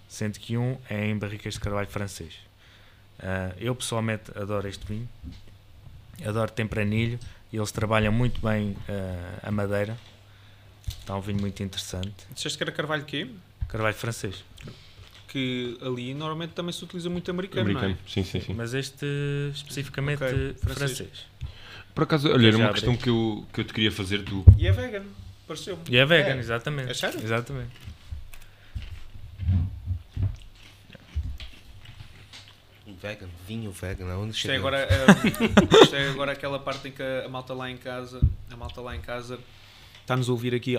sendo 0.08 0.40
que 0.40 0.58
um 0.58 0.78
é 0.90 1.06
em 1.08 1.18
barricas 1.18 1.54
de 1.56 1.60
carvalho 1.60 1.88
francês. 1.88 2.34
Eh, 3.20 3.54
eu 3.60 3.76
pessoalmente 3.76 4.32
adoro 4.36 4.68
este 4.68 4.86
vinho, 4.86 5.08
adoro 6.26 6.52
tempranilho 6.52 7.20
eles 7.54 7.72
trabalham 7.72 8.14
muito 8.14 8.40
bem 8.40 8.78
a 9.44 9.52
madeira. 9.52 9.98
Está 11.00 11.16
um 11.16 11.22
vinho 11.22 11.40
muito 11.42 11.62
interessante. 11.64 12.14
Disseste 12.34 12.58
que 12.58 12.64
era 12.64 12.72
carvalho 12.72 13.04
quê? 13.06 13.28
Carvalho 13.68 13.96
francês. 13.96 14.44
Que 15.28 15.78
ali 15.82 16.14
normalmente 16.14 16.52
também 16.52 16.74
se 16.74 16.84
utiliza 16.84 17.10
muito 17.10 17.32
americano, 17.32 17.62
americano. 17.62 17.94
não 17.94 18.00
é? 18.06 18.10
Sim, 18.10 18.24
sim, 18.24 18.42
sim. 18.42 18.54
Mas 18.54 18.74
este 18.74 19.06
especificamente 19.54 20.24
Ok, 20.24 20.56
francês. 20.60 20.78
francês. 20.98 21.26
Por 21.96 22.04
acaso, 22.04 22.30
olha, 22.32 22.48
era 22.48 22.58
uma 22.58 22.66
abri. 22.68 22.82
questão 22.82 22.96
que 22.98 23.10
eu, 23.10 23.46
que 23.54 23.62
eu 23.62 23.66
te 23.66 23.74
queria 23.74 23.92
fazer. 23.92 24.24
Tu, 24.24 24.46
E 24.58 24.68
é 24.68 24.72
vegan, 24.72 25.04
pareceu-me. 25.48 25.84
E 25.90 25.98
é 25.98 26.06
vegan, 26.06 26.36
É. 26.36 26.40
exatamente. 26.40 26.92
É 26.92 26.94
sério? 26.94 27.22
Exatamente. 27.22 27.72
Vegan, 33.02 33.30
vinho 33.48 33.72
vegan, 33.72 34.12
aonde 34.12 34.36
Isto 34.36 34.52
é, 34.52 34.56
agora, 34.58 34.78
eh, 34.80 35.06
isto 35.84 35.96
é 35.96 36.10
agora 36.10 36.32
aquela 36.34 36.60
parte 36.60 36.88
em 36.88 36.92
que 36.92 37.02
a 37.02 37.28
malta 37.30 37.54
lá 37.54 37.70
em 37.70 37.78
casa, 37.78 38.22
a 38.52 38.56
malta 38.56 38.82
lá 38.82 38.96
em 38.96 39.02
casa 39.02 39.40
está-nos 40.12 40.30
a 40.30 40.32
ouvir 40.32 40.54
aqui. 40.54 40.78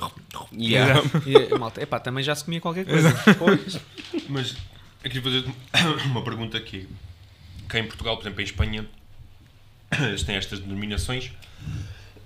Yeah. 0.53 1.03
E 1.27 1.55
a 1.55 1.59
malta, 1.59 1.83
epá, 1.83 1.99
também 1.99 2.23
já 2.23 2.35
se 2.35 2.45
comia 2.45 2.61
qualquer 2.61 2.85
coisa. 2.85 3.09
Mas 4.29 4.57
eu 5.03 5.11
queria 5.11 5.23
fazer 5.23 5.45
uma 6.07 6.23
pergunta 6.23 6.59
aqui. 6.59 6.87
Cá 7.69 7.79
em 7.79 7.87
Portugal, 7.87 8.17
por 8.17 8.25
exemplo, 8.25 8.41
em 8.41 8.45
Espanha, 8.45 8.87
eles 9.99 10.23
têm 10.23 10.37
estas 10.37 10.61
denominações 10.61 11.31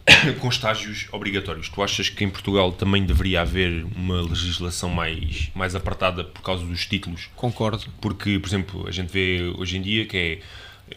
com 0.40 0.48
estágios 0.48 1.06
obrigatórios. 1.12 1.68
Tu 1.68 1.82
achas 1.82 2.08
que 2.08 2.24
em 2.24 2.30
Portugal 2.30 2.72
também 2.72 3.04
deveria 3.04 3.42
haver 3.42 3.84
uma 3.96 4.20
legislação 4.22 4.90
mais, 4.90 5.50
mais 5.54 5.74
apertada 5.74 6.24
por 6.24 6.42
causa 6.42 6.64
dos 6.64 6.86
títulos? 6.86 7.30
Concordo. 7.36 7.84
Porque, 8.00 8.38
por 8.38 8.48
exemplo, 8.48 8.88
a 8.88 8.90
gente 8.90 9.12
vê 9.12 9.42
hoje 9.56 9.76
em 9.76 9.82
dia 9.82 10.06
que 10.06 10.16
é 10.16 10.40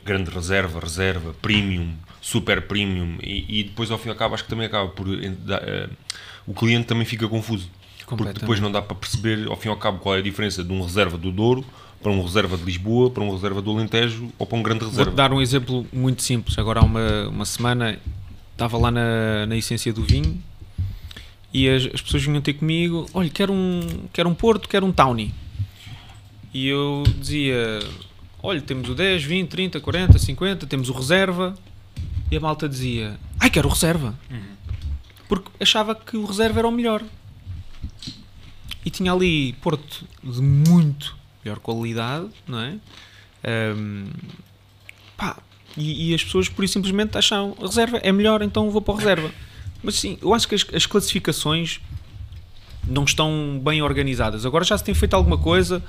grande 0.03 0.29
reserva, 0.29 0.79
reserva, 0.79 1.33
premium, 1.41 1.93
super 2.21 2.61
premium 2.61 3.17
e, 3.21 3.59
e 3.59 3.63
depois 3.63 3.89
ao 3.91 3.97
fim 3.97 4.09
e 4.09 4.11
ao 4.11 4.17
cabo 4.17 4.35
acho 4.35 4.43
que 4.43 4.49
também 4.49 4.65
acaba 4.65 4.89
por 4.89 5.07
eh, 5.07 5.89
o 6.45 6.53
cliente 6.53 6.87
também 6.87 7.05
fica 7.05 7.27
confuso 7.27 7.69
porque 8.05 8.33
depois 8.33 8.59
não 8.59 8.71
dá 8.71 8.81
para 8.81 8.95
perceber 8.95 9.47
ao 9.47 9.55
fim 9.55 9.67
e 9.67 9.71
ao 9.71 9.77
cabo 9.77 9.99
qual 9.99 10.15
é 10.15 10.19
a 10.19 10.21
diferença 10.21 10.63
de 10.63 10.71
um 10.71 10.81
reserva 10.81 11.17
do 11.17 11.31
Douro 11.31 11.63
para 12.01 12.11
um 12.11 12.21
reserva 12.23 12.57
de 12.57 12.63
Lisboa, 12.63 13.09
para 13.09 13.23
um 13.23 13.31
reserva 13.31 13.61
do 13.61 13.71
Alentejo 13.71 14.31
ou 14.37 14.45
para 14.45 14.57
um 14.57 14.63
grande 14.63 14.85
reserva. 14.85 15.11
dar 15.11 15.33
um 15.33 15.41
exemplo 15.41 15.85
muito 15.91 16.23
simples. 16.23 16.57
Agora 16.57 16.79
há 16.79 16.83
uma, 16.83 17.27
uma 17.27 17.45
semana 17.45 17.99
estava 18.53 18.77
lá 18.77 18.89
na, 18.89 19.45
na 19.45 19.57
essência 19.57 19.91
do 19.91 20.03
vinho 20.03 20.41
e 21.53 21.67
as, 21.67 21.85
as 21.93 22.01
pessoas 22.01 22.23
vinham 22.23 22.41
ter 22.41 22.53
comigo, 22.53 23.05
olha, 23.13 23.29
quero 23.29 23.51
um, 23.51 24.07
quero 24.13 24.29
um 24.29 24.33
Porto, 24.33 24.69
quero 24.69 24.85
um 24.85 24.91
Tawny. 24.91 25.33
E 26.53 26.67
eu 26.67 27.03
dizia, 27.19 27.79
olha, 28.41 28.61
temos 28.61 28.89
o 28.89 28.95
10, 28.95 29.23
20, 29.23 29.49
30, 29.49 29.79
40, 29.79 30.19
50, 30.19 30.67
temos 30.67 30.89
o 30.89 30.93
reserva. 30.93 31.55
E 32.31 32.37
a 32.37 32.39
malta 32.39 32.69
dizia, 32.69 33.19
ai, 33.39 33.49
quero 33.49 33.67
o 33.67 33.71
reserva. 33.71 34.13
Porque 35.27 35.49
achava 35.59 35.95
que 35.95 36.15
o 36.15 36.25
reserva 36.25 36.59
era 36.59 36.67
o 36.67 36.71
melhor. 36.71 37.03
E 38.85 38.89
tinha 38.89 39.11
ali 39.11 39.53
Porto 39.53 40.05
de 40.23 40.41
muito 40.41 41.17
melhor 41.43 41.59
qualidade, 41.59 42.27
não 42.47 42.59
é? 42.59 42.75
Ahm, 43.43 44.09
pá, 45.17 45.37
e, 45.77 46.11
e 46.11 46.15
as 46.15 46.23
pessoas 46.23 46.49
por 46.49 46.63
isso 46.63 46.73
simplesmente 46.73 47.17
acham 47.17 47.55
reserva 47.59 47.97
é 47.97 48.11
melhor, 48.11 48.41
então 48.41 48.69
vou 48.69 48.81
para 48.81 48.93
a 48.93 48.97
reserva. 48.97 49.31
Mas 49.81 49.95
sim, 49.95 50.17
eu 50.21 50.33
acho 50.33 50.47
que 50.47 50.55
as, 50.55 50.65
as 50.73 50.85
classificações 50.85 51.79
não 52.87 53.03
estão 53.03 53.59
bem 53.63 53.81
organizadas. 53.81 54.45
Agora 54.45 54.63
já 54.63 54.77
se 54.77 54.83
tem 54.83 54.93
feito 54.93 55.13
alguma 55.13 55.37
coisa, 55.37 55.83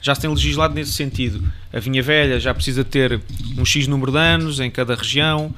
já 0.00 0.14
se 0.14 0.20
tem 0.20 0.30
legislado 0.30 0.74
nesse 0.74 0.92
sentido. 0.92 1.42
A 1.72 1.78
vinha 1.78 2.02
velha 2.02 2.40
já 2.40 2.54
precisa 2.54 2.84
ter 2.84 3.20
um 3.56 3.64
X 3.64 3.86
número 3.86 4.12
de 4.12 4.18
anos 4.18 4.60
em 4.60 4.70
cada 4.70 4.94
região. 4.94 5.54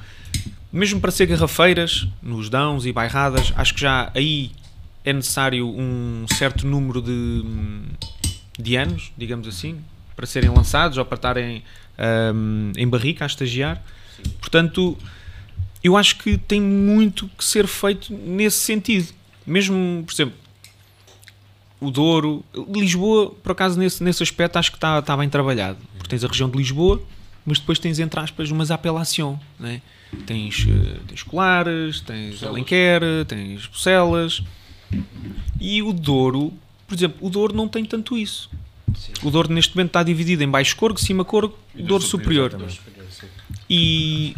Mesmo 0.71 0.99
para 0.99 1.11
ser 1.11 1.27
garrafeiras, 1.27 2.07
nos 2.21 2.49
dãos 2.49 2.85
e 2.85 2.91
bairradas, 2.91 3.53
acho 3.55 3.73
que 3.73 3.81
já 3.81 4.11
aí 4.13 4.51
é 5.05 5.13
necessário 5.13 5.67
um 5.67 6.25
certo 6.35 6.65
número 6.65 7.01
de, 7.01 7.43
de 8.57 8.75
anos, 8.75 9.11
digamos 9.17 9.47
assim, 9.47 9.77
para 10.15 10.25
serem 10.25 10.49
lançados 10.49 10.97
ou 10.97 11.05
para 11.05 11.15
estarem 11.15 11.63
ahm, 11.97 12.71
em 12.75 12.87
barrica 12.87 13.25
a 13.25 13.27
estagiar. 13.27 13.81
Portanto, 14.39 14.97
eu 15.83 15.97
acho 15.97 16.17
que 16.17 16.37
tem 16.37 16.61
muito 16.61 17.29
que 17.37 17.43
ser 17.43 17.67
feito 17.67 18.13
nesse 18.13 18.59
sentido. 18.59 19.13
Mesmo, 19.45 20.03
por 20.05 20.13
exemplo, 20.13 20.35
o 21.83 21.91
Douro, 21.91 22.43
Lisboa, 22.69 23.31
por 23.43 23.51
acaso, 23.51 23.77
nesse, 23.77 24.03
nesse 24.03 24.23
aspecto, 24.23 24.57
acho 24.57 24.71
que 24.71 24.77
está 24.77 25.01
tá 25.01 25.17
bem 25.17 25.29
trabalhado. 25.29 25.77
Porque 25.97 26.09
tens 26.09 26.23
a 26.23 26.27
região 26.27 26.49
de 26.49 26.57
Lisboa, 26.57 27.01
mas 27.45 27.59
depois 27.59 27.77
tens, 27.77 27.99
entre 27.99 28.19
aspas, 28.19 28.49
umas 28.51 28.71
apelação. 28.71 29.39
Né? 29.59 29.81
Tens, 30.25 30.65
uh, 30.65 30.99
tens 31.07 31.23
Colares, 31.23 31.99
tens 31.99 32.41
Alenquer, 32.41 33.01
tens 33.27 33.67
Bucelas. 33.67 34.41
E 35.59 35.81
o 35.81 35.91
Douro, 35.91 36.53
por 36.87 36.95
exemplo, 36.95 37.17
o 37.19 37.29
Douro 37.29 37.53
não 37.53 37.67
tem 37.67 37.83
tanto 37.83 38.17
isso. 38.17 38.49
Sim. 38.95 39.11
O 39.23 39.29
Douro 39.29 39.51
neste 39.51 39.75
momento 39.75 39.89
está 39.89 40.03
dividido 40.03 40.43
em 40.43 40.49
Baixo 40.49 40.75
Corgo, 40.75 40.99
Cima 40.99 41.25
Corgo 41.25 41.57
e 41.75 41.83
Douro 41.83 42.03
Superior. 42.03 42.51
superior. 42.51 42.71
E 43.69 44.35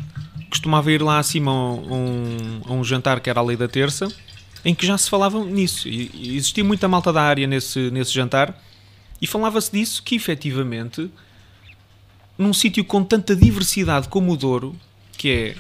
costumava 0.50 0.92
ir 0.92 1.02
lá 1.02 1.20
acima 1.20 1.52
a 1.52 1.74
um, 1.74 2.62
a 2.66 2.74
um 2.74 2.84
jantar 2.84 3.20
que 3.20 3.30
era 3.30 3.40
a 3.40 3.44
Lei 3.44 3.58
da 3.58 3.68
Terça, 3.68 4.08
em 4.66 4.74
que 4.74 4.86
já 4.86 4.98
se 4.98 5.08
falava 5.08 5.40
nisso. 5.46 5.88
E, 5.88 6.10
e 6.14 6.36
existia 6.36 6.64
muita 6.64 6.88
malta 6.88 7.14
da 7.14 7.22
área 7.22 7.46
nesse, 7.46 7.92
nesse 7.92 8.12
jantar 8.12 8.60
e 9.22 9.28
falava-se 9.28 9.72
disso 9.72 10.02
que 10.04 10.16
efetivamente 10.16 11.10
num 12.38 12.52
sítio 12.52 12.84
com 12.84 13.04
tanta 13.04 13.36
diversidade 13.36 14.10
como 14.10 14.34
o 14.34 14.38
Douro, 14.38 14.76
que 15.18 15.56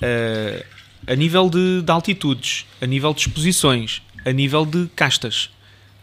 é 0.00 0.62
uh, 0.62 1.12
a 1.12 1.16
nível 1.16 1.50
de, 1.50 1.82
de, 1.82 1.90
altitudes, 1.90 2.66
a 2.80 2.86
nível 2.86 3.12
de 3.12 3.22
exposições, 3.22 4.02
a 4.24 4.30
nível 4.30 4.64
de 4.64 4.86
castas, 4.94 5.50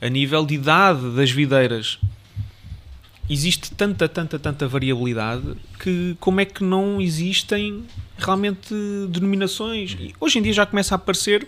a 0.01 0.09
nível 0.09 0.45
de 0.45 0.55
idade 0.55 1.15
das 1.15 1.31
videiras, 1.31 1.99
existe 3.29 3.71
tanta, 3.71 4.09
tanta, 4.09 4.37
tanta 4.37 4.67
variabilidade 4.67 5.55
que 5.79 6.17
como 6.19 6.41
é 6.41 6.45
que 6.45 6.63
não 6.63 6.99
existem 6.99 7.85
realmente 8.17 8.73
denominações? 9.09 9.95
E 9.97 10.13
hoje 10.19 10.39
em 10.39 10.41
dia 10.41 10.51
já 10.51 10.65
começa 10.65 10.95
a 10.95 10.97
aparecer 10.97 11.47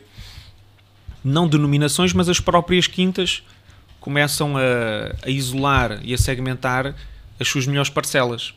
não 1.25 1.47
denominações, 1.47 2.13
mas 2.13 2.29
as 2.29 2.39
próprias 2.39 2.85
quintas 2.85 3.43
começam 3.99 4.55
a, 4.55 5.15
a 5.25 5.29
isolar 5.29 5.99
e 6.03 6.13
a 6.13 6.17
segmentar 6.17 6.95
as 7.39 7.47
suas 7.47 7.65
melhores 7.65 7.89
parcelas. 7.89 8.53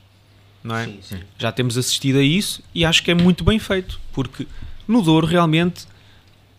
Não 0.62 0.76
é? 0.76 0.84
Sim, 0.84 0.98
sim. 1.00 1.20
Já 1.38 1.50
temos 1.50 1.78
assistido 1.78 2.18
a 2.18 2.22
isso 2.22 2.62
e 2.74 2.84
acho 2.84 3.02
que 3.02 3.10
é 3.10 3.14
muito 3.14 3.42
bem 3.42 3.58
feito, 3.58 3.98
porque 4.12 4.46
no 4.86 5.00
Douro 5.00 5.26
realmente 5.26 5.86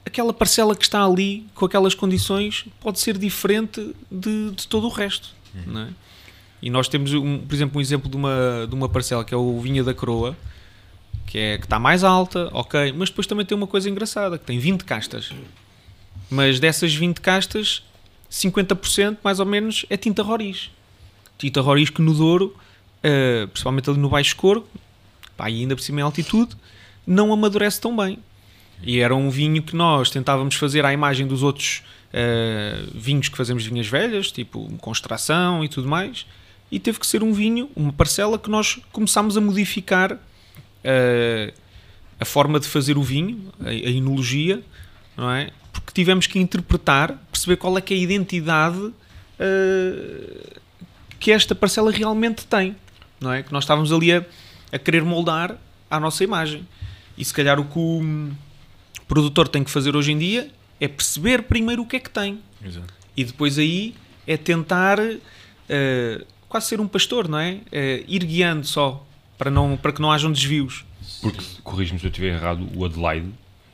aquela 0.03 0.33
parcela 0.33 0.75
que 0.75 0.83
está 0.83 1.05
ali 1.05 1.45
com 1.53 1.65
aquelas 1.65 1.93
condições 1.93 2.65
pode 2.79 2.99
ser 2.99 3.17
diferente 3.17 3.95
de, 4.11 4.51
de 4.51 4.67
todo 4.67 4.87
o 4.87 4.89
resto. 4.89 5.29
Uhum. 5.53 5.73
Não 5.73 5.81
é? 5.81 5.87
E 6.61 6.69
nós 6.69 6.87
temos, 6.87 7.13
um, 7.13 7.37
por 7.39 7.53
exemplo, 7.53 7.77
um 7.77 7.81
exemplo 7.81 8.09
de 8.09 8.17
uma, 8.17 8.65
de 8.67 8.75
uma 8.75 8.89
parcela 8.89 9.23
que 9.23 9.33
é 9.33 9.37
o 9.37 9.59
Vinha 9.61 9.83
da 9.83 9.93
Croa, 9.93 10.35
que, 11.25 11.37
é, 11.37 11.57
que 11.57 11.65
está 11.65 11.79
mais 11.79 12.03
alta, 12.03 12.49
ok, 12.51 12.91
mas 12.97 13.09
depois 13.09 13.27
também 13.27 13.45
tem 13.45 13.55
uma 13.55 13.67
coisa 13.67 13.89
engraçada, 13.89 14.37
que 14.37 14.45
tem 14.45 14.57
20 14.59 14.83
castas. 14.83 15.31
Mas 16.29 16.59
dessas 16.59 16.93
20 16.93 17.21
castas, 17.21 17.83
50% 18.31 19.17
mais 19.23 19.39
ou 19.39 19.45
menos 19.45 19.85
é 19.89 19.97
tinta 19.97 20.21
roriz. 20.21 20.69
Tinta 21.37 21.61
roriz 21.61 21.89
que 21.89 22.01
no 22.01 22.13
Douro, 22.13 22.55
uh, 23.03 23.47
principalmente 23.47 23.89
ali 23.89 23.99
no 23.99 24.09
Baixo 24.09 24.35
Coro, 24.35 24.67
pá, 25.35 25.45
ainda 25.45 25.75
por 25.75 25.81
cima 25.81 26.01
em 26.01 26.03
altitude, 26.03 26.55
não 27.07 27.33
amadurece 27.33 27.81
tão 27.81 27.95
bem. 27.95 28.19
E 28.83 28.99
era 28.99 29.15
um 29.15 29.29
vinho 29.29 29.61
que 29.63 29.75
nós 29.75 30.09
tentávamos 30.09 30.55
fazer 30.55 30.85
à 30.85 30.93
imagem 30.93 31.27
dos 31.27 31.43
outros 31.43 31.83
uh, 32.13 32.91
vinhos 32.93 33.27
que 33.27 33.37
fazemos 33.37 33.65
vinhas 33.65 33.87
velhas, 33.87 34.31
tipo 34.31 34.69
com 34.77 34.91
extração 34.91 35.63
e 35.63 35.69
tudo 35.69 35.87
mais, 35.87 36.25
e 36.71 36.79
teve 36.79 36.99
que 36.99 37.07
ser 37.07 37.23
um 37.23 37.33
vinho, 37.33 37.69
uma 37.75 37.91
parcela 37.91 38.37
que 38.37 38.49
nós 38.49 38.79
começámos 38.91 39.35
a 39.35 39.41
modificar 39.41 40.13
uh, 40.13 41.53
a 42.19 42.25
forma 42.25 42.59
de 42.59 42.67
fazer 42.67 42.97
o 42.97 43.03
vinho, 43.03 43.51
a, 43.59 43.69
a 43.69 43.73
enologia, 43.73 44.61
não 45.17 45.31
é? 45.31 45.51
Porque 45.89 46.01
tivemos 46.01 46.27
que 46.27 46.37
interpretar, 46.37 47.17
perceber 47.31 47.57
qual 47.57 47.75
é 47.75 47.81
que 47.81 47.95
é 47.95 47.97
a 47.97 47.99
identidade 47.99 48.77
uh, 48.77 48.93
que 51.19 51.31
esta 51.31 51.55
parcela 51.55 51.91
realmente 51.91 52.45
tem, 52.45 52.75
não 53.19 53.33
é? 53.33 53.41
Que 53.41 53.51
nós 53.51 53.63
estávamos 53.63 53.91
ali 53.91 54.13
a, 54.13 54.23
a 54.71 54.77
querer 54.77 55.03
moldar 55.03 55.57
à 55.89 55.99
nossa 55.99 56.23
imagem. 56.23 56.67
E 57.17 57.25
se 57.25 57.33
calhar 57.33 57.59
o 57.59 57.65
que 57.65 57.79
o 57.79 58.31
produtor 59.07 59.47
tem 59.47 59.63
que 59.63 59.71
fazer 59.71 59.95
hoje 59.95 60.11
em 60.11 60.19
dia 60.19 60.51
é 60.79 60.87
perceber 60.87 61.41
primeiro 61.41 61.81
o 61.81 61.87
que 61.87 61.95
é 61.95 61.99
que 61.99 62.11
tem. 62.11 62.39
Exato. 62.63 62.93
E 63.17 63.23
depois 63.23 63.57
aí 63.57 63.95
é 64.27 64.37
tentar 64.37 64.99
uh, 64.99 66.25
quase 66.47 66.67
ser 66.67 66.79
um 66.79 66.87
pastor, 66.87 67.27
não 67.27 67.39
é? 67.39 67.61
é 67.71 68.03
ir 68.07 68.23
guiando 68.25 68.67
só, 68.67 69.03
para, 69.39 69.49
não, 69.49 69.75
para 69.75 69.91
que 69.91 70.03
não 70.03 70.11
hajam 70.11 70.31
desvios. 70.31 70.85
Porque, 71.19 71.43
corrijo-me 71.63 71.99
se 71.99 72.05
eu 72.05 72.09
estiver 72.11 72.35
errado, 72.35 72.69
o 72.75 72.85
Adelaide 72.85 73.31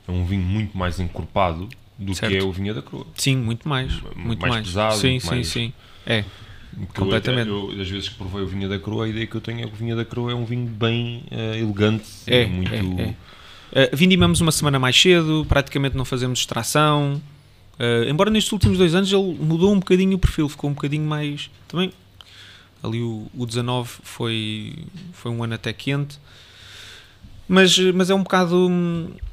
é 0.07 0.11
um 0.13 0.25
vinho 0.25 0.43
muito 0.43 0.77
mais 0.77 0.97
encorpado 0.97 1.67
do 1.97 2.13
certo. 2.13 2.31
que 2.31 2.37
é 2.37 2.43
o 2.43 2.51
Vinha 2.51 2.73
da 2.73 2.81
Croa. 2.81 3.05
Sim, 3.15 3.37
muito 3.37 3.67
mais. 3.67 3.93
Muito 4.15 4.39
mais, 4.41 4.53
mais. 4.53 4.67
pesado. 4.67 4.95
Sim, 4.95 5.19
sim, 5.19 5.27
mais... 5.27 5.47
sim. 5.47 5.73
É. 6.05 6.23
Completamente. 6.93 7.49
Eu, 7.49 7.71
eu, 7.71 7.81
às 7.81 7.89
vezes 7.89 8.09
que 8.09 8.15
provei 8.15 8.41
o 8.41 8.47
Vinha 8.47 8.67
da 8.67 8.77
Croa, 8.77 9.05
a 9.05 9.07
ideia 9.07 9.25
que 9.25 9.35
eu 9.35 9.41
tenho 9.41 9.61
é 9.61 9.67
que 9.67 9.73
o 9.73 9.75
Vinha 9.75 9.95
da 9.95 10.03
Croa 10.03 10.31
é 10.31 10.35
um 10.35 10.45
vinho 10.45 10.67
bem 10.67 11.23
uh, 11.31 11.55
elegante. 11.55 12.05
É, 12.27 12.45
muito... 12.45 12.73
é, 12.73 13.15
é. 13.73 13.85
Uh, 13.87 13.95
vindimamos 13.95 14.41
uma 14.41 14.51
semana 14.51 14.77
mais 14.77 14.99
cedo, 14.99 15.45
praticamente 15.47 15.95
não 15.95 16.05
fazemos 16.05 16.39
extração. 16.39 17.21
Uh, 17.79 18.09
embora 18.09 18.29
nestes 18.29 18.51
últimos 18.51 18.77
dois 18.77 18.93
anos 18.93 19.11
ele 19.11 19.37
mudou 19.39 19.71
um 19.73 19.79
bocadinho 19.79 20.15
o 20.15 20.19
perfil, 20.19 20.49
ficou 20.49 20.69
um 20.69 20.73
bocadinho 20.73 21.05
mais. 21.05 21.49
Também 21.67 21.91
Ali 22.85 23.01
o, 23.01 23.27
o 23.35 23.45
19 23.45 23.89
foi, 24.03 24.75
foi 25.11 25.31
um 25.31 25.43
ano 25.43 25.55
até 25.55 25.73
quente. 25.73 26.19
Mas, 27.47 27.77
mas 27.77 28.09
é 28.09 28.15
um 28.15 28.23
bocado 28.23 28.69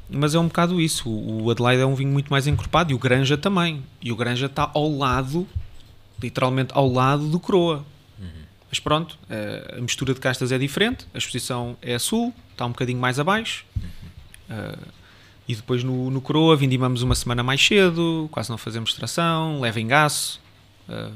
mas 0.09 0.35
é 0.35 0.39
um 0.39 0.47
bocado 0.47 0.79
isso. 0.79 1.09
O 1.09 1.49
Adelaide 1.49 1.81
é 1.81 1.85
um 1.85 1.95
vinho 1.95 2.11
muito 2.11 2.29
mais 2.29 2.45
encorpado 2.45 2.91
e 2.91 2.95
o 2.95 2.99
Granja 2.99 3.37
também. 3.37 3.83
E 4.01 4.11
o 4.11 4.15
Granja 4.15 4.45
está 4.45 4.69
ao 4.73 4.89
lado, 4.95 5.47
literalmente 6.21 6.71
ao 6.73 6.87
lado 6.87 7.27
do 7.27 7.39
Croa. 7.39 7.83
Uhum. 8.19 8.27
Mas 8.69 8.79
pronto, 8.79 9.17
a 9.75 9.81
mistura 9.81 10.13
de 10.13 10.19
castas 10.19 10.51
é 10.51 10.57
diferente, 10.57 11.07
a 11.13 11.17
exposição 11.17 11.75
é 11.81 11.95
a 11.95 11.99
sul, 11.99 12.33
está 12.51 12.65
um 12.65 12.69
bocadinho 12.69 12.99
mais 12.99 13.19
abaixo. 13.19 13.65
Uhum. 13.75 14.57
Uh, 14.57 14.87
e 15.47 15.55
depois 15.55 15.83
no, 15.83 16.09
no 16.09 16.21
Croa 16.21 16.55
vindimamos 16.55 17.01
uma 17.01 17.15
semana 17.15 17.43
mais 17.43 17.65
cedo, 17.65 18.29
quase 18.31 18.49
não 18.49 18.57
fazemos 18.57 18.91
extração, 18.91 19.59
leva 19.59 19.81
engaço, 19.81 20.39
uh, 20.87 21.11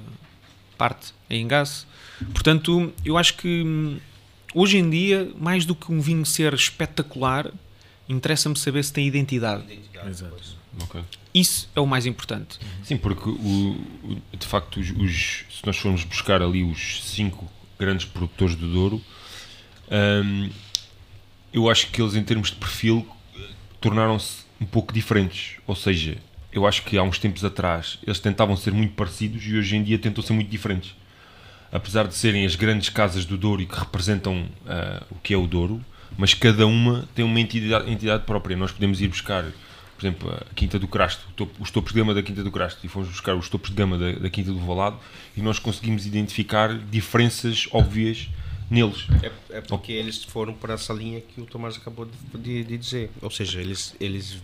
parte 0.78 1.14
em 1.30 1.44
engaço. 1.44 1.88
Portanto, 2.34 2.92
eu 3.06 3.16
acho 3.16 3.36
que 3.38 3.64
hum, 3.64 4.00
hoje 4.58 4.80
em 4.80 4.90
dia, 4.90 5.32
mais 5.40 5.66
do 5.66 5.76
que 5.76 5.92
um 5.92 6.02
vinho 6.02 6.26
ser 6.26 6.52
espetacular, 6.56 7.52
interessa-me 8.10 8.58
saber 8.58 8.84
se 8.84 8.92
tem 8.92 9.06
identidade. 9.06 9.64
identidade 9.64 10.10
Exato. 10.10 10.58
Okay. 10.84 11.02
Isso 11.34 11.70
é 11.76 11.80
o 11.80 11.86
mais 11.86 12.08
importante. 12.08 12.60
Sim, 12.84 12.98
porque 12.98 13.30
o, 13.30 13.34
o, 13.34 14.22
de 14.36 14.46
facto, 14.46 14.80
os, 14.80 14.90
os, 14.92 15.46
se 15.50 15.66
nós 15.66 15.78
formos 15.78 16.04
buscar 16.04 16.42
ali 16.42 16.64
os 16.64 17.04
cinco 17.04 17.48
grandes 17.78 18.06
produtores 18.06 18.56
do 18.56 18.68
Douro, 18.68 19.02
hum, 19.92 20.50
eu 21.54 21.70
acho 21.70 21.88
que 21.92 22.02
eles, 22.02 22.16
em 22.16 22.24
termos 22.24 22.50
de 22.50 22.56
perfil, 22.56 23.08
tornaram-se 23.80 24.46
um 24.60 24.66
pouco 24.66 24.92
diferentes. 24.92 25.58
Ou 25.68 25.76
seja, 25.76 26.18
eu 26.52 26.66
acho 26.66 26.84
que 26.84 26.98
há 26.98 27.04
uns 27.04 27.20
tempos 27.20 27.46
atrás 27.46 28.00
eles 28.06 28.20
tentavam 28.20 28.58
ser 28.58 28.74
muito 28.74 28.94
parecidos 28.96 29.44
e 29.46 29.56
hoje 29.56 29.76
em 29.76 29.84
dia 29.84 30.00
tentam 30.00 30.24
ser 30.24 30.34
muito 30.34 30.50
diferentes 30.50 30.96
apesar 31.72 32.08
de 32.08 32.16
serem 32.16 32.46
as 32.46 32.56
grandes 32.56 32.90
casas 32.90 33.26
do 33.26 33.38
Douro 33.38 33.62
e 33.62 33.66
que 33.66 33.78
representam 33.78 34.44
uh, 34.44 35.06
o 35.10 35.16
que 35.16 35.34
é 35.34 35.38
o 35.38 35.48
Douro, 35.48 35.84
mas 36.18 36.34
cada 36.34 36.66
uma 36.66 37.08
tem 37.14 37.24
uma 37.24 37.40
entidade, 37.40 37.92
entidade 37.92 38.24
própria. 38.24 38.56
Nós 38.56 38.72
podemos 38.72 39.02
ir 39.02 39.08
buscar, 39.08 39.44
por 39.44 40.06
exemplo, 40.06 40.34
a 40.34 40.54
Quinta 40.54 40.80
do 40.80 40.88
Crasto, 40.88 41.26
os 41.60 41.72
topos 41.72 41.94
de 41.94 42.00
gama 42.00 42.14
da 42.14 42.24
Quinta 42.24 42.44
do 42.44 42.52
Crasto, 42.52 42.86
e 42.86 42.90
fomos 42.90 43.10
buscar 43.10 43.36
os 43.36 43.50
topos 43.50 43.70
de 43.70 43.76
gama 43.76 43.98
da, 43.98 44.12
da 44.14 44.30
Quinta 44.30 44.52
do 44.52 44.60
Valado, 44.60 44.98
e 45.36 45.42
nós 45.42 45.60
conseguimos 45.60 46.06
identificar 46.06 46.78
diferenças 46.78 47.68
óbvias 47.72 48.30
neles. 48.70 49.08
É, 49.22 49.58
é 49.58 49.62
porque 49.62 49.92
eles 49.92 50.24
foram 50.24 50.54
para 50.54 50.74
essa 50.74 50.94
linha 50.94 51.22
que 51.22 51.42
o 51.42 51.46
Tomás 51.46 51.76
acabou 51.78 52.06
de, 52.06 52.40
de, 52.40 52.64
de 52.64 52.78
dizer. 52.78 53.12
Ou 53.22 53.32
seja, 53.32 53.62
eles, 53.62 53.96
eles 54.00 54.42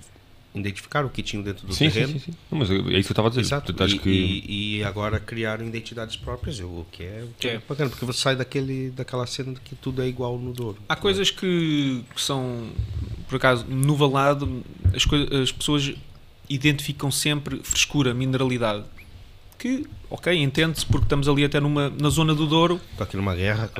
identificaram 0.55 1.07
o 1.07 1.09
que 1.09 1.23
tinham 1.23 1.43
dentro 1.43 1.65
do 1.65 1.73
sim, 1.73 1.89
terreno. 1.89 2.13
Sim, 2.13 2.19
sim, 2.19 2.31
sim. 2.31 2.37
Não, 2.51 2.59
mas 2.59 2.69
é 2.69 2.75
isso 2.75 2.83
que 2.83 2.93
eu 2.93 2.99
estava 2.99 3.27
a 3.27 3.29
dizer. 3.29 3.41
Exato. 3.41 3.71
E, 3.71 3.99
que... 3.99 4.09
e, 4.09 4.77
e, 4.77 4.83
agora 4.83 5.19
criaram 5.19 5.65
identidades 5.65 6.15
próprias, 6.15 6.59
o 6.59 6.85
que 6.91 7.03
é, 7.03 7.23
o 7.23 7.33
que 7.39 7.47
é. 7.47 7.55
é 7.55 7.61
bacana, 7.67 7.89
porque 7.89 8.05
você 8.05 8.19
sai 8.19 8.35
daquele, 8.35 8.91
daquela 8.91 9.25
cena 9.25 9.53
de 9.53 9.59
que 9.61 9.75
tudo 9.75 10.01
é 10.01 10.07
igual 10.07 10.37
no 10.37 10.53
Douro. 10.53 10.77
Há 10.87 10.95
coisas 10.95 11.31
que, 11.31 12.03
que 12.13 12.21
são, 12.21 12.69
por 13.27 13.37
acaso, 13.37 13.65
no 13.67 13.95
Valado, 13.95 14.63
as, 14.93 15.05
as 15.41 15.51
pessoas 15.51 15.93
identificam 16.47 17.09
sempre 17.09 17.59
frescura, 17.63 18.13
mineralidade. 18.13 18.83
Que, 19.57 19.87
ok, 20.09 20.35
entende-se 20.35 20.85
porque 20.85 21.05
estamos 21.05 21.27
ali 21.27 21.45
até 21.45 21.59
numa, 21.59 21.89
na 21.89 22.09
zona 22.09 22.35
do 22.35 22.45
Douro. 22.45 22.79
Está 22.91 23.05
aqui 23.05 23.15
numa 23.15 23.33
guerra. 23.33 23.71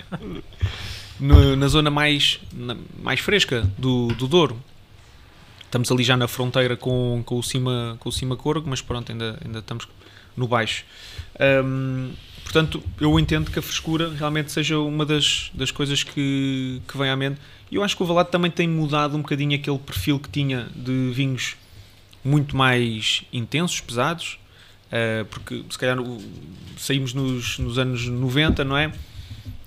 no, 1.20 1.54
na 1.54 1.68
zona 1.68 1.90
mais, 1.90 2.40
na, 2.52 2.76
mais 3.02 3.20
fresca 3.20 3.70
do, 3.78 4.08
do 4.08 4.26
Douro 4.26 4.58
estamos 5.72 5.90
ali 5.90 6.04
já 6.04 6.18
na 6.18 6.28
fronteira 6.28 6.76
com, 6.76 7.22
com, 7.24 7.38
o, 7.38 7.42
cima, 7.42 7.96
com 7.98 8.10
o 8.10 8.12
cima 8.12 8.36
Corgo, 8.36 8.68
mas 8.68 8.82
pronto, 8.82 9.10
ainda, 9.10 9.38
ainda 9.42 9.60
estamos 9.60 9.88
no 10.36 10.46
baixo. 10.46 10.84
Um, 11.64 12.12
portanto, 12.44 12.82
eu 13.00 13.18
entendo 13.18 13.50
que 13.50 13.58
a 13.58 13.62
frescura 13.62 14.10
realmente 14.10 14.52
seja 14.52 14.78
uma 14.78 15.06
das, 15.06 15.50
das 15.54 15.70
coisas 15.70 16.02
que, 16.02 16.82
que 16.86 16.98
vem 16.98 17.08
à 17.08 17.16
mente. 17.16 17.40
E 17.70 17.76
eu 17.76 17.82
acho 17.82 17.96
que 17.96 18.02
o 18.02 18.06
Valado 18.06 18.28
também 18.28 18.50
tem 18.50 18.68
mudado 18.68 19.16
um 19.16 19.22
bocadinho 19.22 19.56
aquele 19.56 19.78
perfil 19.78 20.20
que 20.20 20.28
tinha 20.28 20.68
de 20.76 21.10
vinhos 21.14 21.56
muito 22.22 22.54
mais 22.54 23.22
intensos, 23.32 23.80
pesados, 23.80 24.38
uh, 24.88 25.24
porque 25.24 25.64
se 25.70 25.78
calhar 25.78 25.96
saímos 26.76 27.14
nos, 27.14 27.58
nos 27.58 27.78
anos 27.78 28.06
90, 28.06 28.62
não 28.62 28.76
é? 28.76 28.92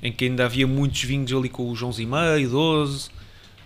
Em 0.04 0.12
que 0.12 0.26
ainda 0.26 0.46
havia 0.46 0.68
muitos 0.68 1.02
vinhos 1.02 1.34
ali 1.34 1.50
com 1.50 1.72
os 1.72 1.82
11,5, 1.82 2.48
12, 2.48 3.10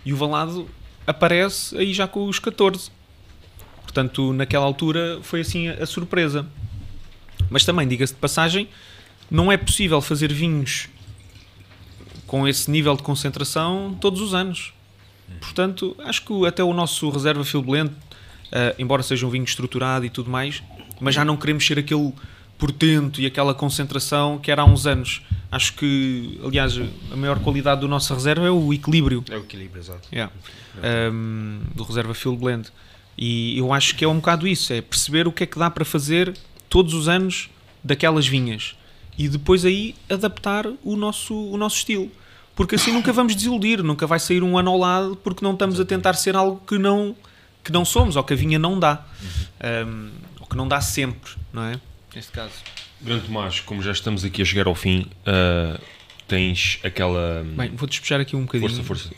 e 0.06 0.12
o 0.14 0.16
Valado 0.16 0.66
aparece 1.06 1.76
aí 1.76 1.92
já 1.92 2.06
com 2.06 2.26
os 2.26 2.38
14. 2.38 2.90
Portanto, 3.82 4.32
naquela 4.32 4.64
altura 4.64 5.18
foi 5.22 5.40
assim 5.40 5.68
a, 5.68 5.82
a 5.82 5.86
surpresa. 5.86 6.46
Mas 7.48 7.64
também, 7.64 7.88
diga-se 7.88 8.14
de 8.14 8.20
passagem, 8.20 8.68
não 9.30 9.50
é 9.50 9.56
possível 9.56 10.00
fazer 10.00 10.32
vinhos 10.32 10.88
com 12.26 12.46
esse 12.46 12.70
nível 12.70 12.96
de 12.96 13.02
concentração 13.02 13.96
todos 14.00 14.20
os 14.20 14.34
anos. 14.34 14.72
Portanto, 15.40 15.96
acho 16.04 16.24
que 16.24 16.46
até 16.46 16.62
o 16.62 16.72
nosso 16.72 17.08
reserva 17.10 17.44
Field 17.44 17.66
Blend, 17.66 17.90
uh, 17.90 18.74
embora 18.78 19.02
seja 19.02 19.26
um 19.26 19.30
vinho 19.30 19.44
estruturado 19.44 20.04
e 20.04 20.10
tudo 20.10 20.30
mais, 20.30 20.62
mas 21.00 21.14
já 21.14 21.24
não 21.24 21.36
queremos 21.36 21.66
ser 21.66 21.78
aquele 21.78 22.12
portento 22.58 23.20
e 23.20 23.26
aquela 23.26 23.54
concentração 23.54 24.38
que 24.38 24.50
era 24.50 24.62
há 24.62 24.64
uns 24.64 24.86
anos. 24.86 25.22
Acho 25.50 25.72
que, 25.74 26.38
aliás, 26.44 26.78
a 27.10 27.16
maior 27.16 27.40
qualidade 27.40 27.80
do 27.80 27.88
nosso 27.88 28.14
reserva 28.14 28.46
é 28.46 28.50
o 28.50 28.72
equilíbrio. 28.72 29.24
É 29.28 29.36
o 29.36 29.40
equilíbrio, 29.40 29.80
exato. 29.80 30.06
Yeah. 30.12 30.32
Um, 31.12 31.60
do 31.74 31.82
reserva 31.82 32.14
Field 32.14 32.38
Blend. 32.38 32.68
E 33.18 33.58
eu 33.58 33.72
acho 33.72 33.94
que 33.96 34.04
é 34.04 34.08
um 34.08 34.16
bocado 34.16 34.46
isso, 34.46 34.72
é 34.72 34.80
perceber 34.80 35.26
o 35.26 35.32
que 35.32 35.44
é 35.44 35.46
que 35.46 35.58
dá 35.58 35.70
para 35.70 35.84
fazer 35.84 36.34
todos 36.68 36.94
os 36.94 37.08
anos 37.08 37.50
daquelas 37.82 38.26
vinhas 38.26 38.76
e 39.18 39.28
depois 39.28 39.66
aí 39.66 39.94
adaptar 40.08 40.66
o 40.82 40.96
nosso, 40.96 41.34
o 41.34 41.56
nosso 41.58 41.76
estilo. 41.76 42.10
Porque 42.56 42.76
assim 42.76 42.92
nunca 42.92 43.12
vamos 43.12 43.34
desiludir, 43.34 43.82
nunca 43.82 44.06
vai 44.06 44.18
sair 44.18 44.42
um 44.42 44.56
ano 44.56 44.70
ao 44.70 44.78
lado 44.78 45.16
porque 45.16 45.44
não 45.44 45.52
estamos 45.52 45.78
a 45.78 45.84
tentar 45.84 46.14
ser 46.14 46.34
algo 46.34 46.62
que 46.66 46.78
não, 46.78 47.14
que 47.62 47.70
não 47.70 47.84
somos 47.84 48.16
ou 48.16 48.24
que 48.24 48.32
a 48.32 48.36
vinha 48.36 48.58
não 48.58 48.78
dá. 48.78 49.04
Um, 49.86 50.10
ou 50.40 50.46
que 50.46 50.56
não 50.56 50.66
dá 50.66 50.80
sempre, 50.80 51.32
não 51.52 51.64
é? 51.64 51.78
Neste 52.14 52.32
caso. 52.32 52.54
Grande 53.00 53.26
Tomás, 53.26 53.60
como 53.60 53.82
já 53.82 53.92
estamos 53.92 54.24
aqui 54.24 54.40
a 54.40 54.44
chegar 54.44 54.66
ao 54.66 54.74
fim, 54.74 55.06
uh, 55.26 55.78
tens 56.26 56.78
aquela. 56.82 57.44
Bem, 57.56 57.70
vou 57.74 57.86
despejar 57.86 58.20
aqui 58.20 58.36
um 58.36 58.42
bocadinho. 58.42 58.70
Força, 58.70 58.84
força. 58.84 59.14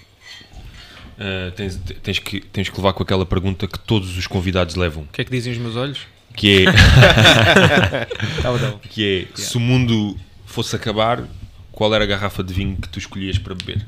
Uh, 1.18 1.50
tens, 1.52 1.76
tens, 2.02 2.18
que, 2.18 2.40
tens 2.40 2.68
que 2.68 2.76
levar 2.76 2.92
com 2.94 3.02
aquela 3.02 3.24
pergunta 3.26 3.66
que 3.68 3.78
todos 3.78 4.16
os 4.16 4.26
convidados 4.26 4.74
levam. 4.74 5.04
O 5.04 5.06
que 5.08 5.20
é 5.20 5.24
que 5.24 5.30
dizem 5.30 5.52
os 5.52 5.58
meus 5.58 5.76
olhos? 5.76 6.00
Que 6.34 6.64
é. 6.66 6.72
Tá 8.42 8.58
tá 8.58 8.78
que 8.88 9.28
é 9.34 9.36
se 9.40 9.56
o 9.56 9.60
mundo 9.60 10.16
fosse 10.46 10.74
acabar, 10.74 11.24
qual 11.70 11.94
era 11.94 12.04
a 12.04 12.06
garrafa 12.06 12.42
de 12.42 12.52
vinho 12.54 12.76
que 12.76 12.88
tu 12.88 12.98
escolhias 12.98 13.38
para 13.38 13.54
beber? 13.54 13.84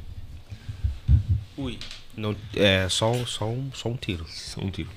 Ui. 1.57 1.79
Não, 2.17 2.37
é 2.55 2.87
só, 2.89 3.13
só, 3.27 3.47
um, 3.51 3.71
só 3.75 3.89
um 3.89 3.97
tiro. 3.97 4.25
Só 4.29 4.61
um 4.61 4.71
tiro. 4.71 4.89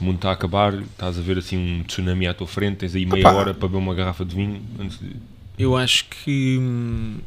O 0.00 0.04
mundo 0.04 0.16
está 0.16 0.30
a 0.30 0.32
acabar, 0.32 0.74
estás 0.74 1.18
a 1.18 1.22
ver 1.22 1.38
assim 1.38 1.56
um 1.56 1.82
tsunami 1.84 2.26
à 2.26 2.34
tua 2.34 2.46
frente, 2.46 2.78
tens 2.78 2.94
aí 2.94 3.06
meia 3.06 3.26
Opa. 3.28 3.32
hora 3.38 3.54
para 3.54 3.68
beber 3.68 3.78
uma 3.78 3.94
garrafa 3.94 4.24
de 4.24 4.34
vinho 4.34 4.60
antes 4.78 4.98
de. 4.98 5.12
Eu 5.58 5.76
acho 5.76 6.04
que. 6.06 6.58
hum, 6.60 7.18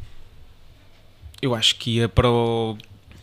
Eu 1.42 1.54
acho 1.54 1.76
que 1.76 1.96
ia 1.96 2.08
para, 2.08 2.30
o- 2.30 2.76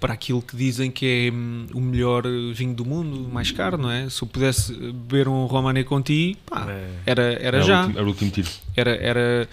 para 0.03 0.13
aquilo 0.13 0.41
que 0.41 0.53
dizem 0.57 0.91
que 0.91 1.05
é 1.05 1.33
hum, 1.33 1.65
o 1.73 1.79
melhor 1.79 2.23
vinho 2.53 2.73
do 2.73 2.83
mundo, 2.83 3.25
o 3.25 3.33
mais 3.33 3.51
caro, 3.51 3.77
não 3.77 3.89
é? 3.89 4.09
Se 4.09 4.21
eu 4.21 4.27
pudesse 4.27 4.73
beber 4.73 5.29
um 5.29 5.45
Romanée 5.45 5.85
Conti, 5.85 6.37
pá, 6.45 6.67
É. 6.69 6.89
era, 7.05 7.21
era 7.41 7.59
o 7.59 7.63
já. 7.63 7.79
último- 7.83 7.97
era 7.99 8.05
o 8.05 8.09
último 8.09 8.31
tiro. 8.31 8.49
Era, 8.75 8.91
era. 8.97 9.49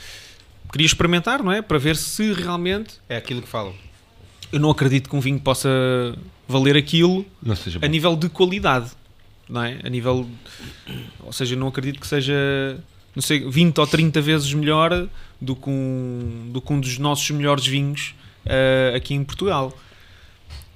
Queria 0.72 0.86
experimentar, 0.86 1.40
não 1.40 1.53
é? 1.53 1.62
Para 1.62 1.78
ver 1.78 1.94
se 1.94 2.32
realmente. 2.32 2.94
É 3.09 3.16
aquilo 3.16 3.40
que 3.42 3.46
falam. 3.48 3.72
Eu 4.53 4.59
não 4.59 4.70
acredito 4.70 5.09
que 5.09 5.14
um 5.14 5.20
vinho 5.20 5.38
possa 5.38 5.68
valer 6.48 6.76
aquilo 6.76 7.24
Não 7.40 7.55
seja 7.55 7.78
bom. 7.78 7.86
a 7.86 7.88
nível 7.88 8.16
de 8.16 8.28
qualidade, 8.28 8.90
não 9.48 9.62
é? 9.62 9.78
A 9.84 9.88
nível, 9.88 10.28
ou 11.20 11.32
seja, 11.32 11.55
não 11.55 11.68
acredito 11.68 12.01
que 12.01 12.07
seja, 12.09 12.34
não 13.14 13.22
sei, 13.22 13.48
20 13.48 13.78
ou 13.78 13.86
30 13.86 14.20
vezes 14.20 14.53
melhor 14.53 15.07
do 15.40 15.55
que 15.55 15.70
um, 15.70 16.51
do 16.53 16.61
que 16.61 16.72
um 16.72 16.80
dos 16.80 16.98
nossos 16.98 17.30
melhores 17.30 17.64
vinhos 17.64 18.16
eh, 18.44 18.94
aqui 18.96 19.14
em 19.14 19.22
Portugal. 19.22 19.72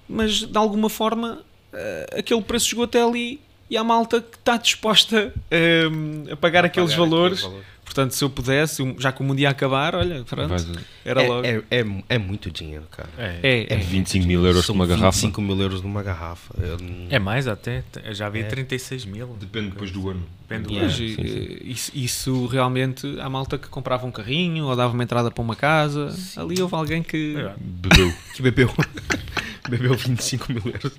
Mas 0.08 0.40
de 0.40 0.58
alguma 0.58 0.88
forma, 0.90 1.40
eh, 1.72 2.16
aquele 2.18 2.42
preço 2.42 2.66
chegou 2.68 2.84
até 2.84 3.02
ali 3.02 3.40
e 3.70 3.76
há 3.76 3.82
malta 3.84 4.20
que 4.20 4.36
está 4.36 4.56
disposta 4.56 5.32
eh, 5.50 5.84
a 6.30 6.36
pagar 6.36 6.64
aqueles 6.64 6.90
Pagar 6.92 7.04
valores. 7.04 7.38
aquele 7.38 7.52
valor. 7.52 7.73
Portanto, 7.94 8.10
se 8.10 8.24
eu 8.24 8.28
pudesse, 8.28 8.82
já 8.98 9.12
que 9.12 9.20
o 9.20 9.24
mundo 9.24 9.38
ia 9.38 9.48
acabar, 9.48 9.94
olha, 9.94 10.24
pronto, 10.24 10.52
era 11.04 11.22
É, 11.22 11.28
logo. 11.28 11.46
é, 11.46 11.62
é, 11.70 11.84
é 12.08 12.18
muito 12.18 12.50
dinheiro, 12.50 12.82
cara. 12.90 13.08
É, 13.16 13.38
É, 13.40 13.74
é. 13.74 13.76
25 13.76 14.26
mil 14.26 14.44
euros 14.44 14.66
São 14.66 14.74
por 14.74 14.80
uma 14.80 14.86
garrafa. 14.88 15.12
25 15.12 15.40
mil 15.40 15.60
euros 15.60 15.80
numa 15.80 16.02
garrafa. 16.02 16.52
Não- 16.80 17.06
é 17.08 17.20
mais 17.20 17.46
até. 17.46 17.84
Eu 18.04 18.12
já 18.12 18.28
vi 18.28 18.40
É. 18.40 18.42
36 18.42 19.04
mil. 19.04 19.28
Depende 19.38 19.68
depois 19.70 19.92
do 19.92 20.10
ano. 20.10 20.24
Depende 20.48 20.74
do 20.74 20.76
ano. 20.76 20.88
e- 20.90 20.92
sim, 20.92 21.14
sim. 21.14 21.56
Isso, 21.62 21.92
isso 21.94 22.46
realmente 22.46 23.06
há 23.20 23.30
malta 23.30 23.56
que 23.56 23.68
comprava 23.68 24.04
um 24.04 24.10
carrinho 24.10 24.64
ou 24.64 24.74
dava 24.74 24.92
uma 24.92 25.04
entrada 25.04 25.30
para 25.30 25.42
uma 25.42 25.54
casa. 25.54 26.12
Ali 26.36 26.60
houve 26.60 26.74
alguém 26.74 27.00
que. 27.00 27.36
É. 27.38 27.54
Bebeu. 27.60 28.12
Que 28.34 28.42
bebeu. 28.42 28.68
bebeu 29.70 29.94
25 29.96 30.52
mil 30.52 30.62
euros. 30.66 30.92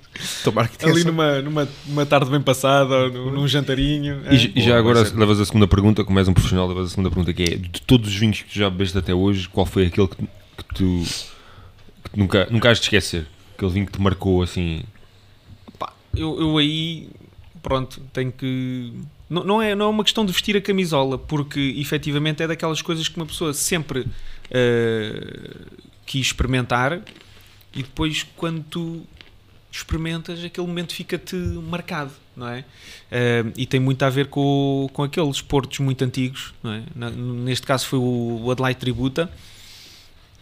Tomara 0.43 0.67
que 0.67 0.77
tenha 0.77 0.91
Ali 0.91 1.03
numa, 1.03 1.41
numa, 1.41 1.67
numa 1.85 2.05
tarde 2.05 2.29
bem 2.31 2.41
passada, 2.41 2.95
ou 2.95 3.11
num, 3.11 3.31
num 3.31 3.47
jantarinho. 3.47 4.21
E, 4.31 4.35
é. 4.35 4.51
e 4.55 4.61
já 4.61 4.77
agora 4.77 5.01
levas 5.13 5.39
a 5.39 5.45
segunda 5.45 5.67
pergunta, 5.67 6.03
como 6.03 6.17
és 6.17 6.27
um 6.27 6.33
profissional, 6.33 6.67
levas 6.67 6.84
a 6.85 6.89
segunda 6.89 7.09
pergunta 7.09 7.33
que 7.33 7.43
é 7.43 7.55
de 7.55 7.81
todos 7.81 8.09
os 8.09 8.15
vinhos 8.15 8.41
que 8.41 8.49
tu 8.51 8.57
já 8.57 8.69
bebeste 8.69 8.97
até 8.97 9.13
hoje, 9.13 9.49
qual 9.49 9.65
foi 9.65 9.87
aquele 9.87 10.07
que, 10.07 10.15
que 10.15 10.75
tu, 10.75 11.03
que 12.11 12.19
nunca, 12.19 12.47
nunca 12.49 12.69
has 12.69 12.79
de 12.79 12.85
esquecer? 12.85 13.27
Aquele 13.55 13.71
vinho 13.71 13.85
que 13.85 13.91
te 13.93 14.01
marcou 14.01 14.41
assim. 14.41 14.83
Pá, 15.77 15.93
eu, 16.15 16.39
eu 16.39 16.57
aí, 16.57 17.09
pronto, 17.61 18.01
tenho 18.13 18.31
que. 18.31 18.93
Não, 19.29 19.43
não, 19.43 19.61
é, 19.61 19.73
não 19.73 19.85
é 19.87 19.89
uma 19.89 20.03
questão 20.03 20.25
de 20.25 20.31
vestir 20.31 20.55
a 20.55 20.61
camisola, 20.61 21.17
porque 21.17 21.59
efetivamente 21.77 22.43
é 22.43 22.47
daquelas 22.47 22.81
coisas 22.81 23.07
que 23.07 23.15
uma 23.17 23.25
pessoa 23.25 23.53
sempre 23.53 24.05
eh, 24.51 25.65
quis 26.05 26.27
experimentar 26.27 27.01
e 27.75 27.83
depois, 27.83 28.25
quando 28.37 28.63
tu 28.63 29.05
experimentas, 29.69 30.41
aquele 30.41 30.65
momento 30.65 30.93
fica-te 30.93 31.35
marcado, 31.35 32.11
não 32.35 32.47
é? 32.47 32.63
Eh, 33.11 33.45
e 33.57 33.65
tem 33.65 33.79
muito 33.79 34.03
a 34.03 34.09
ver 34.09 34.27
com, 34.27 34.89
com 34.93 35.03
aqueles 35.03 35.41
portos 35.41 35.79
muito 35.79 36.03
antigos, 36.03 36.53
não 36.63 36.71
é? 36.73 36.83
Na- 36.95 37.09
neste 37.09 37.65
caso 37.65 37.85
foi 37.87 37.99
o, 37.99 38.41
o 38.43 38.51
Adelaide 38.51 38.79
Tributa, 38.79 39.29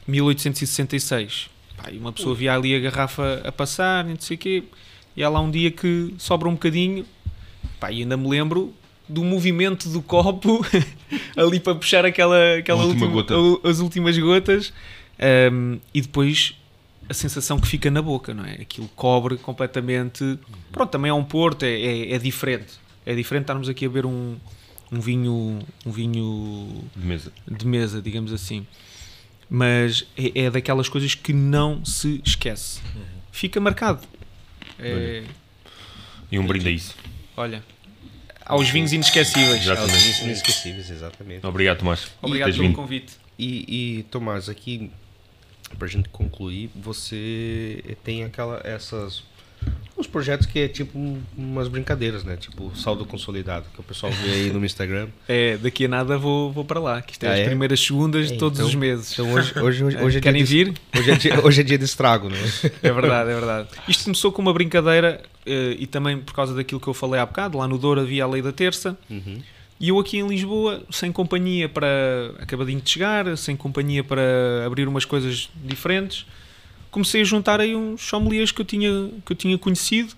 1866. 0.07 1.49
Pá, 1.77 1.89
e 1.91 1.97
uma 1.97 2.11
pessoa 2.11 2.35
via 2.35 2.53
ali 2.53 2.75
a 2.75 2.79
garrafa 2.79 3.41
a 3.43 3.51
passar, 3.51 4.05
e 4.05 4.09
não 4.09 4.19
sei 4.19 4.35
o 4.35 4.37
quê, 4.39 4.63
e 5.15 5.23
há 5.23 5.29
lá 5.29 5.39
um 5.39 5.49
dia 5.49 5.71
que 5.71 6.13
sobra 6.17 6.47
um 6.47 6.53
bocadinho, 6.53 7.05
pá, 7.79 7.91
e 7.91 8.01
ainda 8.01 8.15
me 8.15 8.27
lembro 8.29 8.73
do 9.09 9.23
movimento 9.23 9.89
do 9.89 10.01
copo 10.01 10.65
ali 11.35 11.59
para 11.59 11.75
puxar 11.75 12.05
aquela, 12.05 12.55
aquela 12.57 12.85
última 12.85 13.07
última- 13.11 13.69
as 13.69 13.79
últimas 13.79 14.17
gotas, 14.17 14.73
Ahm, 15.19 15.77
e 15.93 16.01
depois 16.01 16.55
a 17.09 17.13
sensação 17.13 17.59
que 17.59 17.67
fica 17.67 17.89
na 17.91 18.01
boca, 18.01 18.33
não 18.33 18.45
é? 18.45 18.53
Aquilo 18.61 18.87
cobre 18.95 19.37
completamente. 19.37 20.39
Pronto, 20.71 20.89
também 20.89 21.09
é 21.09 21.13
um 21.13 21.23
porto, 21.23 21.63
é, 21.63 21.71
é, 21.81 22.13
é 22.13 22.17
diferente. 22.17 22.73
É 23.05 23.13
diferente 23.13 23.43
estarmos 23.43 23.67
aqui 23.69 23.85
a 23.85 23.89
ver 23.89 24.05
um, 24.05 24.37
um 24.91 24.99
vinho 24.99 25.59
um 25.85 25.91
vinho 25.91 26.83
de 26.95 27.05
mesa. 27.05 27.33
de 27.49 27.67
mesa, 27.67 28.01
digamos 28.01 28.31
assim. 28.31 28.65
Mas 29.49 30.05
é, 30.17 30.43
é 30.45 30.49
daquelas 30.49 30.87
coisas 30.89 31.13
que 31.13 31.33
não 31.33 31.83
se 31.85 32.21
esquece. 32.25 32.79
Fica 33.31 33.59
marcado. 33.59 34.05
É, 34.79 35.23
E 36.31 36.39
um 36.39 36.47
brinde 36.47 36.67
a 36.69 36.71
isso. 36.71 36.95
olha, 37.37 37.63
aos 38.45 38.69
vinhos 38.69 38.91
inesquecíveis. 38.93 39.61
Exatamente. 39.61 39.93
Aos 40.07 40.19
inesquecíveis, 40.21 40.89
exatamente. 40.89 41.45
Obrigado, 41.45 41.79
Tomás. 41.79 42.07
Obrigado 42.21 42.51
pelo 42.51 42.63
vindo. 42.63 42.75
convite. 42.75 43.13
E, 43.37 43.99
e 43.99 44.03
Tomás, 44.03 44.47
aqui 44.49 44.91
pra 45.77 45.87
gente 45.87 46.09
concluir, 46.09 46.69
você 46.75 47.83
tem 48.03 48.23
aquela 48.23 48.61
essas 48.63 49.23
uns 49.97 50.07
projetos 50.07 50.45
que 50.47 50.59
é 50.59 50.67
tipo 50.67 50.97
um- 50.97 51.21
umas 51.37 51.67
brincadeiras, 51.69 52.23
né? 52.23 52.35
Tipo 52.35 52.75
saldo 52.75 53.05
consolidado, 53.05 53.65
que 53.73 53.79
o 53.79 53.83
pessoal 53.83 54.11
vê 54.11 54.31
aí 54.31 54.49
no 54.51 54.65
Instagram. 54.65 55.07
É, 55.29 55.55
daqui 55.57 55.85
a 55.85 55.87
nada 55.87 56.17
vou, 56.17 56.51
vou 56.51 56.65
para 56.65 56.79
lá, 56.79 57.01
que 57.01 57.13
isto 57.13 57.23
é 57.23 57.29
Ah, 57.29 57.33
as 57.33 57.39
é? 57.39 57.45
primeiras 57.45 57.79
segundas 57.79 58.27
de 58.27 58.33
É, 58.33 58.37
todos 58.37 58.59
então- 58.59 58.67
os 58.69 58.75
meses. 58.75 59.13
Então 59.13 59.31
hoje, 59.31 59.53
hoje, 59.57 59.83
hoje, 59.85 59.97
hoje 59.97 60.17
é 60.17 60.21
Querem 60.21 60.43
dia 60.43 60.65
de, 60.65 60.71
vir? 60.71 60.81
hoje, 60.99 61.11
é 61.11 61.15
dia, 61.15 61.45
hoje 61.45 61.61
é 61.61 61.63
dia 61.63 61.77
de 61.77 61.85
estrago, 61.85 62.27
né? 62.29 62.37
É 62.83 62.91
verdade, 62.91 63.29
é 63.29 63.33
verdade. 63.35 63.69
Isto 63.87 64.03
começou 64.05 64.31
com 64.33 64.41
uma 64.41 64.51
brincadeira 64.53 65.21
eh, 65.45 65.75
e 65.79 65.87
também 65.87 66.17
por 66.17 66.33
causa 66.33 66.53
daquilo 66.53 66.81
que 66.81 66.87
eu 66.87 66.93
falei 66.93 67.19
há 67.21 67.25
bocado. 67.25 67.57
Lá 67.57 67.67
no 67.67 67.77
Douro 67.77 68.01
havia 68.01 68.23
a 68.23 68.27
lei 68.27 68.41
da 68.41 68.51
terça 68.51 68.97
Uhum. 69.09 69.41
E 69.83 69.89
eu 69.89 69.99
aqui 69.99 70.17
em 70.17 70.25
Lisboa, 70.25 70.81
sem 70.89 71.11
companhia 71.11 71.67
para. 71.67 71.85
acabadinho 72.39 72.79
de 72.79 72.89
chegar, 72.89 73.35
sem 73.35 73.53
companhia 73.53 74.01
para 74.01 74.21
abrir 74.65 74.87
umas 74.87 75.03
coisas 75.03 75.49
diferentes, 75.55 76.25
comecei 76.89 77.19
a 77.19 77.25
juntar 77.25 77.59
aí 77.59 77.75
uns 77.75 78.01
sommeliers 78.01 78.49
que 78.49 78.61
eu 78.61 78.65
tinha, 78.65 79.09
que 79.25 79.33
eu 79.33 79.35
tinha 79.35 79.57
conhecido 79.57 80.15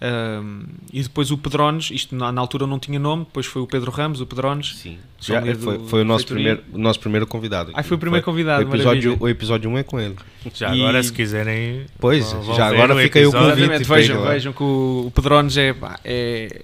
Um, 0.00 0.62
e 0.92 1.02
depois 1.02 1.32
o 1.32 1.36
Pedrones, 1.36 1.90
isto 1.90 2.14
na, 2.14 2.30
na, 2.30 2.40
altura 2.40 2.68
não 2.68 2.78
tinha 2.78 3.00
nome, 3.00 3.24
depois 3.24 3.46
foi 3.46 3.60
o 3.62 3.66
Pedro 3.66 3.90
Ramos, 3.90 4.20
o 4.20 4.26
Pedrones. 4.26 4.76
Sim, 4.76 4.96
já 5.18 5.42
foi, 5.56 5.80
foi 5.88 6.02
o 6.02 6.04
nosso 6.04 6.24
primeiro, 6.24 6.62
o 6.72 6.78
nosso 6.78 7.00
primeiro 7.00 7.26
convidado. 7.26 7.72
Ah, 7.74 7.82
foi 7.82 7.96
o 7.96 7.98
primeiro 7.98 8.24
foi, 8.24 8.32
convidado. 8.32 8.64
O 8.64 8.68
episódio, 8.72 9.16
o 9.18 9.28
episódio 9.28 9.68
1 9.68 9.78
é 9.78 9.82
com 9.82 9.98
ele. 9.98 10.14
Já 10.54 10.72
e... 10.72 10.80
agora, 10.80 11.02
se 11.02 11.12
quiserem. 11.12 11.84
Pois, 11.98 12.30
já 12.54 12.68
agora 12.68 12.94
fica 12.94 13.18
aí 13.18 13.26
o 13.26 13.32
convite. 13.32 13.82
Vejam, 13.82 14.22
vejam 14.22 14.52
que 14.52 14.62
o, 14.62 15.06
o 15.08 15.10
Pedrones 15.10 15.56
é, 15.56 15.74
é. 16.04 16.62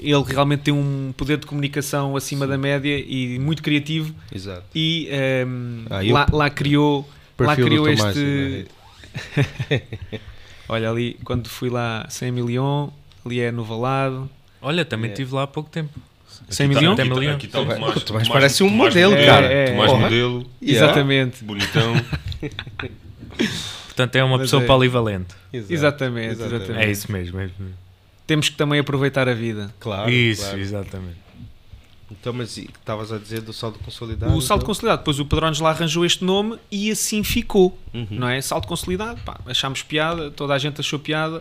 Ele 0.00 0.22
realmente 0.26 0.60
tem 0.60 0.74
um 0.74 1.12
poder 1.16 1.38
de 1.38 1.46
comunicação 1.46 2.16
acima 2.16 2.44
Sim. 2.46 2.50
da 2.50 2.58
média 2.58 2.98
e 2.98 3.38
muito 3.38 3.62
criativo. 3.62 4.14
Exato. 4.34 4.64
E 4.74 5.08
um, 5.46 5.84
ah, 5.90 6.00
lá, 6.12 6.26
lá 6.32 6.50
criou, 6.50 7.08
lá 7.38 7.54
criou 7.56 7.88
este. 7.88 8.02
Tomás, 8.02 8.16
né? 9.70 10.20
Olha 10.68 10.90
ali, 10.90 11.18
quando 11.24 11.48
fui 11.48 11.68
lá 11.68 12.06
100 12.08 12.32
milhões, 12.32 12.90
ali 13.26 13.40
é 13.40 13.50
no 13.50 13.64
Valado. 13.64 14.30
Olha, 14.60 14.84
também 14.84 15.10
estive 15.10 15.32
é. 15.32 15.34
lá 15.34 15.42
há 15.42 15.46
pouco 15.46 15.68
tempo. 15.68 15.92
100 16.48 16.68
milhões? 16.68 16.98
Aqui, 16.98 17.10
aqui, 17.10 17.28
aqui 17.28 17.46
está 17.46 17.60
o 17.60 17.66
Tomás, 17.66 18.02
Tomás 18.04 18.28
parece 18.28 18.62
um 18.62 18.68
modelo, 18.68 19.14
é, 19.14 19.26
cara. 19.26 19.46
É, 19.46 19.66
Tomás 19.66 19.92
modelo. 19.92 20.46
Exatamente. 20.60 21.44
Bonitão. 21.44 21.94
Portanto, 23.86 24.16
é 24.16 24.24
uma 24.24 24.38
Mas 24.38 24.46
pessoa 24.46 24.62
é. 24.62 24.66
polivalente. 24.66 25.34
Exato. 25.52 25.72
Exatamente, 25.72 26.32
exatamente, 26.32 26.72
É 26.72 26.90
isso 26.90 27.12
mesmo. 27.12 27.40
É 27.40 27.50
Temos 28.26 28.48
que 28.48 28.56
também 28.56 28.80
aproveitar 28.80 29.28
a 29.28 29.34
vida. 29.34 29.74
Claro. 29.80 30.10
Isso, 30.10 30.42
claro. 30.42 30.60
exatamente. 30.60 31.22
Então, 32.10 32.32
mas 32.32 32.58
estavas 32.58 33.10
a 33.10 33.18
dizer 33.18 33.40
do 33.40 33.52
saldo 33.52 33.78
consolidado? 33.78 34.36
O 34.36 34.40
saldo 34.40 34.60
então? 34.60 34.66
consolidado, 34.66 34.98
depois 34.98 35.18
o 35.18 35.24
Padrões 35.24 35.58
lá 35.60 35.70
arranjou 35.70 36.04
este 36.04 36.22
nome 36.22 36.58
e 36.70 36.90
assim 36.90 37.24
ficou, 37.24 37.78
uhum. 37.92 38.06
não 38.10 38.28
é? 38.28 38.40
Saldo 38.40 38.66
consolidado, 38.66 39.20
pá, 39.22 39.40
achámos 39.46 39.82
piada, 39.82 40.30
toda 40.30 40.52
a 40.52 40.58
gente 40.58 40.78
achou 40.80 40.98
piada 40.98 41.40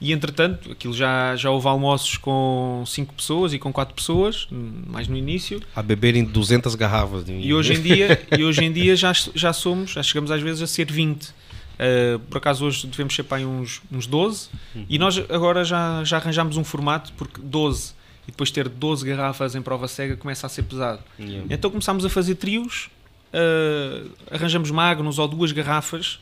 e 0.00 0.12
entretanto, 0.12 0.72
aquilo 0.72 0.94
já, 0.94 1.36
já 1.36 1.50
houve 1.50 1.68
almoços 1.68 2.16
com 2.16 2.82
5 2.86 3.12
pessoas 3.12 3.52
e 3.52 3.58
com 3.58 3.70
4 3.70 3.94
pessoas, 3.94 4.48
mais 4.50 5.06
no 5.06 5.16
início. 5.16 5.60
A 5.76 5.82
beberem 5.82 6.24
200 6.24 6.74
garrafas 6.74 7.24
de. 7.24 7.32
E 7.32 7.52
hoje 7.52 7.74
em 7.74 7.82
dia, 7.82 8.22
e 8.36 8.42
hoje 8.42 8.64
em 8.64 8.72
dia 8.72 8.96
já, 8.96 9.12
já 9.34 9.52
somos, 9.52 9.90
já 9.90 10.02
chegamos 10.02 10.30
às 10.30 10.40
vezes 10.40 10.62
a 10.62 10.66
ser 10.66 10.90
20. 10.90 11.34
Uh, 11.80 12.18
por 12.18 12.36
acaso 12.36 12.66
hoje 12.66 12.86
devemos 12.86 13.14
ser 13.14 13.22
para 13.22 13.40
uns, 13.46 13.80
uns 13.90 14.06
12 14.06 14.50
uhum. 14.74 14.84
e 14.86 14.98
nós 14.98 15.16
agora 15.30 15.64
já, 15.64 16.04
já 16.04 16.18
arranjamos 16.18 16.58
um 16.58 16.64
formato 16.64 17.10
porque 17.14 17.40
12 17.40 17.94
e 18.28 18.30
depois 18.30 18.50
ter 18.50 18.68
12 18.68 19.06
garrafas 19.06 19.54
em 19.54 19.62
prova 19.62 19.88
cega 19.88 20.14
começa 20.14 20.46
a 20.46 20.50
ser 20.50 20.64
pesado. 20.64 21.02
Yeah. 21.18 21.46
Então 21.48 21.70
começámos 21.70 22.04
a 22.04 22.10
fazer 22.10 22.34
trios, 22.34 22.90
uh, 23.32 24.10
arranjamos 24.30 24.70
magnos 24.70 25.18
ou 25.18 25.26
duas 25.26 25.52
garrafas 25.52 26.20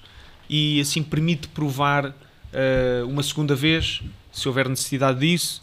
e 0.49 0.81
assim 0.81 1.03
permite 1.03 1.49
provar 1.49 2.07
uh, 2.07 3.09
uma 3.09 3.25
segunda 3.25 3.57
vez, 3.57 4.01
se 4.31 4.47
houver 4.47 4.69
necessidade 4.69 5.19
disso, 5.19 5.61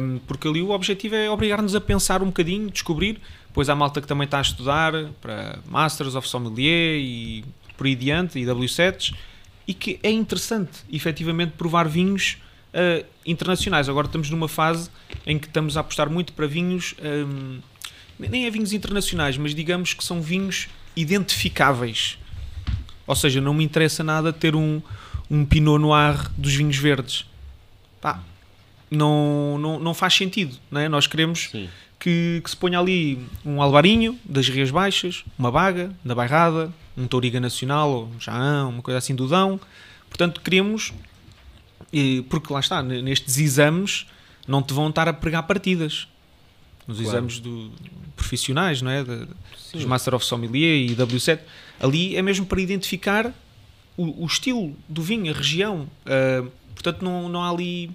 um, 0.00 0.18
porque 0.26 0.48
ali 0.48 0.60
o 0.60 0.70
objetivo 0.70 1.14
é 1.14 1.30
obrigar-nos 1.30 1.76
a 1.76 1.80
pensar 1.80 2.20
um 2.20 2.26
bocadinho, 2.26 2.68
descobrir. 2.68 3.20
Depois 3.46 3.68
há 3.68 3.76
malta 3.76 4.00
que 4.00 4.08
também 4.08 4.24
está 4.24 4.38
a 4.38 4.42
estudar 4.42 4.92
para 5.20 5.60
Masters 5.68 6.16
of 6.16 6.28
Sommelier 6.28 6.96
e 6.98 7.44
por 7.80 7.86
aí 7.86 7.94
diante, 7.94 8.38
e 8.38 8.44
W7s, 8.44 9.14
e 9.66 9.72
que 9.72 9.98
é 10.02 10.10
interessante, 10.10 10.80
efetivamente, 10.92 11.52
provar 11.52 11.88
vinhos 11.88 12.36
uh, 12.74 13.06
internacionais. 13.24 13.88
Agora 13.88 14.06
estamos 14.06 14.28
numa 14.28 14.48
fase 14.48 14.90
em 15.26 15.38
que 15.38 15.46
estamos 15.46 15.78
a 15.78 15.80
apostar 15.80 16.10
muito 16.10 16.34
para 16.34 16.46
vinhos, 16.46 16.94
um, 17.02 17.58
nem 18.18 18.44
é 18.44 18.50
vinhos 18.50 18.74
internacionais, 18.74 19.38
mas 19.38 19.54
digamos 19.54 19.94
que 19.94 20.04
são 20.04 20.20
vinhos 20.20 20.68
identificáveis. 20.94 22.18
Ou 23.06 23.16
seja, 23.16 23.40
não 23.40 23.54
me 23.54 23.64
interessa 23.64 24.04
nada 24.04 24.30
ter 24.30 24.54
um, 24.54 24.82
um 25.30 25.46
Pinot 25.46 25.80
Noir 25.80 26.30
dos 26.36 26.54
vinhos 26.54 26.76
verdes. 26.76 27.24
Pá, 27.98 28.22
não, 28.90 29.56
não, 29.56 29.80
não 29.80 29.94
faz 29.94 30.12
sentido. 30.12 30.54
Não 30.70 30.82
é? 30.82 30.86
Nós 30.86 31.06
queremos 31.06 31.46
que, 31.98 32.42
que, 32.44 32.50
se 32.50 32.56
ponha 32.58 32.78
ali 32.78 33.24
um 33.42 33.62
alvarinho 33.62 34.18
das 34.22 34.50
Rias 34.50 34.70
Baixas, 34.70 35.24
uma 35.38 35.50
baga 35.50 35.90
da 36.04 36.14
Bairrada, 36.14 36.70
um 36.96 37.06
Touriga 37.06 37.40
Nacional 37.40 37.90
ou 37.90 38.06
um 38.06 38.20
Jaão, 38.20 38.70
uma 38.70 38.82
coisa 38.82 38.98
assim 38.98 39.14
do 39.14 39.26
Dão. 39.28 39.60
Portanto, 40.08 40.40
queremos 40.40 40.92
porque 42.28 42.52
lá 42.52 42.60
está, 42.60 42.82
nestes 42.82 43.38
exames 43.38 44.06
não 44.46 44.62
te 44.62 44.72
vão 44.72 44.88
estar 44.88 45.08
a 45.08 45.12
pregar 45.12 45.42
partidas. 45.44 46.06
Nos 46.86 46.98
claro. 46.98 47.18
exames 47.18 47.40
do, 47.40 47.70
profissionais, 48.16 48.82
não 48.82 48.90
é? 48.90 49.04
De, 49.04 49.26
dos 49.72 49.84
Master 49.84 50.14
of 50.14 50.24
Sommelier 50.24 50.90
e 50.90 50.94
W7. 50.94 51.40
Ali 51.80 52.16
é 52.16 52.22
mesmo 52.22 52.46
para 52.46 52.60
identificar 52.60 53.32
o, 53.96 54.24
o 54.24 54.26
estilo 54.26 54.74
do 54.88 55.02
vinho, 55.02 55.32
a 55.32 55.36
região. 55.36 55.88
Uh, 56.04 56.50
portanto, 56.74 57.02
não, 57.02 57.28
não 57.28 57.42
há 57.42 57.50
ali. 57.50 57.86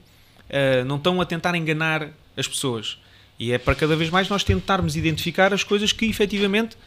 Uh, 0.50 0.86
não 0.86 0.98
estão 0.98 1.20
a 1.20 1.26
tentar 1.26 1.56
enganar 1.56 2.10
as 2.38 2.48
pessoas. 2.48 2.98
E 3.38 3.52
é 3.52 3.58
para 3.58 3.76
cada 3.76 3.96
vez 3.96 4.10
mais 4.10 4.30
nós 4.30 4.43
tentarmos 4.43 4.96
identificar 4.96 5.54
as 5.54 5.64
coisas 5.64 5.91
que 5.91 6.06
efetivamente 6.06 6.78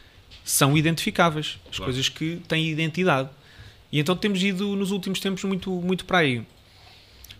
são 0.51 0.79
identificáveis, 0.79 1.59
as 1.71 1.77
claro. 1.77 1.93
coisas 1.93 2.09
que 2.09 2.41
têm 2.49 2.69
identidade. 2.69 3.29
E 3.93 4.01
então 4.01 4.17
temos 4.17 4.43
ido 4.43 4.75
nos 4.77 4.91
últimos 4.91 5.21
tempos 5.21 5.45
muito, 5.45 5.71
muito 5.71 6.07
para 6.07 6.19
aí. 6.19 6.43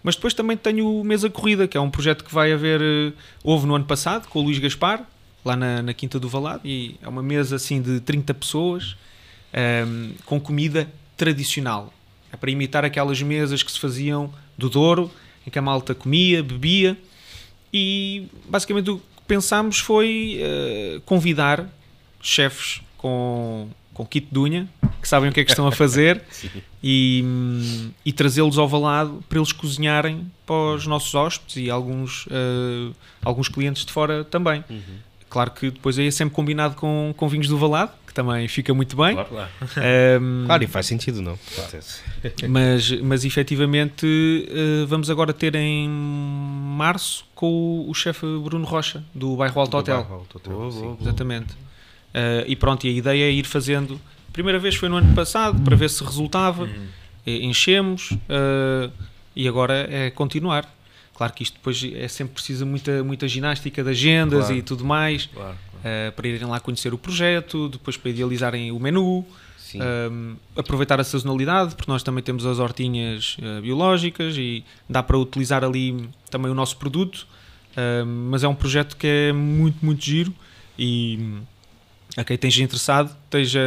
Mas 0.03 0.15
depois 0.15 0.35
também 0.35 0.57
tenho 0.59 1.01
o 1.01 1.03
Mesa 1.03 1.31
Corrida, 1.31 1.67
que 1.67 1.77
é 1.77 1.81
um 1.81 1.91
projeto 1.91 2.23
que 2.23 2.33
vai 2.33 2.53
haver, 2.53 2.81
uh, 2.81 3.13
houve 3.43 3.67
no 3.67 3.75
ano 3.75 3.87
passado, 3.87 4.29
com 4.29 4.41
o 4.41 4.43
Luís 4.43 4.59
Gaspar, 4.59 5.05
lá 5.43 5.57
na, 5.57 5.83
na 5.83 5.95
Quinta 5.95 6.21
do 6.21 6.29
Valado, 6.29 6.61
e 6.67 6.97
é 7.03 7.09
uma 7.09 7.23
mesa 7.23 7.57
assim 7.57 7.81
de 7.81 7.99
30 8.01 8.35
pessoas, 8.35 8.93
um, 8.93 9.59
ehm, 9.59 10.11
com 10.27 10.39
comida 10.39 10.91
tradicional. 11.17 11.93
É 12.31 12.37
para 12.37 12.51
imitar 12.51 12.85
aquelas 12.85 13.23
mesas 13.23 13.63
que 13.63 13.73
se 13.73 13.81
faziam 13.81 14.33
do 14.57 14.69
Douro, 14.69 15.11
em 15.47 15.51
que 15.51 15.59
a 15.59 15.63
malta 15.63 15.95
comia, 15.95 16.43
bebia, 16.43 16.97
e 17.73 18.29
basicamente 18.47 18.91
o 18.91 18.99
que 18.99 19.23
pensámos 19.27 19.79
foi 19.79 20.41
uh, 20.43 21.01
convidar 21.03 21.69
chefes 22.21 22.83
com 22.99 23.69
com 23.99 24.07
kit 24.07 24.29
de 24.31 24.39
unha, 24.39 24.69
que 25.03 25.09
sabem 25.09 25.29
o 25.29 25.33
que 25.33 25.41
é 25.41 25.45
que 25.45 25.51
estão 25.51 25.67
a 25.67 25.73
fazer, 25.73 26.23
e, 26.83 27.25
e 28.05 28.13
trazê-los 28.13 28.57
ao 28.57 28.69
valado 28.69 29.25
para 29.29 29.39
eles 29.39 29.51
cozinharem 29.51 30.31
para 30.47 30.77
os 30.77 30.87
nossos 30.87 31.13
hóspedes 31.17 31.57
e 31.57 31.69
alguns, 31.69 32.27
uh, 32.27 32.95
alguns 33.25 33.49
clientes 33.49 33.85
de 33.85 33.93
fora 33.93 34.23
também. 34.23 34.63
Uhum. 34.71 35.09
Claro 35.29 35.51
que 35.51 35.71
depois 35.71 35.99
aí 35.99 36.07
é 36.07 36.11
sempre 36.13 36.35
combinado 36.35 36.77
com, 36.77 37.13
com 37.17 37.29
vinhos 37.29 37.49
do 37.49 37.59
Valado, 37.59 37.91
que 38.07 38.15
também 38.15 38.49
fica 38.49 38.73
muito 38.73 38.97
bem. 38.97 39.13
Claro, 39.13 39.29
claro. 39.29 39.51
Um, 40.23 40.45
claro 40.47 40.65
e 40.65 40.67
faz 40.67 40.87
sentido, 40.87 41.21
não? 41.21 41.39
Claro. 41.55 41.79
Mas, 42.49 42.91
mas 43.03 43.25
efetivamente 43.25 44.07
uh, 44.07 44.87
vamos 44.87 45.11
agora 45.11 45.33
ter 45.33 45.55
em 45.55 45.89
março 45.89 47.25
com 47.35 47.47
o, 47.47 47.91
o 47.91 47.95
chefe 47.95 48.27
Bruno 48.43 48.65
Rocha, 48.65 49.05
do 49.15 49.37
Bairro 49.37 49.61
Alto 49.61 49.71
do 49.71 49.77
Hotel. 49.77 49.97
Bairro 49.99 50.15
Alto 50.15 50.37
Hotel. 50.39 50.53
Oh, 50.53 50.69
oh, 50.69 50.97
oh. 50.99 51.03
Exatamente. 51.03 51.68
Uh, 52.09 52.45
e 52.47 52.57
pronto, 52.57 52.87
e 52.87 52.91
a 52.91 52.93
ideia 52.93 53.25
é 53.25 53.31
ir 53.31 53.45
fazendo. 53.45 54.01
Primeira 54.33 54.59
vez 54.59 54.75
foi 54.75 54.89
no 54.89 54.97
ano 54.97 55.15
passado, 55.15 55.61
para 55.63 55.77
ver 55.77 55.91
se 55.91 56.03
resultava, 56.03 56.65
uhum. 56.65 56.87
enchemos, 57.27 58.13
uh, 58.13 58.91
e 59.37 59.47
agora 59.47 59.87
é 59.91 60.11
continuar. 60.11 60.75
Claro 61.15 61.33
que 61.33 61.43
isto 61.43 61.55
depois 61.55 61.85
é 61.95 62.07
sempre 62.07 62.35
precisa 62.35 62.65
muita, 62.65 63.03
muita 63.03 63.27
ginástica 63.27 63.83
de 63.83 63.91
agendas 63.91 64.47
claro. 64.47 64.57
e 64.57 64.63
tudo 64.63 64.85
mais, 64.85 65.27
claro, 65.27 65.57
claro. 65.83 66.09
Uh, 66.09 66.13
para 66.13 66.29
irem 66.29 66.47
lá 66.47 66.61
conhecer 66.61 66.95
o 66.95 66.99
projeto, 66.99 67.69
depois 67.69 67.97
para 67.97 68.11
idealizarem 68.11 68.71
o 68.73 68.79
menu, 68.79 69.27
aproveitar 70.57 70.99
a 71.01 71.05
sazonalidade, 71.05 71.75
porque 71.75 71.91
nós 71.91 72.03
também 72.03 72.23
temos 72.23 72.47
as 72.47 72.59
hortinhas 72.59 73.37
biológicas 73.61 74.37
e 74.39 74.65
dá 74.89 75.03
para 75.03 75.19
utilizar 75.19 75.63
ali 75.63 76.09
também 76.31 76.51
o 76.51 76.55
nosso 76.55 76.79
produto, 76.79 77.27
mas 78.31 78.43
é 78.43 78.49
um 78.49 78.55
projeto 78.55 78.97
que 78.97 79.07
é 79.07 79.33
muito, 79.33 79.85
muito 79.85 80.03
giro 80.03 80.33
e 80.79 81.43
a 82.19 82.25
quem 82.25 82.35
esteja 82.35 82.65
interessado, 82.65 83.17
esteja, 83.25 83.61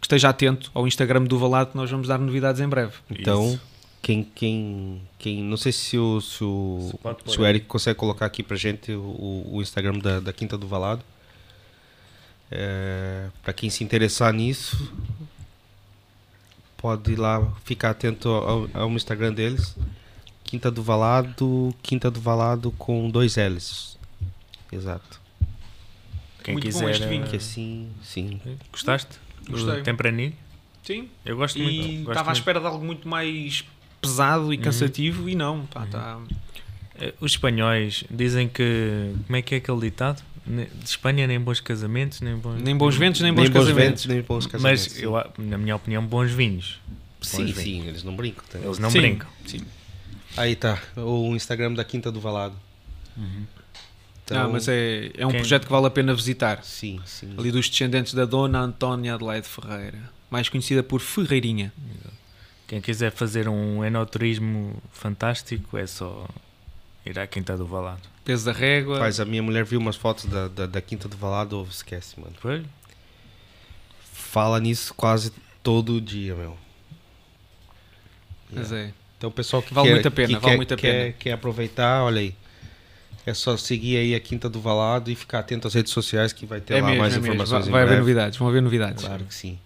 que 0.00 0.06
esteja 0.06 0.28
atento 0.28 0.70
ao 0.72 0.86
Instagram 0.86 1.24
do 1.24 1.36
Valado, 1.36 1.72
que 1.72 1.76
nós 1.76 1.90
vamos 1.90 2.06
dar 2.06 2.18
novidades 2.18 2.60
em 2.60 2.68
breve. 2.68 2.92
Então, 3.10 3.58
quem, 4.00 4.22
quem, 4.22 5.02
quem, 5.18 5.42
não 5.42 5.56
sei 5.56 5.72
se 5.72 5.98
o, 5.98 6.20
se 6.20 6.44
o, 6.44 6.92
se 7.26 7.40
o 7.40 7.44
Eric 7.44 7.66
consegue 7.66 7.98
colocar 7.98 8.26
aqui 8.26 8.44
para 8.44 8.56
gente 8.56 8.92
o, 8.92 9.50
o 9.54 9.60
Instagram 9.60 9.98
da, 9.98 10.20
da 10.20 10.32
Quinta 10.32 10.56
do 10.56 10.68
Valado. 10.68 11.02
É, 12.48 13.26
para 13.42 13.52
quem 13.52 13.68
se 13.68 13.82
interessar 13.82 14.32
nisso, 14.32 14.92
pode 16.76 17.10
ir 17.10 17.18
lá 17.18 17.44
ficar 17.64 17.90
atento 17.90 18.28
ao, 18.28 18.68
ao 18.72 18.90
Instagram 18.90 19.32
deles. 19.32 19.74
Quinta 20.44 20.70
do 20.70 20.80
Valado, 20.80 21.74
Quinta 21.82 22.08
do 22.08 22.20
Valado 22.20 22.70
com 22.70 23.10
dois 23.10 23.34
L's. 23.34 23.98
Exato. 24.70 25.23
Quem 26.44 26.54
muito 26.54 26.66
quiser. 26.66 26.82
Bom 26.82 26.90
este 26.90 27.06
vinho. 27.06 27.26
Que 27.26 27.36
assim, 27.36 27.88
sim. 28.02 28.40
Gostaste? 28.70 29.18
Gostei. 29.48 29.82
Tempranilho? 29.82 30.34
Sim. 30.84 31.08
Eu 31.24 31.36
gosto 31.36 31.58
e 31.58 31.62
muito. 31.62 32.10
estava 32.10 32.30
à 32.30 32.32
espera 32.34 32.60
de 32.60 32.66
algo 32.66 32.84
muito 32.84 33.08
mais 33.08 33.64
pesado 34.00 34.52
e 34.52 34.56
uhum. 34.58 34.62
cansativo 34.62 35.22
uhum. 35.22 35.28
e 35.30 35.34
não. 35.34 35.66
Pá, 35.66 35.80
uhum. 35.80 35.86
tá... 35.86 36.20
Eh, 37.00 37.14
os 37.18 37.32
espanhóis 37.32 38.04
dizem 38.10 38.46
que. 38.46 39.12
Como 39.26 39.36
é 39.36 39.42
que 39.42 39.54
é 39.54 39.58
aquele 39.58 39.80
ditado? 39.80 40.22
De 40.46 40.68
Espanha 40.84 41.26
nem 41.26 41.40
bons 41.40 41.58
casamentos, 41.58 42.20
nem 42.20 42.36
bons, 42.36 42.60
nem 42.60 42.76
bons 42.76 42.96
ventos, 42.96 43.22
nem 43.22 43.32
bons, 43.32 43.44
nem 43.44 43.50
bons 43.50 43.64
casamentos. 43.64 44.06
nem 44.06 44.20
bons 44.20 44.46
casamentos. 44.46 44.88
Mas, 44.88 45.02
eu, 45.02 45.12
na 45.38 45.56
minha 45.56 45.74
opinião, 45.74 46.04
bons 46.04 46.30
vinhos. 46.30 46.78
Bons 47.18 47.28
sim, 47.28 47.44
vinhos. 47.46 47.58
sim, 47.58 47.88
eles 47.88 48.04
não 48.04 48.14
brincam. 48.14 48.44
Eles 48.62 48.78
não 48.78 48.90
sim. 48.90 49.00
brincam. 49.00 49.28
Sim. 49.46 49.62
Aí 50.36 50.54
tá, 50.54 50.78
o 50.96 51.34
Instagram 51.34 51.72
da 51.72 51.82
Quinta 51.82 52.12
do 52.12 52.20
Valado. 52.20 52.54
Então, 54.24 54.46
ah, 54.46 54.48
mas 54.48 54.66
é, 54.68 55.10
é 55.16 55.26
um 55.26 55.30
Quem- 55.30 55.40
projeto 55.40 55.66
que 55.66 55.70
vale 55.72 55.86
a 55.86 55.90
pena 55.90 56.14
visitar. 56.14 56.62
Sim, 56.64 56.98
sim. 57.04 57.34
Ali 57.38 57.50
dos 57.52 57.68
descendentes 57.68 58.14
da 58.14 58.24
Dona 58.24 58.60
Antónia 58.60 59.14
Adelaide 59.14 59.46
Ferreira, 59.46 59.98
mais 60.30 60.48
conhecida 60.48 60.82
por 60.82 61.00
Ferreirinha. 61.00 61.72
Quem 62.66 62.80
quiser 62.80 63.12
fazer 63.12 63.46
um 63.48 63.84
enoturismo 63.84 64.82
fantástico 64.90 65.76
é 65.76 65.86
só 65.86 66.26
ir 67.04 67.18
à 67.18 67.26
Quinta 67.26 67.54
do 67.56 67.66
Valado. 67.66 68.00
Peso 68.24 68.46
da 68.46 68.52
régua. 68.52 68.94
Rapaz, 68.94 69.20
a 69.20 69.26
minha 69.26 69.42
mulher 69.42 69.62
viu 69.66 69.78
umas 69.78 69.96
fotos 69.96 70.24
da, 70.24 70.48
da, 70.48 70.64
da 70.66 70.80
Quinta 70.80 71.06
do 71.06 71.16
Valado, 71.18 71.58
ô, 71.60 71.64
esquece, 71.64 72.18
mano. 72.18 72.32
Foi? 72.40 72.64
Fala 74.02 74.58
nisso 74.58 74.94
quase 74.94 75.30
todo 75.62 76.00
dia, 76.00 76.34
meu. 76.34 76.56
Mas 78.50 78.72
é. 78.72 78.92
Então, 79.18 79.28
o 79.28 79.32
pessoal 79.32 79.62
que 79.62 79.72
Vale 79.74 79.88
quer, 79.88 79.94
muito 79.94 80.08
a 80.08 80.10
pena, 80.10 80.28
que 80.28 80.34
vale 80.34 80.44
quer, 80.46 80.56
muito 80.56 80.74
a 80.74 80.76
quer, 80.76 81.02
pena. 81.02 81.12
quer 81.18 81.32
aproveitar, 81.32 82.02
olha 82.02 82.20
aí. 82.20 82.34
É 83.26 83.32
só 83.32 83.56
seguir 83.56 83.96
aí 83.96 84.14
a 84.14 84.20
Quinta 84.20 84.48
do 84.50 84.60
Valado 84.60 85.10
e 85.10 85.14
ficar 85.14 85.38
atento 85.40 85.66
às 85.66 85.74
redes 85.74 85.92
sociais 85.92 86.32
que 86.32 86.44
vai 86.44 86.60
ter 86.60 86.74
É 86.74 86.80
lá 86.80 86.88
mesmo, 86.88 87.00
mais 87.00 87.14
é 87.14 87.16
mesmo. 87.16 87.34
informações 87.34 87.60
Vai, 87.66 87.68
em 87.68 87.72
vai 87.72 87.82
haver 87.84 87.98
novidades, 88.00 88.38
vão 88.38 88.48
haver 88.48 88.60
novidades. 88.62 89.04
Claro 89.04 89.24
que 89.24 89.34
sim. 89.34 89.58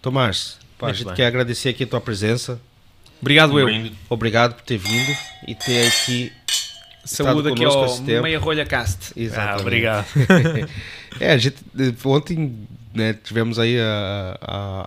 Tomás, 0.00 0.58
pá, 0.78 0.88
a 0.88 0.92
gente 0.92 1.06
bem. 1.06 1.14
quer 1.14 1.26
agradecer 1.26 1.70
aqui 1.70 1.84
a 1.84 1.86
tua 1.86 2.00
presença. 2.00 2.60
Obrigado, 3.20 3.58
eu. 3.58 3.90
Obrigado 4.08 4.54
por 4.54 4.62
ter 4.62 4.78
vindo 4.78 5.16
e 5.46 5.54
ter 5.54 5.88
aqui. 5.88 6.32
Saúde 7.04 7.48
aqui 7.50 7.64
ao. 7.64 7.98
Meia 8.22 8.38
Rolha 8.38 8.64
Cast. 8.64 9.08
Ah, 9.08 9.20
Exatamente. 9.20 9.60
obrigado. 9.62 10.06
É, 11.18 11.32
a 11.32 11.36
gente, 11.38 11.56
ontem 12.04 12.68
né, 12.92 13.12
tivemos 13.14 13.58
aí 13.58 13.78
a, 13.78 14.38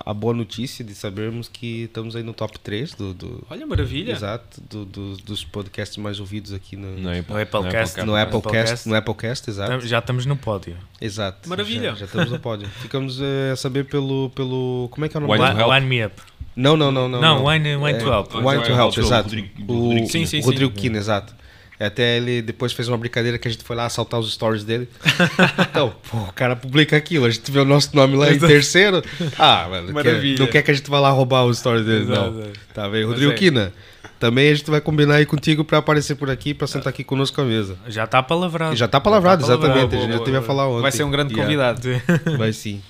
a, 0.06 0.12
a 0.12 0.14
boa 0.14 0.34
notícia 0.34 0.84
de 0.84 0.94
sabermos 0.94 1.48
que 1.48 1.84
estamos 1.84 2.16
aí 2.16 2.24
no 2.24 2.34
top 2.34 2.60
3 2.60 2.94
do, 2.96 3.14
do, 3.14 3.44
Olha, 3.50 3.66
maravilha. 3.66 4.12
exato, 4.12 4.62
do- 4.70 4.86
do- 4.86 5.18
dos 5.18 5.44
podcasts 5.46 5.98
mais 5.98 6.20
ouvidos 6.20 6.52
aqui 6.54 6.76
no, 6.76 6.98
No 6.98 7.10
Apple, 7.10 7.34
No 7.34 7.42
Applecast. 7.42 7.98
no 8.04 8.16
Applecast, 8.16 8.48
Applecast. 8.48 8.90
no 8.90 8.96
Applecast, 8.96 9.50
exato. 9.50 9.88
Já 9.88 10.00
estamos 10.00 10.26
no 10.26 10.36
pódio. 10.36 10.76
Exato. 11.00 11.48
Maravilha. 11.48 11.92
Já, 11.92 11.96
já 12.00 12.06
estamos 12.06 12.30
no 12.32 12.40
pódio. 12.40 12.68
Ficamos 12.82 13.20
eh, 13.22 13.52
a 13.52 13.56
saber 13.56 13.86
pelo, 13.86 14.30
pelo. 14.32 14.88
Como 14.92 15.06
é 15.06 15.10
que 15.10 15.16
é 15.16 15.20
o 15.20 15.22
nome? 15.26 15.34
Wine 15.40 15.64
Wine. 15.64 15.86
Me 15.86 16.06
Up. 16.06 16.22
Não, 16.56 16.78
não, 16.78 16.92
não, 16.92 17.10
não. 17.10 17.20
Não, 17.22 17.46
Wine, 17.46 17.76
wine 17.78 17.98
É, 17.98 18.02
to 18.02 18.12
Help. 18.12 18.36
Wine 18.36 18.64
to 18.64 18.72
Help, 18.72 18.98
exato. 18.98 19.30
O, 19.68 19.88
Rodrigo 19.88 20.08
Sim, 20.08 20.26
sim, 20.26 20.40
o 20.40 20.44
Rodrigo 20.44 20.72
Kina, 20.74 20.98
exato. 21.00 21.34
Até 21.80 22.18
ele 22.18 22.42
depois 22.42 22.72
fez 22.72 22.88
uma 22.88 22.98
brincadeira 22.98 23.38
que 23.38 23.48
a 23.48 23.52
gente 23.52 23.64
foi 23.64 23.76
lá 23.76 23.86
assaltar 23.86 24.20
os 24.20 24.32
stories 24.34 24.64
dele. 24.64 24.88
então, 25.70 25.94
pô, 26.10 26.18
o 26.20 26.34
cara 26.34 26.56
publica 26.56 26.96
aquilo, 26.96 27.26
a 27.26 27.30
gente 27.30 27.52
vê 27.52 27.60
o 27.60 27.66
nosso 27.66 27.96
nome 27.96 28.16
lá 28.16 28.32
em 28.32 28.40
terceiro. 28.40 29.04
Ah, 29.38 29.68
mano, 29.72 29.88
quer- 29.88 29.94
Maravilha. 29.94 30.40
não 30.40 30.48
quer 30.48 30.62
que 30.62 30.72
a 30.72 30.74
gente 30.74 30.90
vá 30.90 31.00
lá 31.00 31.10
roubar 31.10 31.44
os 31.46 31.58
stories 31.60 31.86
dele, 31.86 32.06
não. 32.06 32.40
Exato. 32.40 32.60
Tá 32.74 32.88
bem, 32.90 33.04
Rodrigo 33.04 33.32
é. 33.32 33.36
Kina. 33.36 33.74
Também 34.20 34.50
a 34.50 34.56
gente 34.56 34.70
vai 34.72 34.80
combinar 34.80 35.16
aí 35.16 35.26
contigo 35.26 35.66
pra 35.66 35.80
aparecer 35.80 36.16
por 36.16 36.30
aqui, 36.30 36.54
pra 36.54 36.66
sentar 36.68 36.90
aqui 36.90 37.04
conosco 37.04 37.42
à 37.42 37.44
mesa. 37.44 37.76
Já 37.88 38.06
está 38.06 38.24
palavrado. 38.24 38.76
Já 38.76 38.88
tá 38.88 39.02
palavrado, 39.02 39.42
Já 39.42 39.48
tá 39.50 39.54
exatamente. 39.56 39.90
palavrado. 39.90 39.96
a 39.96 40.00
gente 40.00 40.12
já 40.12 40.16
Boa, 40.18 40.26
teve 40.26 40.38
a 40.38 40.40
boa. 40.40 40.48
falar 40.48 40.68
ontem. 40.70 40.82
Vai 40.82 40.92
ser 40.92 41.04
um 41.04 41.12
grande 41.12 41.34
Yeah, 41.34 41.44
convidado. 41.74 42.38
Vai 42.38 42.54
sim. 42.54 42.82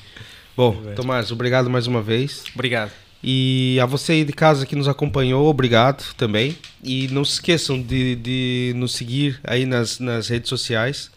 Bom, 0.56 0.74
Tomás, 0.96 1.32
obrigado 1.32 1.68
mais 1.70 1.88
uma 1.88 2.02
vez. 2.04 2.44
Obrigado. 2.54 2.92
E 3.24 3.80
a 3.82 3.86
você 3.86 4.11
aí 4.13 4.26
de 4.26 4.34
casa 4.34 4.65
que 4.65 4.76
nos 4.76 4.88
acompanhou, 4.88 5.47
obrigado 5.47 6.03
também. 6.17 6.57
E 6.84 7.07
não 7.09 7.24
se 7.24 7.34
esqueçam 7.34 7.82
de, 7.82 8.15
de 8.17 8.74
nos 8.76 8.93
seguir 8.93 9.39
aí 9.45 9.65
nas, 9.65 9.99
nas 9.99 10.28
redes 10.28 10.49
sociais. 10.49 11.09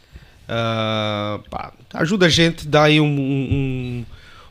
Ah, 0.48 1.40
pá, 1.50 1.72
ajuda 1.94 2.26
a 2.26 2.28
gente, 2.28 2.66
dá 2.68 2.84
aí 2.84 3.00
um, 3.00 3.04
um, 3.06 4.04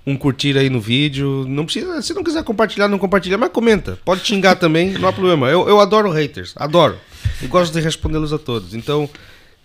um- 0.07 0.11
um 0.11 0.17
curtir 0.17 0.57
aí 0.57 0.69
no 0.69 0.79
vídeo. 0.81 1.45
Não 1.47 1.63
precisa, 1.65 2.01
se 2.01 2.13
não 2.13 2.23
quiser 2.23 2.43
compartilhar, 2.43 2.87
não 2.89 2.99
compartilha, 2.99 3.37
mas 3.37 3.49
comenta. 3.51 3.97
Pode 4.03 4.25
xingar 4.25 4.55
também, 4.55 4.91
não 4.91 5.07
há 5.07 5.13
problema. 5.13 5.49
Eu, 5.49 5.67
eu 5.69 5.79
adoro 5.79 6.11
haters, 6.11 6.53
adoro. 6.57 6.97
E 7.41 7.47
gosto 7.47 7.73
de 7.73 7.79
respondê-los 7.79 8.31
a 8.33 8.37
todos. 8.37 8.73
Então, 8.75 9.09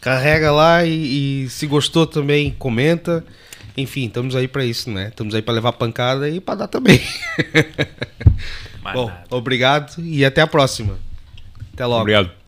carrega 0.01 0.51
lá 0.53 0.85
e, 0.85 1.45
e 1.45 1.49
se 1.51 1.67
gostou 1.67 2.07
também, 2.07 2.55
comenta. 2.59 3.25
Enfim, 3.81 4.07
estamos 4.07 4.37
aí 4.37 4.47
pra 4.47 4.65
isso, 4.65 4.91
né? 4.91 5.09
Estamos 5.09 5.35
aí 5.35 5.43
pra 5.43 5.55
levar 5.55 5.73
pancada 5.73 6.29
e 6.29 6.41
pra 6.41 6.55
dar 6.55 6.69
também. 6.69 7.01
Bom, 8.95 9.11
obrigado 9.31 10.01
e 10.03 10.25
até 10.25 10.41
a 10.41 10.47
próxima. 10.47 10.99
Até 11.75 11.87
logo. 11.87 12.01
Obrigado. 12.03 12.31